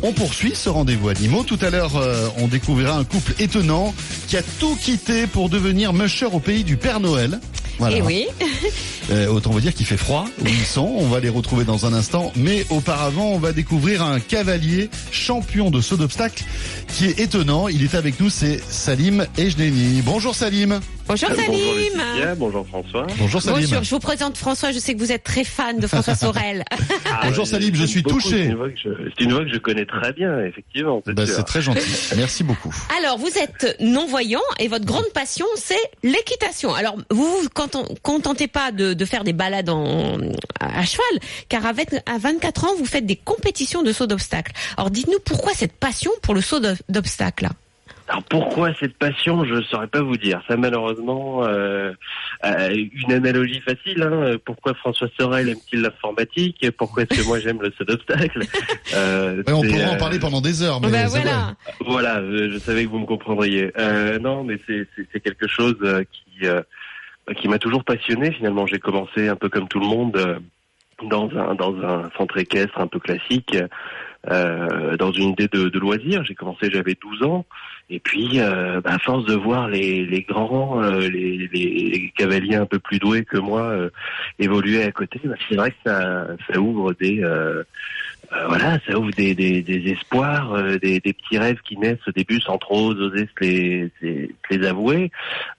on 0.02 0.12
poursuit 0.12 0.56
ce 0.56 0.70
rendez-vous 0.70 1.08
animaux. 1.08 1.44
Tout 1.44 1.58
à 1.62 1.70
l'heure, 1.70 1.96
euh, 1.96 2.28
on 2.38 2.48
découvrira 2.48 2.96
un 2.96 3.04
couple 3.04 3.34
étonnant 3.38 3.94
qui 4.26 4.36
a 4.36 4.42
tout 4.58 4.74
quitté 4.74 5.28
pour 5.28 5.48
devenir 5.48 5.92
musher 5.92 6.26
au 6.26 6.40
pays 6.40 6.64
du 6.64 6.76
Père 6.76 6.98
Noël. 6.98 7.38
Voilà. 7.78 7.96
Et 7.96 8.02
oui, 8.02 8.26
Euh, 9.10 9.26
autant 9.28 9.50
vous 9.50 9.60
dire 9.60 9.74
qu'il 9.74 9.84
fait 9.86 9.96
froid 9.96 10.26
où 10.40 10.46
ils 10.46 10.64
sont. 10.64 10.94
On 10.96 11.08
va 11.08 11.18
les 11.20 11.28
retrouver 11.28 11.64
dans 11.64 11.86
un 11.86 11.92
instant. 11.92 12.32
Mais 12.36 12.64
auparavant, 12.70 13.26
on 13.32 13.38
va 13.38 13.52
découvrir 13.52 14.02
un 14.02 14.20
cavalier 14.20 14.88
champion 15.10 15.70
de 15.70 15.80
saut 15.80 15.96
d'obstacle 15.96 16.44
qui 16.88 17.06
est 17.06 17.18
étonnant. 17.18 17.68
Il 17.68 17.82
est 17.82 17.94
avec 17.94 18.20
nous, 18.20 18.30
c'est 18.30 18.60
Salim 18.70 19.26
Ejneni. 19.36 20.02
Bonjour 20.02 20.34
Salim. 20.34 20.80
Bonjour 21.12 21.28
Bonjour 21.28 21.44
Salim. 21.44 21.98
Laetitia, 21.98 22.34
bonjour 22.36 22.66
François. 22.66 23.06
Bonjour 23.18 23.42
Salim. 23.42 23.60
Bonjour, 23.60 23.82
je 23.82 23.90
vous 23.90 23.98
présente 24.00 24.36
François. 24.38 24.72
Je 24.72 24.78
sais 24.78 24.94
que 24.94 24.98
vous 24.98 25.12
êtes 25.12 25.22
très 25.24 25.44
fan 25.44 25.78
de 25.78 25.86
François 25.86 26.14
Sorel. 26.14 26.64
Bonjour, 27.22 27.44
euh, 27.44 27.46
Salim, 27.46 27.74
je 27.74 27.84
suis 27.84 28.02
beaucoup, 28.02 28.16
touché. 28.20 28.30
C'est 28.30 28.44
une, 28.46 28.54
voix 28.56 28.68
que 28.70 28.76
je- 28.82 29.10
c'est 29.16 29.24
une 29.24 29.32
voix 29.32 29.44
que 29.44 29.52
je 29.52 29.58
connais 29.58 29.84
très 29.86 30.12
bien, 30.14 30.40
effectivement. 30.44 31.02
c'est 31.04 31.12
Bah, 31.14 31.24
c'est 31.26 31.42
très 31.44 31.60
gentil. 31.62 31.80
Merci 32.16 32.42
beaucoup. 32.44 32.74
Alors, 32.98 33.18
vous 33.18 33.30
êtes 33.38 33.76
non-voyant 33.80 34.40
et 34.58 34.68
votre 34.68 34.84
grande 34.86 35.08
passion, 35.14 35.46
c'est 35.56 35.78
l'équitation. 36.02 36.74
Alors, 36.74 36.96
vous 37.10 37.24
vous 37.26 37.48
content- 37.54 37.86
contentez 38.02 38.48
pas 38.48 38.72
de, 38.72 38.94
de 38.94 39.04
faire 39.04 39.24
des 39.24 39.32
balades 39.34 39.68
en, 39.68 40.16
à 40.60 40.84
cheval, 40.84 41.04
car 41.48 41.66
avec, 41.66 41.90
à 42.06 42.18
24 42.18 42.64
ans, 42.64 42.74
vous 42.78 42.86
faites 42.86 43.06
des 43.06 43.16
compétitions 43.16 43.82
de 43.82 43.92
saut 43.92 44.06
d'obstacle. 44.06 44.52
Alors, 44.76 44.90
dites-nous 44.90 45.18
pourquoi 45.24 45.52
cette 45.54 45.72
passion 45.74 46.10
pour 46.22 46.34
le 46.34 46.40
saut 46.40 46.58
d'o- 46.60 46.68
d'obstacle? 46.88 47.48
Alors 48.12 48.24
pourquoi 48.24 48.74
cette 48.78 48.98
passion 48.98 49.42
Je 49.46 49.54
ne 49.54 49.62
saurais 49.62 49.86
pas 49.86 50.02
vous 50.02 50.18
dire. 50.18 50.42
Ça 50.46 50.58
malheureusement, 50.58 51.44
euh, 51.46 51.92
euh, 52.44 52.84
une 52.92 53.10
analogie 53.12 53.60
facile. 53.60 54.02
Hein. 54.02 54.36
Pourquoi 54.44 54.74
François 54.74 55.08
Sorel 55.18 55.48
aime-t-il 55.48 55.80
l'informatique? 55.80 56.66
Pourquoi 56.76 57.04
est-ce 57.04 57.22
que 57.22 57.26
moi 57.26 57.40
j'aime 57.40 57.62
le 57.62 57.72
saut 57.78 57.84
d'obstacle? 57.84 58.40
Euh, 58.94 59.42
Ouais, 59.46 59.52
on 59.54 59.62
pourrait 59.62 59.84
en 59.86 59.94
euh, 59.94 59.98
parler 59.98 60.18
pendant 60.18 60.42
des 60.42 60.62
heures. 60.62 60.78
Mais 60.82 60.88
c'est 60.90 61.06
voilà. 61.22 61.54
Voilà, 61.86 62.18
euh, 62.18 62.50
je 62.52 62.58
savais 62.58 62.84
que 62.84 62.90
vous 62.90 62.98
me 62.98 63.06
comprendriez. 63.06 63.72
Euh, 63.78 64.18
non, 64.18 64.44
mais 64.44 64.58
c'est 64.66 64.86
c'est- 64.94 65.06
c'est 65.10 65.20
quelque 65.20 65.48
chose 65.48 65.76
qui 66.12 66.46
euh, 66.46 66.60
qui 67.38 67.48
m'a 67.48 67.58
toujours 67.58 67.82
passionné. 67.84 68.30
Finalement, 68.32 68.66
j'ai 68.66 68.78
commencé 68.78 69.28
un 69.28 69.36
peu 69.36 69.48
comme 69.48 69.68
tout 69.68 69.80
le 69.80 69.86
monde 69.86 70.16
euh, 70.18 70.38
dans 71.08 71.30
un 71.30 71.54
dans 71.54 71.74
un 71.82 72.10
centre 72.16 72.38
équestre 72.38 72.78
un 72.80 72.86
peu 72.86 72.98
classique, 72.98 73.56
euh, 74.30 74.96
dans 74.96 75.10
une 75.10 75.30
idée 75.30 75.48
de, 75.48 75.68
de 75.68 75.78
loisir. 75.78 76.24
J'ai 76.24 76.34
commencé, 76.34 76.70
j'avais 76.70 76.96
12 77.00 77.22
ans, 77.24 77.44
et 77.90 77.98
puis 77.98 78.40
euh, 78.40 78.80
bah, 78.80 78.92
à 78.94 78.98
force 78.98 79.24
de 79.24 79.34
voir 79.34 79.68
les 79.68 80.04
les 80.06 80.22
grands, 80.22 80.82
euh, 80.82 81.00
les, 81.00 81.48
les 81.48 82.12
cavaliers 82.16 82.56
un 82.56 82.66
peu 82.66 82.78
plus 82.78 82.98
doués 82.98 83.24
que 83.24 83.38
moi 83.38 83.62
euh, 83.62 83.90
évoluer 84.38 84.82
à 84.82 84.92
côté, 84.92 85.20
bah, 85.24 85.34
c'est 85.48 85.56
vrai 85.56 85.70
que 85.70 85.76
ça 85.84 86.28
ça 86.48 86.60
ouvre 86.60 86.92
des 86.94 87.22
euh, 88.30 88.36
euh, 88.36 88.46
voilà, 88.48 88.78
ça 88.86 88.98
ouvre 88.98 89.10
des, 89.10 89.34
des, 89.34 89.62
des 89.62 89.92
espoirs, 89.92 90.52
euh, 90.54 90.78
des, 90.78 91.00
des, 91.00 91.12
petits 91.12 91.38
rêves 91.38 91.60
qui 91.64 91.76
naissent 91.76 92.06
au 92.06 92.12
début 92.12 92.40
sans 92.40 92.58
trop 92.58 92.90
oser 92.90 93.26
se 93.26 93.44
les, 93.44 93.90
se 94.00 94.28
les 94.50 94.66
avouer. 94.66 95.10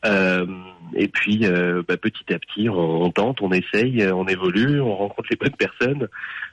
Euh, 0.06 0.46
et 0.96 1.08
puis, 1.08 1.46
bah, 1.88 1.98
petit 1.98 2.34
à 2.34 2.40
petit, 2.40 2.70
on, 2.70 3.04
on, 3.04 3.12
tente, 3.12 3.42
on 3.42 3.52
essaye, 3.52 4.06
on 4.12 4.28
évolue, 4.28 4.80
on 4.80 4.96
rencontre 4.96 5.28
les 5.32 5.38
bonnes 5.38 5.56
personnes, 5.56 6.08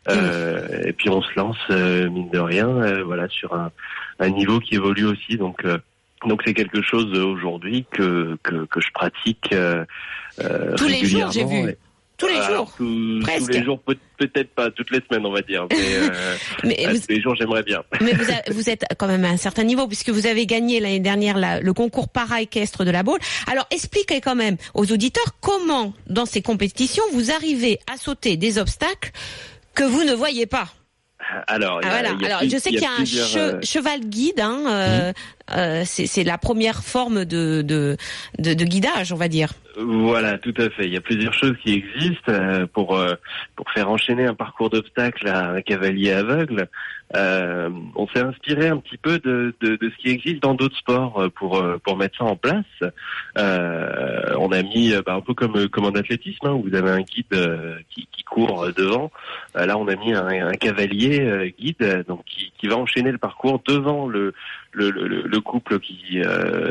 et 0.08 0.92
puis 0.94 1.10
on 1.10 1.20
se 1.20 1.30
lance 1.36 1.58
mine 1.68 2.30
de 2.30 2.38
rien, 2.38 3.02
voilà, 3.02 3.28
sur 3.28 3.52
un, 3.54 3.70
un, 4.18 4.30
niveau 4.30 4.58
qui 4.60 4.76
évolue 4.76 5.04
aussi. 5.04 5.36
Donc 5.36 5.62
donc 6.26 6.42
c'est 6.44 6.54
quelque 6.54 6.82
chose 6.82 7.18
aujourd'hui 7.18 7.86
que, 7.90 8.38
que, 8.42 8.66
que 8.66 8.80
je 8.80 8.90
pratique 8.92 9.54
euh, 10.42 10.76
tous 10.76 10.88
les 10.88 11.04
jours, 11.04 11.30
j'ai 11.32 11.44
vu. 11.44 11.74
Tous 12.20 12.26
les 12.26 12.42
jours, 12.42 12.70
Presque. 13.22 13.46
Tous 13.46 13.52
les 13.52 13.64
jours, 13.64 13.80
peut-être 14.18 14.50
pas 14.50 14.70
toutes 14.70 14.90
les 14.90 15.00
semaines, 15.08 15.24
on 15.24 15.32
va 15.32 15.40
dire. 15.40 15.66
Mais, 16.62 16.86
euh, 16.86 16.92
tous 16.92 17.08
les 17.08 17.22
jours, 17.22 17.34
j'aimerais 17.34 17.62
bien. 17.62 17.82
Mais 18.02 18.12
vous, 18.12 18.24
vous, 18.50 18.68
êtes 18.68 18.84
quand 18.98 19.06
même 19.06 19.24
à 19.24 19.30
un 19.30 19.38
certain 19.38 19.64
niveau 19.64 19.86
puisque 19.86 20.10
vous 20.10 20.26
avez 20.26 20.44
gagné 20.44 20.80
l'année 20.80 21.00
dernière 21.00 21.38
la, 21.38 21.60
le 21.60 21.72
concours 21.72 22.10
para-équestre 22.10 22.84
de 22.84 22.90
la 22.90 23.02
Baule. 23.02 23.20
Alors 23.50 23.66
expliquez 23.70 24.20
quand 24.20 24.34
même 24.34 24.56
aux 24.74 24.92
auditeurs 24.92 25.32
comment, 25.40 25.94
dans 26.08 26.26
ces 26.26 26.42
compétitions, 26.42 27.04
vous 27.12 27.30
arrivez 27.30 27.78
à 27.90 27.96
sauter 27.96 28.36
des 28.36 28.58
obstacles 28.58 29.12
que 29.74 29.84
vous 29.84 30.04
ne 30.04 30.12
voyez 30.12 30.44
pas. 30.44 30.68
Alors, 31.46 31.80
ah, 31.82 31.88
voilà. 31.88 32.10
Alors, 32.24 32.40
je 32.42 32.56
sais 32.56 32.70
qu'il 32.70 32.80
y 32.80 32.84
a 32.84 32.90
un 32.90 33.38
euh, 33.38 33.60
cheval 33.62 34.00
guide. 34.00 34.40
Hein, 34.40 34.64
euh, 34.66 35.10
mmh. 35.10 35.14
Euh, 35.56 35.82
c'est 35.84 36.24
la 36.24 36.38
première 36.38 36.82
forme 36.82 37.24
de, 37.24 37.62
de, 37.62 37.96
de, 38.38 38.64
guidage, 38.64 39.12
on 39.12 39.16
va 39.16 39.28
dire. 39.28 39.50
Voilà, 39.76 40.38
tout 40.38 40.54
à 40.56 40.68
fait. 40.70 40.86
Il 40.86 40.92
y 40.92 40.96
a 40.96 41.00
plusieurs 41.00 41.34
choses 41.34 41.54
qui 41.62 41.74
existent 41.74 42.32
euh, 42.32 42.66
pour 42.66 42.96
euh, 42.96 43.14
pour 43.56 43.70
faire 43.70 43.90
enchaîner 43.90 44.26
un 44.26 44.34
parcours 44.34 44.70
d'obstacles 44.70 45.28
à 45.28 45.50
un 45.50 45.60
cavalier 45.62 46.12
aveugle. 46.12 46.68
On 47.12 48.06
s'est 48.14 48.20
inspiré 48.20 48.68
un 48.68 48.76
petit 48.76 48.96
peu 48.96 49.18
de, 49.18 49.52
de, 49.60 49.78
ce 49.80 49.96
qui 50.00 50.10
existe 50.10 50.42
dans 50.42 50.54
d'autres 50.54 50.76
sports 50.76 51.24
pour 51.34 51.62
pour 51.82 51.96
mettre 51.96 52.18
ça 52.18 52.24
en 52.24 52.36
place. 52.36 52.64
On 53.36 54.52
a 54.52 54.62
mis 54.62 54.92
bah, 55.04 55.14
un 55.14 55.20
peu 55.20 55.34
comme 55.34 55.68
comme 55.68 55.86
en 55.86 55.90
athlétisme, 55.90 56.46
hein, 56.46 56.52
où 56.52 56.68
vous 56.68 56.74
avez 56.74 56.90
un 56.90 57.00
guide 57.00 57.84
qui, 57.90 58.06
court 58.30 58.68
devant. 58.76 59.10
là, 59.56 59.76
on 59.76 59.88
a 59.88 59.96
mis 59.96 60.14
un, 60.14 60.52
cavalier 60.52 61.52
guide, 61.58 62.04
donc 62.06 62.24
qui, 62.26 62.68
va 62.68 62.76
enchaîner 62.76 63.10
le 63.10 63.18
parcours 63.18 63.60
devant 63.66 64.06
le, 64.06 64.32
le 64.72 65.39
couple 65.40 65.78
qui 65.80 66.20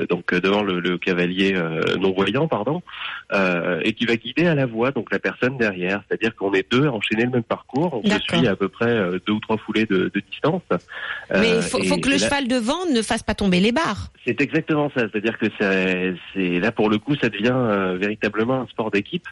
donc 0.10 0.34
devant 0.34 0.64
le, 0.64 0.80
le 0.80 0.98
cavalier 0.98 1.54
non 2.00 2.12
voyant, 2.12 2.48
pardon. 2.48 2.82
Euh, 3.32 3.80
et 3.84 3.94
qui 3.94 4.06
va 4.06 4.16
guider 4.16 4.48
à 4.48 4.56
la 4.56 4.66
voix, 4.66 4.90
donc 4.90 5.12
la 5.12 5.20
personne 5.20 5.56
derrière. 5.58 6.02
C'est-à-dire 6.08 6.36
qu'on 6.36 6.52
est 6.54 6.70
deux 6.72 6.88
à 6.88 6.92
enchaîner 6.92 7.26
le 7.26 7.30
même 7.30 7.44
parcours. 7.44 8.02
On 8.04 8.10
se 8.10 8.20
suit 8.22 8.48
à 8.48 8.56
peu 8.56 8.70
près 8.70 8.90
euh, 8.90 9.20
deux 9.28 9.34
ou 9.34 9.40
trois 9.40 9.58
foulées 9.58 9.86
de, 9.86 10.12
de 10.14 10.24
distance. 10.32 10.64
Mais 11.32 11.50
il 11.50 11.54
euh, 11.54 11.62
faut, 11.62 11.84
faut, 11.84 11.98
que 11.98 12.10
le 12.10 12.18
cheval 12.18 12.48
devant 12.48 12.88
ne 12.92 13.04
fasse 13.04 13.22
pas 13.22 13.36
tomber 13.36 13.60
les 13.60 13.72
barres. 13.72 14.08
C'est 14.26 14.42
exactement 14.42 14.90
ça. 14.96 15.02
C'est-à-dire 15.02 15.38
que 15.38 15.46
c'est 15.60 16.60
là 16.60 16.72
pour 16.72 16.90
le 16.90 16.98
coup, 16.98 17.16
ça 17.22 17.30
devient 17.30 17.98
véritablement 18.00 18.62
un 18.62 18.68
sport 18.68 18.90
d'équipe. 18.90 19.28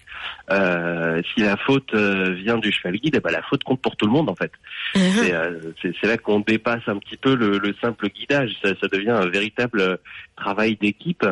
si 0.50 1.42
la 1.42 1.58
faute 1.58 1.96
vient 1.96 2.60
du 2.60 2.72
cheval 2.72 2.98
guide, 2.98 3.16
eh 3.18 3.20
ben, 3.20 3.32
la 3.32 3.42
faute 3.42 3.64
compte 3.64 3.82
pour 3.82 3.96
tout 3.96 4.06
le 4.06 4.12
monde 4.12 4.30
en 4.30 4.36
fait. 4.36 4.52
Uh-huh. 4.96 5.74
C'est 5.82 6.08
là 6.08 6.18
qu'on 6.18 6.42
dépasse 6.42 6.84
un 6.88 6.98
petit 6.98 7.18
peu 7.18 7.36
le, 7.36 7.58
le 7.58 7.76
simple 7.82 8.10
guidage. 8.10 8.52
Ça, 8.64 8.70
ça, 8.80 8.88
devient 8.88 9.27
un 9.28 9.30
véritable 9.30 10.00
travail 10.36 10.78
d'équipe. 10.78 11.26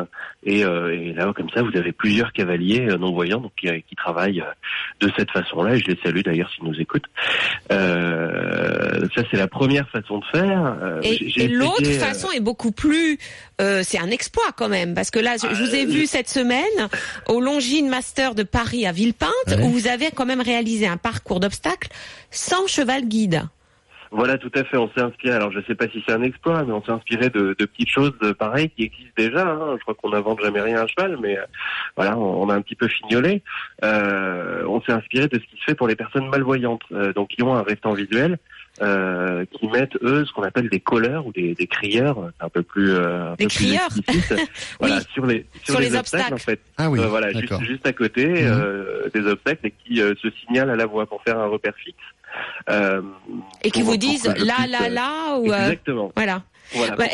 Et, 0.44 0.60
et 0.60 1.12
là, 1.12 1.32
comme 1.34 1.50
ça, 1.50 1.62
vous 1.62 1.76
avez 1.76 1.92
plusieurs 1.92 2.32
cavaliers 2.32 2.86
euh, 2.88 2.98
non-voyants 2.98 3.40
donc, 3.40 3.52
qui, 3.56 3.68
qui, 3.82 3.96
travaillent 3.96 4.40
euh, 4.40 5.06
de 5.06 5.10
cette 5.16 5.30
façon-là, 5.30 5.74
et 5.74 5.78
je 5.78 5.86
les 5.86 5.98
salue 6.02 6.20
d'ailleurs 6.20 6.50
s'ils 6.50 6.64
nous 6.64 6.78
écoutent. 6.80 7.06
Euh, 7.72 9.06
ça, 9.14 9.22
c'est 9.30 9.36
la 9.36 9.48
première 9.48 9.88
façon 9.90 10.18
de 10.18 10.24
faire. 10.32 11.00
et, 11.02 11.48
l'autre 11.48 11.90
façon 11.92 12.30
est 12.30 12.40
beaucoup 12.40 12.72
plus... 12.72 13.18
c'est 13.58 13.98
un 13.98 14.10
exploit 14.10 14.52
quand 14.56 14.68
même, 14.68 14.94
parce 14.94 15.10
que 15.10 15.18
là, 15.18 15.36
je, 15.40 15.46
vous 15.46 15.74
ai 15.74 15.86
vu 15.86 16.06
cette 16.06 16.28
semaine 16.28 16.88
au 17.28 17.40
Longines 17.40 17.88
Master 17.88 18.34
de 18.34 18.42
Paris 18.42 18.86
à 18.86 18.92
Villepinte, 18.92 19.30
où 19.62 19.68
vous 19.68 19.88
avez 19.88 20.10
quand 20.10 20.26
même 20.26 20.40
réalisé 20.40 20.86
un 20.86 20.96
parcours 20.96 21.40
d'obstacles 21.40 21.88
sans 22.30 22.66
cheval 22.66 23.06
guide. 23.06 23.42
Voilà, 24.10 24.38
tout 24.38 24.50
à 24.54 24.64
fait. 24.64 24.76
On 24.76 24.90
s'est 24.90 25.00
inspiré. 25.00 25.34
Alors, 25.34 25.52
je 25.52 25.58
ne 25.58 25.64
sais 25.64 25.74
pas 25.74 25.88
si 25.88 26.02
c'est 26.06 26.12
un 26.12 26.22
exploit, 26.22 26.64
mais 26.64 26.72
on 26.72 26.82
s'est 26.82 26.92
inspiré 26.92 27.30
de, 27.30 27.54
de, 27.58 27.64
petites 27.64 27.90
choses 27.90 28.12
pareilles 28.38 28.70
qui 28.70 28.84
existent 28.84 29.12
déjà. 29.16 29.46
Hein. 29.46 29.76
Je 29.76 29.82
crois 29.82 29.94
qu'on 29.94 30.10
n'invente 30.10 30.40
jamais 30.42 30.60
rien 30.60 30.82
à 30.82 30.86
cheval, 30.86 31.18
mais 31.20 31.38
euh, 31.38 31.44
voilà, 31.96 32.16
on, 32.18 32.48
a 32.48 32.54
un 32.54 32.60
petit 32.60 32.74
peu 32.74 32.88
fignolé. 32.88 33.42
Euh, 33.84 34.64
on 34.66 34.80
s'est 34.82 34.92
inspiré 34.92 35.28
de 35.28 35.38
ce 35.38 35.44
qui 35.44 35.56
se 35.58 35.64
fait 35.64 35.74
pour 35.74 35.88
les 35.88 35.96
personnes 35.96 36.28
malvoyantes, 36.28 36.82
euh, 36.92 37.12
donc 37.12 37.28
qui 37.28 37.42
ont 37.42 37.54
un 37.54 37.62
restant 37.62 37.92
visuel. 37.92 38.38
Euh, 38.82 39.46
qui 39.52 39.68
mettent 39.68 39.96
eux 40.02 40.26
ce 40.26 40.32
qu'on 40.34 40.42
appelle 40.42 40.68
des 40.68 40.80
colleurs 40.80 41.26
ou 41.26 41.32
des, 41.32 41.54
des 41.54 41.66
crieurs, 41.66 42.30
un 42.38 42.50
peu 42.50 42.62
plus 42.62 42.90
euh, 42.90 43.30
un 43.30 43.34
des 43.36 43.44
peu 43.44 43.48
crieurs. 43.48 43.88
Plus 44.06 44.34
voilà, 44.80 45.00
sur 45.14 45.24
les 45.24 45.46
sur, 45.64 45.80
les, 45.80 45.96
obstacles, 45.96 46.34
en 46.34 46.36
fait. 46.36 46.60
Ah 46.76 46.90
oui. 46.90 47.00
voilà, 47.08 47.32
juste, 47.32 47.64
juste 47.64 47.86
à 47.86 47.94
côté 47.94 48.26
mhm. 48.26 49.10
des 49.14 49.26
obstacles 49.26 49.68
et 49.68 49.70
qui 49.70 49.96
se 49.96 50.30
signalent 50.42 50.68
à 50.68 50.76
la 50.76 50.84
voix 50.84 51.06
pour 51.06 51.22
faire 51.22 51.38
un 51.38 51.46
repère 51.46 51.74
fixe. 51.76 51.96
Euh, 52.68 53.02
et 53.62 53.70
qui 53.70 53.82
vous 53.82 53.96
disent 53.96 54.26
là, 54.26 54.66
là, 54.68 54.88
là, 54.88 55.38
ou 55.38 55.52
euh, 55.52 55.56
exactement. 55.56 56.12
Voilà. 56.16 56.42
Voilà, 56.74 56.96
bah, 56.96 57.04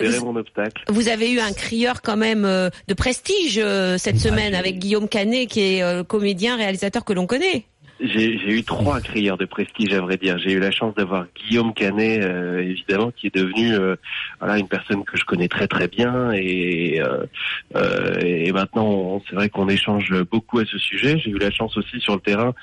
vous, 0.00 0.24
mon 0.24 0.36
obstacle. 0.36 0.82
Vous 0.88 1.08
avez 1.08 1.30
eu 1.30 1.38
un 1.38 1.52
crieur 1.52 2.00
quand 2.00 2.16
même 2.16 2.46
euh, 2.46 2.70
de 2.88 2.94
prestige 2.94 3.62
cette 3.98 4.18
semaine 4.18 4.54
avec 4.54 4.78
Guillaume 4.78 5.08
Canet, 5.08 5.46
qui 5.46 5.60
est 5.60 6.06
comédien, 6.06 6.56
réalisateur 6.56 7.04
que 7.04 7.12
l'on 7.12 7.26
connaît. 7.26 7.66
J'ai 8.04 8.50
eu 8.50 8.62
trois 8.64 9.00
crieurs 9.00 9.38
de 9.38 9.46
prestige, 9.46 9.92
à 9.94 10.00
vrai 10.00 10.16
dire. 10.18 10.36
J'ai 10.38 10.52
eu 10.52 10.58
la 10.58 10.70
chance 10.70 10.94
d'avoir 10.94 11.26
Guillaume 11.34 11.72
Canet, 11.72 12.22
euh, 12.22 12.60
évidemment, 12.60 13.10
qui 13.10 13.28
est 13.28 13.34
devenu 13.34 13.74
euh, 13.74 13.96
voilà 14.40 14.58
une 14.58 14.68
personne 14.68 15.04
que 15.04 15.16
je 15.16 15.24
connais 15.24 15.48
très 15.48 15.66
très 15.66 15.88
bien, 15.88 16.32
et, 16.32 17.00
euh, 17.00 18.20
et 18.20 18.52
maintenant, 18.52 19.22
c'est 19.28 19.34
vrai 19.34 19.48
qu'on 19.48 19.68
échange 19.68 20.12
beaucoup 20.30 20.58
à 20.58 20.64
ce 20.66 20.76
sujet. 20.78 21.18
J'ai 21.18 21.30
eu 21.30 21.38
la 21.38 21.50
chance 21.50 21.76
aussi 21.78 21.98
sur 22.00 22.14
le 22.14 22.20
terrain, 22.20 22.54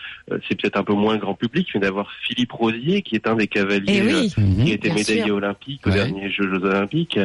c'est 0.47 0.61
peut-être 0.61 0.77
un 0.77 0.83
peu 0.83 0.93
moins 0.93 1.17
grand 1.17 1.33
public, 1.33 1.69
mais 1.73 1.79
d'avoir 1.79 2.11
Philippe 2.27 2.51
Rosier, 2.51 3.01
qui 3.01 3.15
est 3.15 3.27
un 3.27 3.35
des 3.35 3.47
cavaliers 3.47 4.29
eh 4.29 4.63
qui 4.63 4.71
a 4.71 4.75
été 4.75 4.91
médaillé 4.91 5.31
olympique 5.31 5.87
aux 5.87 5.91
derniers 5.91 6.29
Jeux 6.29 6.53
olympiques, 6.53 7.19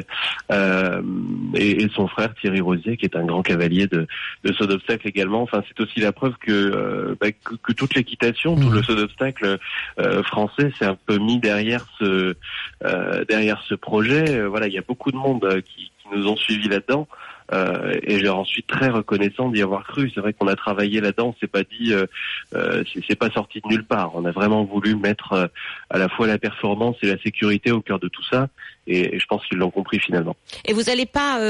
et, 0.52 1.82
et, 1.82 1.88
son 1.94 2.08
frère 2.08 2.34
Thierry 2.40 2.60
Rosier, 2.60 2.96
qui 2.96 3.04
est 3.04 3.16
un 3.16 3.24
grand 3.24 3.42
cavalier 3.42 3.86
de, 3.86 4.06
de 4.44 4.52
saut 4.54 4.66
d'obstacle 4.66 5.06
également. 5.06 5.42
Enfin, 5.42 5.62
c'est 5.68 5.80
aussi 5.82 6.00
la 6.00 6.12
preuve 6.12 6.34
que, 6.40 7.16
bah, 7.20 7.30
que, 7.32 7.54
que 7.62 7.72
toutes 7.72 7.94
l'équitation, 8.06 8.54
tout 8.54 8.70
le 8.70 8.80
mmh. 8.80 8.84
saut 8.84 8.94
d'obstacle 8.94 9.58
euh, 9.98 10.22
français 10.22 10.70
s'est 10.78 10.84
un 10.84 10.96
peu 11.06 11.18
mis 11.18 11.38
derrière 11.38 11.86
ce 11.98 12.36
euh, 12.84 13.24
derrière 13.24 13.62
ce 13.68 13.74
projet. 13.74 14.30
Euh, 14.30 14.48
voilà, 14.48 14.68
il 14.68 14.72
y 14.72 14.78
a 14.78 14.84
beaucoup 14.86 15.10
de 15.10 15.16
monde 15.16 15.62
qui, 15.62 15.90
qui 15.98 16.08
nous 16.12 16.26
ont 16.28 16.36
suivis 16.36 16.68
là-dedans. 16.68 17.08
Euh, 17.52 17.94
et 18.02 18.24
j'en 18.24 18.44
suis 18.44 18.62
très 18.62 18.88
reconnaissant 18.88 19.50
d'y 19.50 19.62
avoir 19.62 19.84
cru. 19.84 20.10
C'est 20.14 20.20
vrai 20.20 20.32
qu'on 20.32 20.48
a 20.48 20.56
travaillé 20.56 21.00
là-dedans, 21.00 21.34
c'est 21.40 21.46
pas 21.50 21.62
dit, 21.62 21.92
euh, 21.92 22.06
euh 22.54 22.82
c'est 23.08 23.14
pas 23.16 23.30
sorti 23.30 23.60
de 23.60 23.68
nulle 23.68 23.84
part. 23.84 24.12
On 24.14 24.24
a 24.24 24.32
vraiment 24.32 24.64
voulu 24.64 24.96
mettre 24.96 25.32
euh, 25.32 25.46
à 25.90 25.98
la 25.98 26.08
fois 26.08 26.26
la 26.26 26.38
performance 26.38 26.96
et 27.02 27.06
la 27.06 27.18
sécurité 27.22 27.70
au 27.70 27.80
cœur 27.80 28.00
de 28.00 28.08
tout 28.08 28.24
ça, 28.30 28.48
et, 28.86 29.18
je 29.18 29.26
pense 29.26 29.44
qu'ils 29.46 29.58
l'ont 29.58 29.70
compris 29.70 30.00
finalement. 30.00 30.36
Et 30.64 30.72
vous 30.72 30.82
n'allez 30.82 31.06
pas 31.06 31.40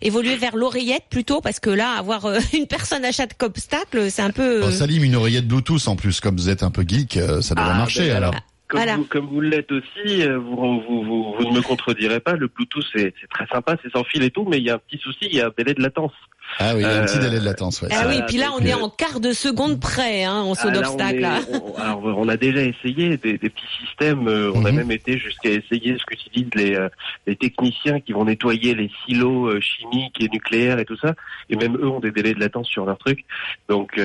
évoluer 0.00 0.36
vers 0.36 0.56
l'oreillette 0.56 1.04
plutôt, 1.10 1.40
parce 1.40 1.60
que 1.60 1.70
là, 1.70 1.92
avoir 1.92 2.26
une 2.52 2.66
personne 2.66 3.04
à 3.04 3.12
chaque 3.12 3.42
obstacle, 3.42 4.10
c'est 4.10 4.22
un 4.22 4.30
peu. 4.30 4.62
Oh, 4.64 4.70
Salim, 4.70 5.04
une 5.04 5.16
oreillette 5.16 5.46
Bluetooth 5.46 5.88
en 5.88 5.96
plus, 5.96 6.20
comme 6.20 6.36
vous 6.36 6.50
êtes 6.50 6.62
un 6.62 6.70
peu 6.70 6.84
geek, 6.86 7.18
ça 7.40 7.54
devrait 7.54 7.72
ah, 7.72 7.78
marcher 7.78 8.08
ben, 8.08 8.16
alors. 8.16 8.34
Comme, 8.68 8.84
vous, 8.96 9.04
comme 9.06 9.26
vous 9.26 9.40
l'êtes 9.40 9.72
aussi, 9.72 10.22
euh, 10.22 10.38
vous, 10.38 10.56
vous, 10.56 11.02
vous, 11.02 11.34
vous, 11.38 11.44
ne 11.44 11.56
me 11.56 11.62
contredirez 11.62 12.20
pas, 12.20 12.34
le 12.34 12.48
Bluetooth 12.48 12.84
c'est 12.94 13.14
très 13.30 13.46
sympa, 13.46 13.76
c'est 13.82 13.90
sans 13.90 14.04
fil 14.04 14.22
et 14.22 14.30
tout, 14.30 14.44
mais 14.44 14.58
il 14.58 14.64
y 14.64 14.70
a 14.70 14.74
un 14.74 14.78
petit 14.78 14.98
souci, 14.98 15.26
il 15.30 15.36
y 15.36 15.40
a 15.40 15.46
un 15.46 15.52
délai 15.56 15.72
de 15.72 15.82
latence. 15.82 16.12
Ah 16.58 16.72
oui, 16.74 16.80
il 16.80 16.82
y 16.82 16.84
a 16.86 17.02
un 17.02 17.04
petit 17.04 17.18
délai 17.18 17.38
de 17.38 17.44
latence. 17.44 17.82
Ouais. 17.82 17.88
Ah 17.92 18.04
oui, 18.08 18.20
puis 18.26 18.36
là 18.36 18.50
on 18.58 18.60
est 18.60 18.74
en 18.74 18.88
quart 18.88 19.20
de 19.20 19.32
seconde 19.32 19.80
près, 19.80 20.24
hein, 20.24 20.40
en 20.40 20.54
saut 20.54 20.68
ah, 20.68 20.72
d'obstacle. 20.72 21.26
On, 21.52 21.74
alors 21.80 22.02
on 22.04 22.28
a 22.28 22.36
déjà 22.36 22.62
essayé 22.62 23.16
des, 23.16 23.38
des 23.38 23.50
petits 23.50 23.66
systèmes. 23.80 24.26
Euh, 24.28 24.50
on 24.54 24.64
a 24.64 24.70
mhm. 24.70 24.78
même 24.78 24.90
été 24.90 25.18
jusqu'à 25.18 25.50
essayer 25.50 25.96
ce 25.98 26.04
qu'utilisent 26.04 26.54
les, 26.54 26.74
euh, 26.74 26.88
les 27.26 27.36
techniciens 27.36 28.00
qui 28.00 28.12
vont 28.12 28.24
nettoyer 28.24 28.74
les 28.74 28.90
silos 29.04 29.46
euh, 29.46 29.60
chimiques 29.60 30.20
et 30.20 30.28
nucléaires 30.28 30.78
et 30.78 30.84
tout 30.84 30.96
ça. 30.96 31.14
Et 31.50 31.56
même 31.56 31.76
eux 31.76 31.88
ont 31.88 32.00
des 32.00 32.10
délais 32.10 32.34
de 32.34 32.40
latence 32.40 32.68
sur 32.68 32.84
leur 32.84 32.98
truc. 32.98 33.24
Donc, 33.68 33.98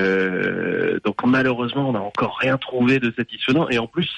donc 1.04 1.16
malheureusement, 1.24 1.88
on 1.88 1.92
n'a 1.92 2.00
encore 2.00 2.38
rien 2.38 2.56
trouvé 2.58 2.98
de 2.98 3.12
satisfaisant. 3.16 3.68
Et 3.68 3.78
en 3.78 3.86
plus, 3.86 4.08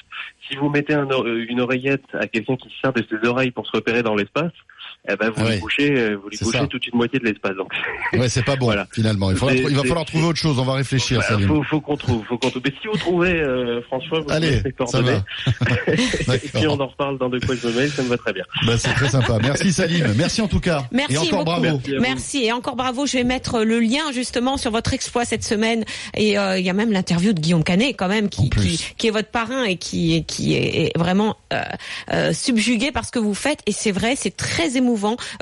si 0.47 0.55
vous 0.55 0.69
mettez 0.69 0.93
un, 0.93 1.07
une 1.25 1.61
oreillette 1.61 2.05
à 2.13 2.27
quelqu'un 2.27 2.55
qui 2.55 2.71
sert 2.81 2.93
de 2.93 3.03
ses 3.09 3.27
oreilles 3.27 3.51
pour 3.51 3.65
se 3.65 3.71
repérer 3.75 4.03
dans 4.03 4.15
l'espace, 4.15 4.53
eh 5.09 5.15
ben 5.15 5.29
vous 5.35 5.43
Ouais. 5.43 5.53
lui 5.53 5.59
bouchez, 5.61 5.91
euh, 5.97 6.15
vous 6.21 6.29
lui 6.29 6.37
bouchez 6.41 6.67
toute 6.67 6.85
une 6.87 6.97
moitié 6.97 7.17
de 7.19 7.25
l'espace. 7.25 7.55
Donc 7.55 7.71
Ouais, 8.13 8.27
c'est 8.29 8.43
pas 8.43 8.55
bon 8.57 8.65
Voilà. 8.65 8.87
finalement. 8.91 9.31
Il, 9.31 9.37
faudra 9.37 9.55
il 9.55 9.75
va 9.75 9.83
falloir 9.83 10.05
trouver 10.05 10.25
autre 10.25 10.39
chose. 10.39 10.59
On 10.59 10.65
va 10.65 10.73
réfléchir, 10.73 11.19
Bah, 11.19 11.25
Salim. 11.29 11.47
faut, 11.47 11.63
faut 11.63 11.79
qu'on 11.81 11.95
trouve, 11.97 12.25
faut 12.25 12.37
qu'on 12.37 12.49
trouve. 12.49 12.61
Mais 12.65 12.73
si 12.81 12.87
vous 12.87 12.97
trouvez, 12.97 13.39
euh, 13.39 13.81
François, 13.83 14.19
vous 14.19 14.31
Allez, 14.31 14.61
ça 14.61 14.71
coordonnées. 14.77 15.11
va. 15.11 16.35
Et 16.35 16.37
puis 16.53 16.67
on 16.67 16.79
en 16.79 16.87
reparle 16.87 17.17
dans 17.17 17.29
deux 17.29 17.39
coins 17.39 17.55
de 17.55 17.69
mail, 17.71 17.89
ça 17.89 18.03
me 18.03 18.09
va 18.09 18.17
très 18.17 18.33
bien. 18.33 18.43
Bah, 18.65 18.77
c'est 18.77 18.93
très 18.93 19.09
sympa. 19.09 19.37
Merci 19.41 19.71
Salim. 19.71 20.13
Merci 20.17 20.41
en 20.41 20.47
tout 20.47 20.59
cas. 20.59 20.83
Merci 20.91 21.13
Et 21.15 21.17
encore 21.19 21.45
beaucoup. 21.45 21.61
bravo. 21.61 21.81
Merci 22.01 22.43
et 22.45 22.51
encore 22.51 22.75
bravo. 22.75 23.05
Je 23.05 23.13
vais 23.17 23.23
mettre 23.23 23.63
le 23.63 23.79
lien 23.79 24.11
justement 24.13 24.57
sur 24.57 24.71
votre 24.71 24.93
exploit 24.93 25.23
cette 25.25 25.43
semaine 25.45 25.85
et 26.15 26.37
euh, 26.37 26.59
il 26.59 26.65
y 26.65 26.69
a 26.69 26.73
même 26.73 26.91
l'interview 26.91 27.31
de 27.33 27.39
Guillaume 27.39 27.63
Canet 27.63 27.95
quand 27.97 28.07
même 28.09 28.27
qui, 28.29 28.49
qui, 28.49 28.83
qui 28.97 29.07
est 29.07 29.11
votre 29.11 29.29
parrain 29.29 29.63
et 29.63 29.77
qui, 29.77 30.23
qui 30.25 30.55
est, 30.55 30.87
est 30.87 30.97
vraiment 30.97 31.37
euh, 31.53 31.61
euh, 32.13 32.33
subjugué 32.33 32.91
par 32.91 33.05
ce 33.05 33.11
que 33.11 33.19
vous 33.19 33.33
faites 33.33 33.59
et 33.65 33.71
c'est 33.71 33.91
vrai, 33.91 34.15
c'est 34.17 34.35
très 34.35 34.75
émouvant 34.75 34.86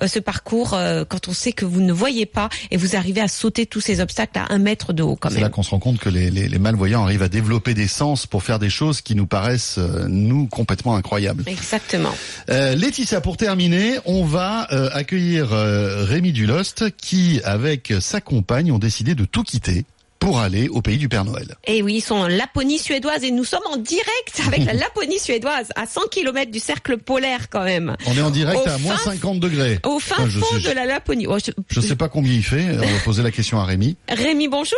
euh, 0.01 0.07
ce 0.07 0.19
parcours 0.19 0.73
euh, 0.73 1.03
quand 1.07 1.27
on 1.27 1.33
sait 1.33 1.51
que 1.51 1.65
vous 1.65 1.81
ne 1.81 1.93
voyez 1.93 2.25
pas 2.25 2.49
et 2.71 2.77
vous 2.77 2.95
arrivez 2.95 3.21
à 3.21 3.27
sauter 3.27 3.65
tous 3.65 3.81
ces 3.81 3.99
obstacles 3.99 4.39
à 4.39 4.53
un 4.53 4.57
mètre 4.57 4.93
de 4.93 5.03
haut 5.03 5.15
quand 5.15 5.29
C'est 5.29 5.39
là 5.39 5.49
qu'on 5.49 5.63
se 5.63 5.71
rend 5.71 5.79
compte 5.79 5.99
que 5.99 6.09
les, 6.09 6.31
les, 6.31 6.47
les 6.47 6.59
malvoyants 6.59 7.03
arrivent 7.03 7.23
à 7.23 7.29
développer 7.29 7.73
des 7.73 7.87
sens 7.87 8.25
pour 8.27 8.43
faire 8.43 8.59
des 8.59 8.69
choses 8.69 9.01
qui 9.01 9.15
nous 9.15 9.27
paraissent, 9.27 9.77
euh, 9.77 10.05
nous, 10.07 10.47
complètement 10.47 10.95
incroyables. 10.95 11.43
Exactement. 11.47 12.13
Euh, 12.49 12.75
Laetitia, 12.75 13.21
pour 13.21 13.37
terminer, 13.37 13.99
on 14.05 14.25
va 14.25 14.67
euh, 14.71 14.89
accueillir 14.93 15.53
euh, 15.53 16.05
Rémi 16.05 16.31
Dulost 16.31 16.95
qui, 16.97 17.41
avec 17.43 17.93
sa 17.99 18.21
compagne, 18.21 18.71
ont 18.71 18.79
décidé 18.79 19.15
de 19.15 19.25
tout 19.25 19.43
quitter 19.43 19.85
pour 20.25 20.39
aller 20.39 20.69
au 20.69 20.81
pays 20.81 20.97
du 20.97 21.07
Père 21.07 21.23
Noël. 21.23 21.55
Et 21.67 21.83
oui, 21.83 21.97
ils 21.97 22.01
sont 22.01 22.15
en 22.15 22.27
Laponie 22.27 22.79
suédoise 22.79 23.23
et 23.23 23.29
nous 23.29 23.43
sommes 23.43 23.61
en 23.71 23.77
direct 23.77 24.41
avec 24.47 24.65
la 24.65 24.73
Laponie 24.85 25.19
suédoise 25.19 25.69
à 25.75 25.85
100 25.85 26.07
km 26.09 26.49
du 26.49 26.57
cercle 26.59 26.97
polaire 26.97 27.47
quand 27.51 27.63
même. 27.63 27.95
On 28.07 28.17
est 28.17 28.21
en 28.23 28.31
direct 28.31 28.59
Au 28.65 28.69
à 28.71 28.77
moins 28.79 28.97
fin- 28.97 29.11
50 29.11 29.39
degrés. 29.39 29.77
Au 29.85 29.99
fin 29.99 30.15
Ah, 30.17 30.25
fond 30.27 30.59
sais- 30.59 30.67
de 30.67 30.73
la 30.73 30.85
Laponie. 30.87 31.27
Oh, 31.27 31.37
je- 31.37 31.51
Je 31.69 31.79
sais 31.79 31.95
pas 31.95 32.09
combien 32.09 32.33
il 32.33 32.43
fait. 32.43 32.65
On 32.71 32.77
va 32.87 32.99
poser 33.03 33.21
la 33.21 33.29
question 33.29 33.59
à 33.59 33.65
Rémi. 33.65 33.97
Rémi, 34.09 34.47
bonjour. 34.47 34.75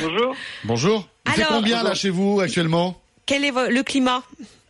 Bonjour. 0.00 0.36
Bonjour. 0.62 1.08
Il 1.26 1.32
fait 1.32 1.42
Alors- 1.42 1.54
combien 1.56 1.82
là 1.82 1.94
chez 1.94 2.10
vous 2.10 2.38
actuellement? 2.40 2.96
Quel 3.26 3.44
est 3.44 3.50
le 3.70 3.82
climat? 3.82 4.22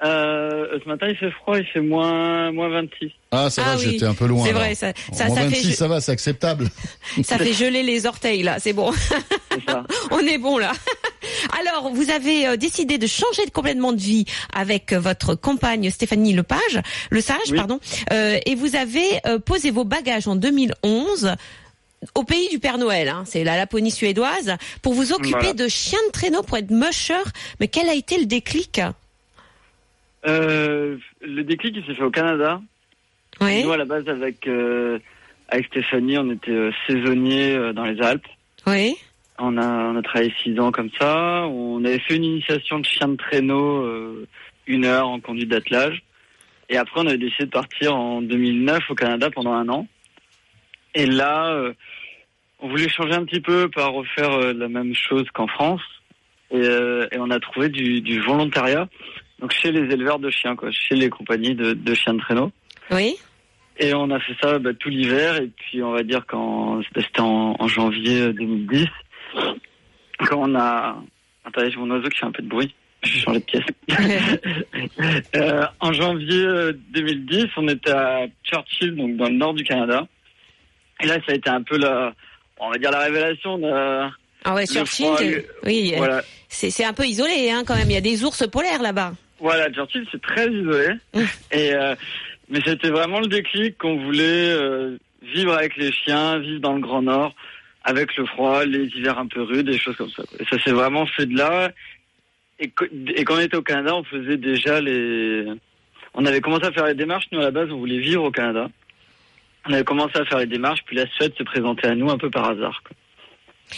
Euh, 0.02 0.78
ce 0.82 0.88
matin, 0.88 1.06
il 1.08 1.16
fait 1.16 1.30
froid, 1.30 1.58
il 1.58 1.66
fait 1.66 1.80
moins, 1.80 2.50
moins 2.52 2.68
26. 2.70 3.10
Ah, 3.32 3.50
ça 3.50 3.62
Ah 3.64 3.70
va, 3.74 3.76
oui, 3.80 3.90
j'étais 3.92 4.06
un 4.06 4.14
peu 4.14 4.26
loin. 4.26 4.44
C'est 4.46 4.52
vrai, 4.52 4.74
ça, 4.74 4.92
ça, 5.12 5.26
Moins 5.26 5.36
ça 5.36 5.42
26, 5.44 5.68
fait, 5.68 5.74
ça 5.74 5.88
va, 5.88 6.00
c'est 6.00 6.12
acceptable. 6.12 6.68
ça 7.22 7.36
fait 7.36 7.52
geler 7.52 7.82
les 7.82 8.06
orteils 8.06 8.42
là. 8.42 8.56
C'est 8.58 8.72
bon, 8.72 8.92
ça. 9.68 9.84
on 10.10 10.20
est 10.20 10.38
bon 10.38 10.56
là. 10.56 10.72
Alors, 11.60 11.92
vous 11.92 12.10
avez 12.10 12.46
euh, 12.48 12.56
décidé 12.56 12.96
de 12.96 13.06
changer 13.06 13.44
de 13.44 13.50
complètement 13.50 13.92
de 13.92 14.00
vie 14.00 14.24
avec 14.54 14.92
euh, 14.92 14.98
votre 15.00 15.34
compagne 15.34 15.90
Stéphanie 15.90 16.32
Lepage, 16.32 16.80
le 17.10 17.20
Sage, 17.20 17.36
Oui. 17.50 17.56
pardon, 17.58 17.78
euh, 18.12 18.38
et 18.46 18.54
vous 18.54 18.76
avez 18.76 19.04
euh, 19.26 19.38
posé 19.38 19.70
vos 19.70 19.84
bagages 19.84 20.28
en 20.28 20.34
2011 20.36 21.34
au 22.14 22.24
pays 22.24 22.48
du 22.48 22.58
Père 22.58 22.78
Noël, 22.78 23.08
hein, 23.10 23.24
c'est 23.26 23.44
la 23.44 23.58
Laponie 23.58 23.90
suédoise, 23.90 24.56
pour 24.80 24.94
vous 24.94 25.12
occuper 25.12 25.30
Voilà. 25.38 25.52
de 25.52 25.68
chiens 25.68 25.98
de 26.06 26.12
traîneau 26.12 26.42
pour 26.42 26.56
être 26.56 26.70
musher. 26.70 27.22
Mais 27.60 27.68
quel 27.68 27.90
a 27.90 27.94
été 27.94 28.16
le 28.16 28.24
déclic? 28.24 28.80
Euh, 30.26 30.96
le 31.20 31.42
déclic, 31.42 31.76
il 31.76 31.84
s'est 31.84 31.94
fait 31.94 32.02
au 32.02 32.10
Canada. 32.10 32.60
Oui, 33.40 33.62
Nous, 33.64 33.72
à 33.72 33.76
la 33.76 33.84
base, 33.84 34.06
avec, 34.08 34.46
euh, 34.46 34.98
avec 35.48 35.66
Stéphanie, 35.66 36.18
on 36.18 36.30
était 36.30 36.50
euh, 36.50 36.72
saisonniers 36.86 37.54
euh, 37.56 37.72
dans 37.72 37.84
les 37.84 38.00
Alpes. 38.02 38.26
oui, 38.66 38.96
On 39.38 39.56
a, 39.56 39.66
on 39.66 39.96
a 39.96 40.02
travaillé 40.02 40.32
six 40.42 40.58
ans 40.60 40.70
comme 40.72 40.90
ça. 40.98 41.46
On 41.46 41.84
avait 41.84 42.00
fait 42.00 42.16
une 42.16 42.24
initiation 42.24 42.78
de 42.80 42.84
chien 42.84 43.08
de 43.08 43.16
traîneau, 43.16 43.88
une 44.66 44.84
heure 44.84 45.08
en 45.08 45.20
conduite 45.20 45.48
d'attelage. 45.48 46.02
Et 46.68 46.76
après, 46.76 47.00
on 47.00 47.06
avait 47.06 47.18
décidé 47.18 47.46
de 47.46 47.50
partir 47.50 47.96
en 47.96 48.20
2009 48.22 48.90
au 48.90 48.94
Canada 48.94 49.30
pendant 49.30 49.52
un 49.52 49.68
an. 49.70 49.86
Et 50.94 51.06
là, 51.06 51.72
on 52.60 52.68
voulait 52.68 52.88
changer 52.88 53.14
un 53.14 53.24
petit 53.24 53.40
peu, 53.40 53.68
pas 53.70 53.86
refaire 53.86 54.52
la 54.52 54.68
même 54.68 54.94
chose 54.94 55.24
qu'en 55.32 55.46
France. 55.48 55.82
Et, 56.52 56.58
et 56.60 57.18
on 57.18 57.30
a 57.30 57.40
trouvé 57.40 57.70
du, 57.70 58.02
du 58.02 58.20
volontariat, 58.20 58.88
donc 59.40 59.52
chez 59.52 59.72
les 59.72 59.92
éleveurs 59.92 60.18
de 60.18 60.30
chiens, 60.30 60.56
quoi, 60.56 60.70
chez 60.70 60.94
les 60.94 61.08
compagnies 61.08 61.54
de, 61.54 61.72
de 61.72 61.94
chiens 61.94 62.14
de 62.14 62.20
traîneau. 62.20 62.52
oui. 62.90 63.16
Et 63.82 63.94
on 63.94 64.10
a 64.10 64.20
fait 64.20 64.34
ça 64.42 64.58
bah, 64.58 64.74
tout 64.78 64.90
l'hiver, 64.90 65.36
et 65.36 65.48
puis 65.56 65.82
on 65.82 65.92
va 65.92 66.02
dire 66.02 66.26
quand 66.26 66.82
c'était 66.94 67.20
en, 67.20 67.56
en 67.58 67.66
janvier 67.66 68.30
2010, 68.34 68.84
quand 70.26 70.36
on 70.50 70.54
a... 70.54 71.02
Attendez, 71.46 71.70
j'ai 71.70 71.78
mon 71.78 71.90
oiseau 71.90 72.10
qui 72.10 72.18
fait 72.18 72.26
un 72.26 72.30
peu 72.30 72.42
de 72.42 72.48
bruit. 72.48 72.74
Je 73.02 73.14
vais 73.14 73.20
changer 73.20 73.40
de 73.40 73.44
pièce. 73.44 73.64
Euh, 75.36 75.64
en 75.80 75.92
janvier 75.92 76.44
euh, 76.44 76.72
2010, 76.90 77.46
on 77.56 77.68
était 77.68 77.90
à 77.90 78.26
Churchill, 78.44 78.94
donc 78.96 79.16
dans 79.16 79.28
le 79.28 79.36
nord 79.36 79.54
du 79.54 79.64
Canada. 79.64 80.06
Et 81.02 81.06
là, 81.06 81.14
ça 81.26 81.32
a 81.32 81.34
été 81.36 81.48
un 81.48 81.62
peu 81.62 81.78
la, 81.78 82.12
on 82.58 82.70
va 82.70 82.76
dire 82.76 82.90
la 82.90 82.98
révélation. 83.00 83.58
De, 83.58 84.10
Ah 84.44 84.54
ouais, 84.54 84.66
Churchill, 84.66 85.06
froid, 85.06 85.22
euh, 85.22 85.42
oui, 85.64 85.92
euh, 85.94 85.98
voilà, 85.98 86.22
c'est 86.48 86.70
c'est 86.70 86.84
un 86.84 86.92
peu 86.92 87.06
isolé 87.06 87.50
hein, 87.50 87.62
quand 87.66 87.76
même. 87.76 87.88
Il 87.88 87.94
y 87.94 87.96
a 87.96 88.02
des 88.02 88.24
ours 88.24 88.46
polaires 88.48 88.82
là-bas. 88.82 89.12
Voilà, 89.40 89.70
Churchill, 89.72 90.06
c'est 90.10 90.22
très 90.22 90.48
isolé. 90.48 90.94
Et 91.52 91.74
euh, 91.74 91.94
mais 92.50 92.60
c'était 92.64 92.90
vraiment 92.90 93.20
le 93.20 93.28
déclic 93.28 93.78
qu'on 93.78 93.96
voulait 93.96 94.50
euh, 94.50 94.98
vivre 95.22 95.54
avec 95.54 95.76
les 95.76 95.92
chiens, 95.92 96.38
vivre 96.40 96.60
dans 96.60 96.74
le 96.74 96.80
Grand 96.80 97.02
Nord, 97.02 97.34
avec 97.84 98.16
le 98.16 98.26
froid, 98.26 98.64
les 98.64 98.86
hivers 98.86 99.18
un 99.18 99.26
peu 99.26 99.42
rudes, 99.42 99.66
des 99.66 99.78
choses 99.78 99.96
comme 99.96 100.10
ça. 100.10 100.24
Et 100.38 100.44
ça 100.44 100.60
s'est 100.62 100.72
vraiment 100.72 101.06
fait 101.06 101.26
de 101.26 101.36
là. 101.36 101.70
Et, 102.58 102.68
quand 102.68 103.36
on 103.36 103.40
était 103.40 103.56
au 103.56 103.62
Canada, 103.62 103.94
on 103.94 104.04
faisait 104.04 104.36
déjà 104.36 104.80
les. 104.80 105.46
On 106.12 106.26
avait 106.26 106.40
commencé 106.40 106.66
à 106.66 106.72
faire 106.72 106.86
les 106.86 106.94
démarches. 106.94 107.26
Nous, 107.30 107.38
à 107.38 107.44
la 107.44 107.50
base, 107.52 107.70
on 107.70 107.78
voulait 107.78 108.00
vivre 108.00 108.24
au 108.24 108.30
Canada. 108.32 108.68
On 109.66 109.72
avait 109.72 109.84
commencé 109.84 110.18
à 110.18 110.24
faire 110.24 110.38
les 110.38 110.46
démarches, 110.46 110.80
puis 110.84 110.96
la 110.96 111.06
Suède 111.06 111.32
se 111.38 111.42
présentait 111.44 111.86
à 111.86 111.94
nous 111.94 112.10
un 112.10 112.18
peu 112.18 112.30
par 112.30 112.50
hasard. 112.50 112.82
quoi. 112.82 112.96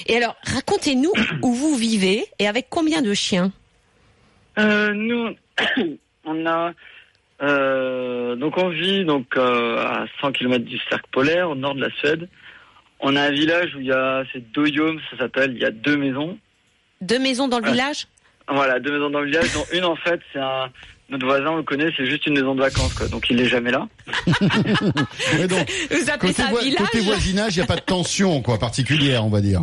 Et 0.06 0.16
alors, 0.16 0.36
racontez-nous 0.44 1.12
où 1.42 1.52
vous 1.52 1.76
vivez 1.76 2.24
et 2.38 2.48
avec 2.48 2.66
combien 2.70 3.02
de 3.02 3.12
chiens? 3.12 3.52
Euh, 4.58 4.92
nous, 4.94 5.30
on 6.24 6.46
a 6.46 6.72
euh, 7.42 8.36
donc 8.36 8.56
on 8.56 8.68
vit 8.68 9.04
donc 9.04 9.26
euh, 9.36 9.78
à 9.84 10.04
100 10.20 10.32
km 10.32 10.64
du 10.64 10.78
cercle 10.88 11.06
polaire 11.10 11.50
au 11.50 11.54
nord 11.54 11.74
de 11.74 11.80
la 11.80 11.90
Suède. 11.98 12.28
On 13.00 13.16
a 13.16 13.22
un 13.22 13.30
village 13.32 13.74
où 13.74 13.80
il 13.80 13.86
y 13.86 13.92
a 13.92 14.22
c'est 14.32 14.52
Doyom, 14.52 15.00
ça 15.10 15.18
s'appelle. 15.18 15.52
Il 15.54 15.60
y 15.60 15.64
a 15.64 15.70
deux 15.72 15.96
maisons. 15.96 16.38
Deux 17.00 17.18
maisons 17.18 17.48
dans 17.48 17.58
le 17.58 17.68
village? 17.70 18.06
Voilà, 18.48 18.78
deux 18.78 18.92
maisons 18.92 19.10
dans 19.10 19.20
le 19.20 19.26
village. 19.26 19.52
Dont 19.54 19.64
une 19.72 19.84
en 19.84 19.96
fait, 19.96 20.20
c'est 20.32 20.38
un 20.38 20.70
notre 21.08 21.26
voisin, 21.26 21.50
on 21.50 21.56
le 21.56 21.62
connaît, 21.62 21.90
c'est 21.96 22.06
juste 22.06 22.24
une 22.26 22.34
maison 22.34 22.54
de 22.54 22.60
vacances 22.60 22.94
quoi. 22.94 23.06
Donc 23.08 23.28
il 23.28 23.38
est 23.40 23.46
jamais 23.46 23.70
là. 23.70 23.86
Et 25.38 25.46
donc, 25.46 25.68
Vous 25.90 26.08
appelez 26.10 26.30
côté, 26.30 26.32
ça 26.32 26.46
un 26.46 26.50
voi- 26.50 26.62
village? 26.62 26.78
côté 26.86 27.00
voisinage, 27.00 27.54
il 27.56 27.58
n'y 27.58 27.64
a 27.64 27.66
pas 27.66 27.76
de 27.76 27.80
tension 27.82 28.40
quoi 28.40 28.58
particulière, 28.58 29.24
on 29.24 29.28
va 29.28 29.40
dire. 29.40 29.60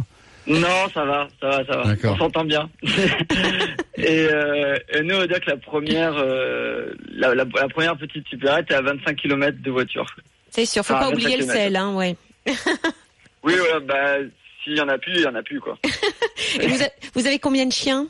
Non, 0.48 0.90
ça 0.94 1.06
va, 1.06 1.28
ça 1.40 1.48
va, 1.50 1.66
ça 1.66 1.78
va. 1.78 1.84
D'accord. 1.86 2.16
On 2.16 2.18
s'entend 2.18 2.44
bien. 2.44 2.70
et, 4.00 4.28
euh, 4.32 4.78
et 4.94 5.02
nous, 5.02 5.16
on 5.16 5.20
va 5.20 5.28
dire 5.28 5.40
que 5.40 5.50
la 5.50 5.58
première, 5.58 6.14
euh, 6.18 6.94
la, 7.12 7.34
la- 7.36 7.46
la 7.46 7.68
première 7.70 7.98
petite 7.98 8.28
supérette 8.28 8.72
est 8.72 8.76
à 8.76 8.82
25 8.82 9.16
km 9.16 9.58
de 9.62 9.72
voiture. 9.72 10.06
C'est 10.52 10.66
sûr, 10.66 10.84
faut 10.86 10.94
Ah, 10.96 11.00
pas 11.02 11.10
oublier 11.10 11.38
le 11.38 11.46
sel, 11.46 11.76
hein, 11.76 11.94
ouais. 11.96 12.16
Oui, 13.44 13.54
voilà, 13.58 13.80
bah, 13.80 14.18
s'il 14.64 14.76
y 14.78 14.82
en 14.82 14.90
a 14.90 14.98
plus, 14.98 15.14
il 15.14 15.22
y 15.22 15.26
en 15.28 15.36
a 15.36 15.42
plus, 15.44 15.60
quoi. 15.62 15.78
Et 16.60 16.68
vous, 16.68 16.84
a- 16.84 16.90
vous 17.14 17.26
avez 17.28 17.40
combien 17.40 17.66
de 17.66 17.72
chiens? 17.72 18.08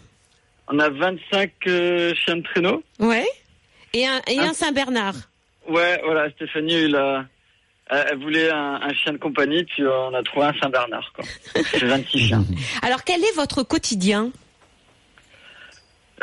On 0.68 0.80
a 0.80 0.90
25 0.90 1.52
euh, 1.68 2.14
chiens 2.16 2.38
de 2.38 2.44
traîneau. 2.44 2.84
Ouais. 3.00 3.28
Et 3.94 4.08
un, 4.08 4.22
et 4.28 4.40
Un- 4.40 4.50
un 4.50 4.54
Saint-Bernard. 4.54 5.16
Ouais, 5.68 6.00
voilà, 6.04 6.30
Stéphanie, 6.32 6.86
il 6.86 6.96
a, 6.96 7.26
elle 7.90 8.18
voulait 8.20 8.50
un, 8.52 8.80
un 8.82 8.94
chien 8.94 9.14
de 9.14 9.18
compagnie, 9.18 9.64
puis 9.66 9.84
on 9.86 10.14
a 10.14 10.24
trouvé 10.24 10.48
un 10.48 10.54
Saint-Bernard, 10.62 11.12
quoi. 11.14 11.24
C'est 11.72 11.86
26 11.86 12.20
chiens. 12.28 12.44
Alors, 12.82 13.04
quel 13.04 13.24
est 13.24 13.36
votre 13.36 13.62
quotidien? 13.64 14.32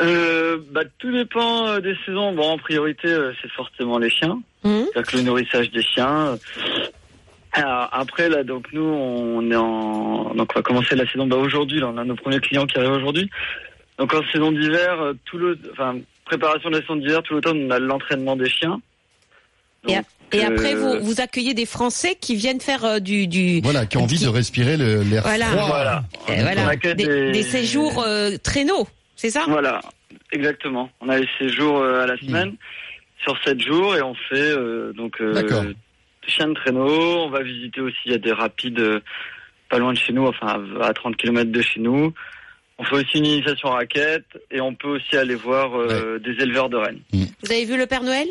Euh, 0.01 0.57
bah, 0.71 0.81
tout 0.99 1.11
dépend 1.11 1.67
euh, 1.67 1.79
des 1.79 1.95
saisons. 2.05 2.33
Bon, 2.33 2.43
en 2.51 2.57
priorité, 2.57 3.07
euh, 3.07 3.31
c'est 3.41 3.51
forcément 3.51 3.97
les 3.97 4.09
chiens. 4.09 4.39
C'est-à-dire 4.63 5.11
que 5.11 5.17
le 5.17 5.23
nourrissage 5.23 5.71
des 5.71 5.81
chiens. 5.81 6.37
Alors, 7.53 7.89
après, 7.91 8.27
là, 8.29 8.43
donc, 8.43 8.67
nous, 8.73 8.83
on 8.83 9.49
est 9.49 9.55
en, 9.55 10.33
donc, 10.35 10.51
on 10.53 10.59
va 10.59 10.61
commencer 10.61 10.95
la 10.95 11.07
saison, 11.09 11.25
bah, 11.25 11.37
aujourd'hui, 11.37 11.79
là, 11.79 11.89
on 11.93 11.97
a 11.97 12.03
nos 12.03 12.15
premiers 12.15 12.39
clients 12.39 12.65
qui 12.65 12.77
arrivent 12.77 12.91
aujourd'hui. 12.91 13.29
Donc, 13.97 14.13
en 14.13 14.21
saison 14.31 14.51
d'hiver, 14.51 15.01
euh, 15.01 15.13
tout 15.25 15.37
le, 15.37 15.57
enfin, 15.71 15.95
préparation 16.25 16.69
de 16.69 16.75
la 16.75 16.81
saison 16.81 16.97
d'hiver, 16.97 17.23
tout 17.23 17.33
l'automne, 17.35 17.65
on 17.67 17.71
a 17.71 17.79
l'entraînement 17.79 18.35
des 18.35 18.49
chiens. 18.49 18.79
Et, 20.33 20.43
après, 20.43 20.75
euh, 20.75 20.99
vous, 20.99 21.05
vous 21.05 21.21
accueillez 21.21 21.53
des 21.53 21.65
Français 21.65 22.17
qui 22.19 22.35
viennent 22.35 22.59
faire 22.59 22.83
euh, 22.83 22.99
du, 22.99 23.27
du 23.27 23.61
Voilà, 23.61 23.85
qui 23.85 23.95
ont 23.95 24.03
envie 24.03 24.19
de 24.19 24.27
respirer 24.27 24.75
l'air 24.75 25.23
Voilà. 25.23 25.45
froid. 25.45 25.67
Voilà. 25.67 26.03
euh, 26.29 26.33
On 26.37 26.41
voilà, 26.41 26.67
accueille 26.67 26.95
des, 26.95 27.05
des- 27.07 27.31
des 27.31 27.43
séjours 27.43 28.03
euh, 28.05 28.31
traîneaux, 28.43 28.85
c'est 29.17 29.31
ça? 29.31 29.43
Voilà, 29.47 29.81
exactement. 30.31 30.89
On 31.01 31.09
a 31.09 31.19
les 31.19 31.27
séjours 31.37 31.79
euh, 31.79 32.03
à 32.03 32.07
la 32.07 32.17
semaine 32.17 32.55
sur 33.23 33.35
7 33.43 33.59
jours 33.59 33.95
et 33.95 34.01
on 34.01 34.13
fait 34.13 34.35
euh, 34.35 34.93
donc 34.93 35.19
euh, 35.19 35.73
chien 36.27 36.47
de 36.47 36.53
traîneau. 36.53 37.25
On 37.25 37.29
va 37.29 37.41
visiter 37.41 37.81
aussi, 37.81 37.97
il 38.05 38.11
y 38.11 38.15
a 38.15 38.19
des 38.19 38.31
rapides 38.31 38.79
euh, 38.79 39.01
pas 39.69 39.79
loin 39.79 39.91
de 39.91 39.97
chez 39.97 40.13
nous, 40.13 40.25
enfin 40.25 40.63
à 40.81 40.93
30 40.93 41.17
km 41.17 41.51
de 41.51 41.61
chez 41.61 41.79
nous. 41.79 42.13
On 42.77 42.83
fait 42.83 42.97
aussi 42.97 43.17
une 43.17 43.25
initiation 43.25 43.69
raquette 43.69 44.27
et 44.51 44.61
on 44.61 44.75
peut 44.75 44.89
aussi 44.89 45.17
aller 45.17 45.35
voir 45.35 45.75
euh, 45.75 46.19
des 46.19 46.43
éleveurs 46.43 46.69
de 46.69 46.77
rennes. 46.77 46.99
Vous 47.11 47.51
avez 47.51 47.65
vu 47.65 47.75
le 47.75 47.87
Père 47.87 48.03
Noël? 48.03 48.27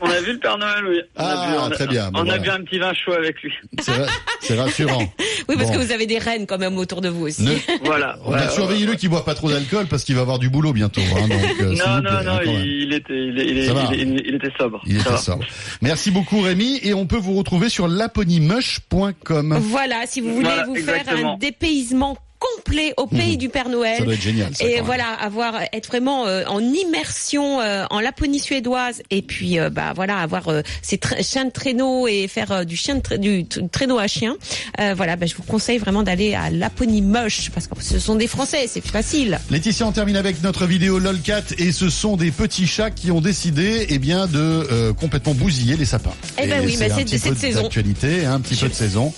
On 0.00 0.10
a 0.10 0.20
vu 0.20 0.32
le 0.32 0.38
Père 0.38 0.58
Noël, 0.58 0.84
oui. 0.88 1.00
On 1.16 1.22
Ah, 1.22 1.30
a 1.30 1.46
bu, 1.46 1.58
on 1.58 1.64
a- 1.66 1.70
très 1.70 1.86
bien, 1.86 2.10
bon, 2.10 2.20
on 2.24 2.28
a 2.28 2.38
bu 2.38 2.50
un 2.50 2.60
petit 2.62 2.78
vin 2.78 2.92
chaud 2.94 3.12
avec 3.12 3.40
lui. 3.42 3.52
C'est 3.80 3.92
ra- 3.92 4.06
c'est 4.40 4.58
rassurant. 4.58 5.02
Oui, 5.46 5.56
parce 5.58 5.68
Bon. 5.70 5.74
que 5.78 5.84
vous 5.84 5.92
avez 5.92 6.06
des 6.06 6.18
reines 6.18 6.46
quand 6.46 6.56
même 6.56 6.78
autour 6.78 7.02
de 7.02 7.08
vous 7.10 7.26
aussi. 7.26 7.42
Ne- 7.42 7.52
Voilà. 7.84 8.16
On 8.24 8.30
va 8.30 8.46
Ouais, 8.46 8.50
surveiller 8.50 8.86
le 8.86 8.94
qui 8.94 9.08
boit 9.08 9.22
pas 9.24 9.34
trop 9.34 9.50
d'alcool 9.50 9.86
parce 9.90 10.02
qu'il 10.04 10.14
va 10.14 10.22
avoir 10.22 10.38
du 10.38 10.48
boulot 10.48 10.72
bientôt. 10.72 11.02
hein, 11.02 11.28
donc, 11.28 11.60
euh, 11.60 11.74
Non, 11.76 11.96
non, 11.96 12.02
plaît, 12.02 12.24
non, 12.24 12.32
hein, 12.32 12.62
il, 12.64 12.92
était, 12.94 13.12
il, 13.12 13.38
il- 13.38 13.58
il- 13.58 14.00
il- 14.00 14.22
il 14.26 14.34
était 14.36 14.52
sobre. 14.58 14.80
Il 14.86 14.98
était 15.00 15.16
sobre. 15.18 15.44
Merci 15.82 16.10
beaucoup 16.10 16.40
Rémi 16.40 16.80
et 16.82 16.94
on 16.94 17.04
peut 17.06 17.18
vous 17.18 17.34
retrouver 17.34 17.68
sur 17.68 17.88
laponymush.com. 17.88 19.58
Voilà, 19.60 20.06
si 20.06 20.20
vous 20.22 20.32
voulez 20.34 20.46
Voilà, 20.48 20.64
vous 20.64 20.76
faire 20.76 21.04
un 21.08 21.36
dépaysement 21.36 22.16
complet 22.64 22.94
au 22.96 23.06
pays 23.06 23.36
du 23.36 23.48
Père 23.48 23.68
Noël. 23.68 23.98
Ça 23.98 24.04
doit 24.04 24.14
être 24.14 24.22
génial. 24.22 24.54
Ça, 24.54 24.64
Et 24.64 24.80
voilà, 24.80 25.08
avoir 25.20 25.60
être 25.72 25.86
vraiment 25.88 26.26
euh, 26.26 26.44
en 26.46 26.60
immersion 26.60 27.60
euh, 27.60 27.84
en 27.90 28.00
Laponie 28.00 28.38
suédoise 28.40 29.02
et 29.10 29.22
puis 29.22 29.58
euh, 29.58 29.70
bah 29.70 29.92
voilà 29.94 30.18
avoir 30.18 30.44
ces 30.82 30.98
chiens 31.20 31.44
de 31.44 31.50
traîneau 31.50 32.06
et 32.08 32.26
faire 32.28 32.64
du 32.64 32.76
chien 32.76 32.96
de 32.96 33.00
tra- 33.00 33.18
du 33.18 33.44
traîneau 33.68 33.98
à 33.98 34.06
chien. 34.06 34.36
Voilà, 34.96 35.16
bah, 35.16 35.26
je 35.26 35.34
vous 35.34 35.42
conseille 35.42 35.78
vraiment 35.78 36.02
d'aller 36.02 36.34
à 36.34 36.50
Laponie 36.50 37.02
Moche 37.02 37.50
parce 37.50 37.66
que 37.66 37.74
ce 37.82 37.98
sont 37.98 38.14
des 38.14 38.26
Français, 38.26 38.66
c'est 38.68 38.84
facile. 38.86 39.38
Laetitia, 39.50 39.86
on 39.86 39.92
termine 39.92 40.16
avec 40.16 40.42
notre 40.42 40.66
vidéo 40.66 40.98
LOLCAT 40.98 41.54
et 41.58 41.72
ce 41.72 41.88
sont 41.90 42.16
des 42.16 42.30
petits 42.30 42.66
chats 42.66 42.90
qui 42.90 43.10
ont 43.10 43.20
décidé 43.20 43.86
eh 43.88 43.98
bien 43.98 44.26
de 44.26 44.92
complètement 44.92 45.34
bousiller 45.34 45.76
les 45.76 45.84
sapins. 45.84 46.14
Eh 46.42 46.46
ben 46.46 46.62
Et 46.62 46.66
oui, 46.66 46.76
mais 46.78 46.88
c'est 46.88 47.04
petit 47.04 47.14
de 47.16 47.20
cette 47.20 47.38
saison. 47.38 47.62
d'actualité, 47.62 48.24
hein, 48.24 48.34
un 48.34 48.40
petit 48.40 48.56
peu 48.56 48.68
de 48.68 48.74
saison. 48.74 49.12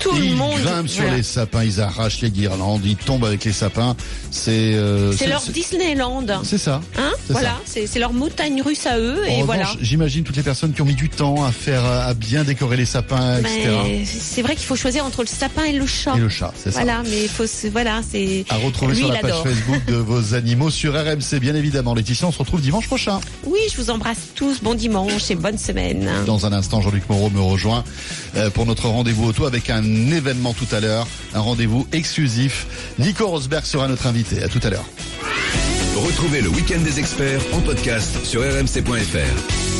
Tout 0.00 0.12
le 0.12 0.24
ils 0.24 0.36
monde. 0.36 0.60
grimpent 0.60 0.88
sur 0.88 1.02
voilà. 1.02 1.16
les 1.16 1.22
sapins, 1.22 1.64
ils 1.64 1.80
arrachent 1.80 2.20
les 2.20 2.30
guirlandes, 2.30 2.84
ils 2.84 2.96
tombent 2.96 3.24
avec 3.24 3.44
les 3.44 3.52
sapins. 3.52 3.96
C'est 4.30 4.74
euh, 4.74 5.12
C'est 5.12 5.26
leur 5.26 5.42
Disneyland. 5.42 6.26
C'est 6.44 6.58
ça. 6.58 6.80
Hein 6.98 7.10
C'est 7.26 7.32
voilà, 7.32 7.56
c'est 7.66 7.98
leur 7.98 8.12
montagne 8.12 8.62
russe 8.62 8.86
à 8.86 8.98
eux 8.98 9.20
En 9.22 9.26
et 9.26 9.32
revanche, 9.42 9.46
voilà. 9.46 9.66
j'imagine 9.80 10.24
toutes 10.24 10.36
les 10.36 10.42
personnes 10.42 10.72
qui 10.72 10.82
ont 10.82 10.86
mis 10.86 10.94
du 10.94 11.08
temps 11.08 11.44
à 11.44 11.52
faire, 11.52 11.84
à 11.84 12.14
bien 12.14 12.44
décorer 12.44 12.76
les 12.76 12.86
sapins, 12.86 13.38
etc. 13.38 14.04
C'est 14.04 14.42
vrai 14.42 14.56
qu'il 14.56 14.66
faut 14.66 14.76
choisir 14.76 15.04
entre 15.04 15.22
le 15.22 15.28
sapin 15.28 15.64
et 15.64 15.72
le 15.72 15.86
chat. 15.86 16.14
Et 16.16 16.20
le 16.20 16.28
chat, 16.28 16.52
c'est 16.56 16.70
ça. 16.70 16.82
Voilà, 16.82 17.02
mais 17.04 17.22
il 17.24 17.28
faut 17.28 17.44
voilà, 17.70 18.00
c'est 18.08 18.44
À 18.48 18.56
retrouver 18.56 18.94
Lui, 18.94 19.00
sur 19.02 19.12
la 19.12 19.18
page 19.20 19.30
adore. 19.30 19.44
Facebook 19.44 19.84
de 19.86 19.94
vos 19.96 20.34
animaux 20.34 20.70
sur 20.70 20.94
RMC, 20.94 21.38
bien 21.40 21.54
évidemment. 21.54 21.94
Laetitia, 21.94 22.26
on 22.28 22.32
se 22.32 22.38
retrouve 22.38 22.60
dimanche 22.60 22.86
prochain. 22.86 23.20
Oui, 23.44 23.58
je 23.70 23.76
vous 23.80 23.90
embrasse 23.90 24.18
tous. 24.34 24.60
Bon 24.62 24.74
dimanche 24.74 25.30
et 25.30 25.34
bonne 25.34 25.58
semaine. 25.58 26.08
Dans 26.26 26.46
un 26.46 26.52
instant, 26.52 26.80
Jean-Luc 26.80 27.08
Moreau 27.08 27.30
me 27.30 27.40
rejoint 27.40 27.84
euh, 28.36 28.50
pour 28.50 28.66
notre 28.66 28.88
rendez-vous 28.88 29.26
auto 29.28 29.46
avec 29.46 29.70
un 29.82 30.10
événement 30.12 30.54
tout 30.54 30.68
à 30.72 30.80
l'heure, 30.80 31.06
un 31.34 31.40
rendez-vous 31.40 31.86
exclusif. 31.92 32.66
Nico 32.98 33.26
Rosberg 33.26 33.64
sera 33.64 33.88
notre 33.88 34.06
invité. 34.06 34.42
À 34.42 34.48
tout 34.48 34.60
à 34.62 34.70
l'heure. 34.70 34.86
Retrouvez 35.96 36.40
le 36.40 36.48
week-end 36.48 36.80
des 36.80 36.98
experts 36.98 37.42
en 37.52 37.60
podcast 37.60 38.24
sur 38.24 38.40
rmc.fr. 38.42 39.71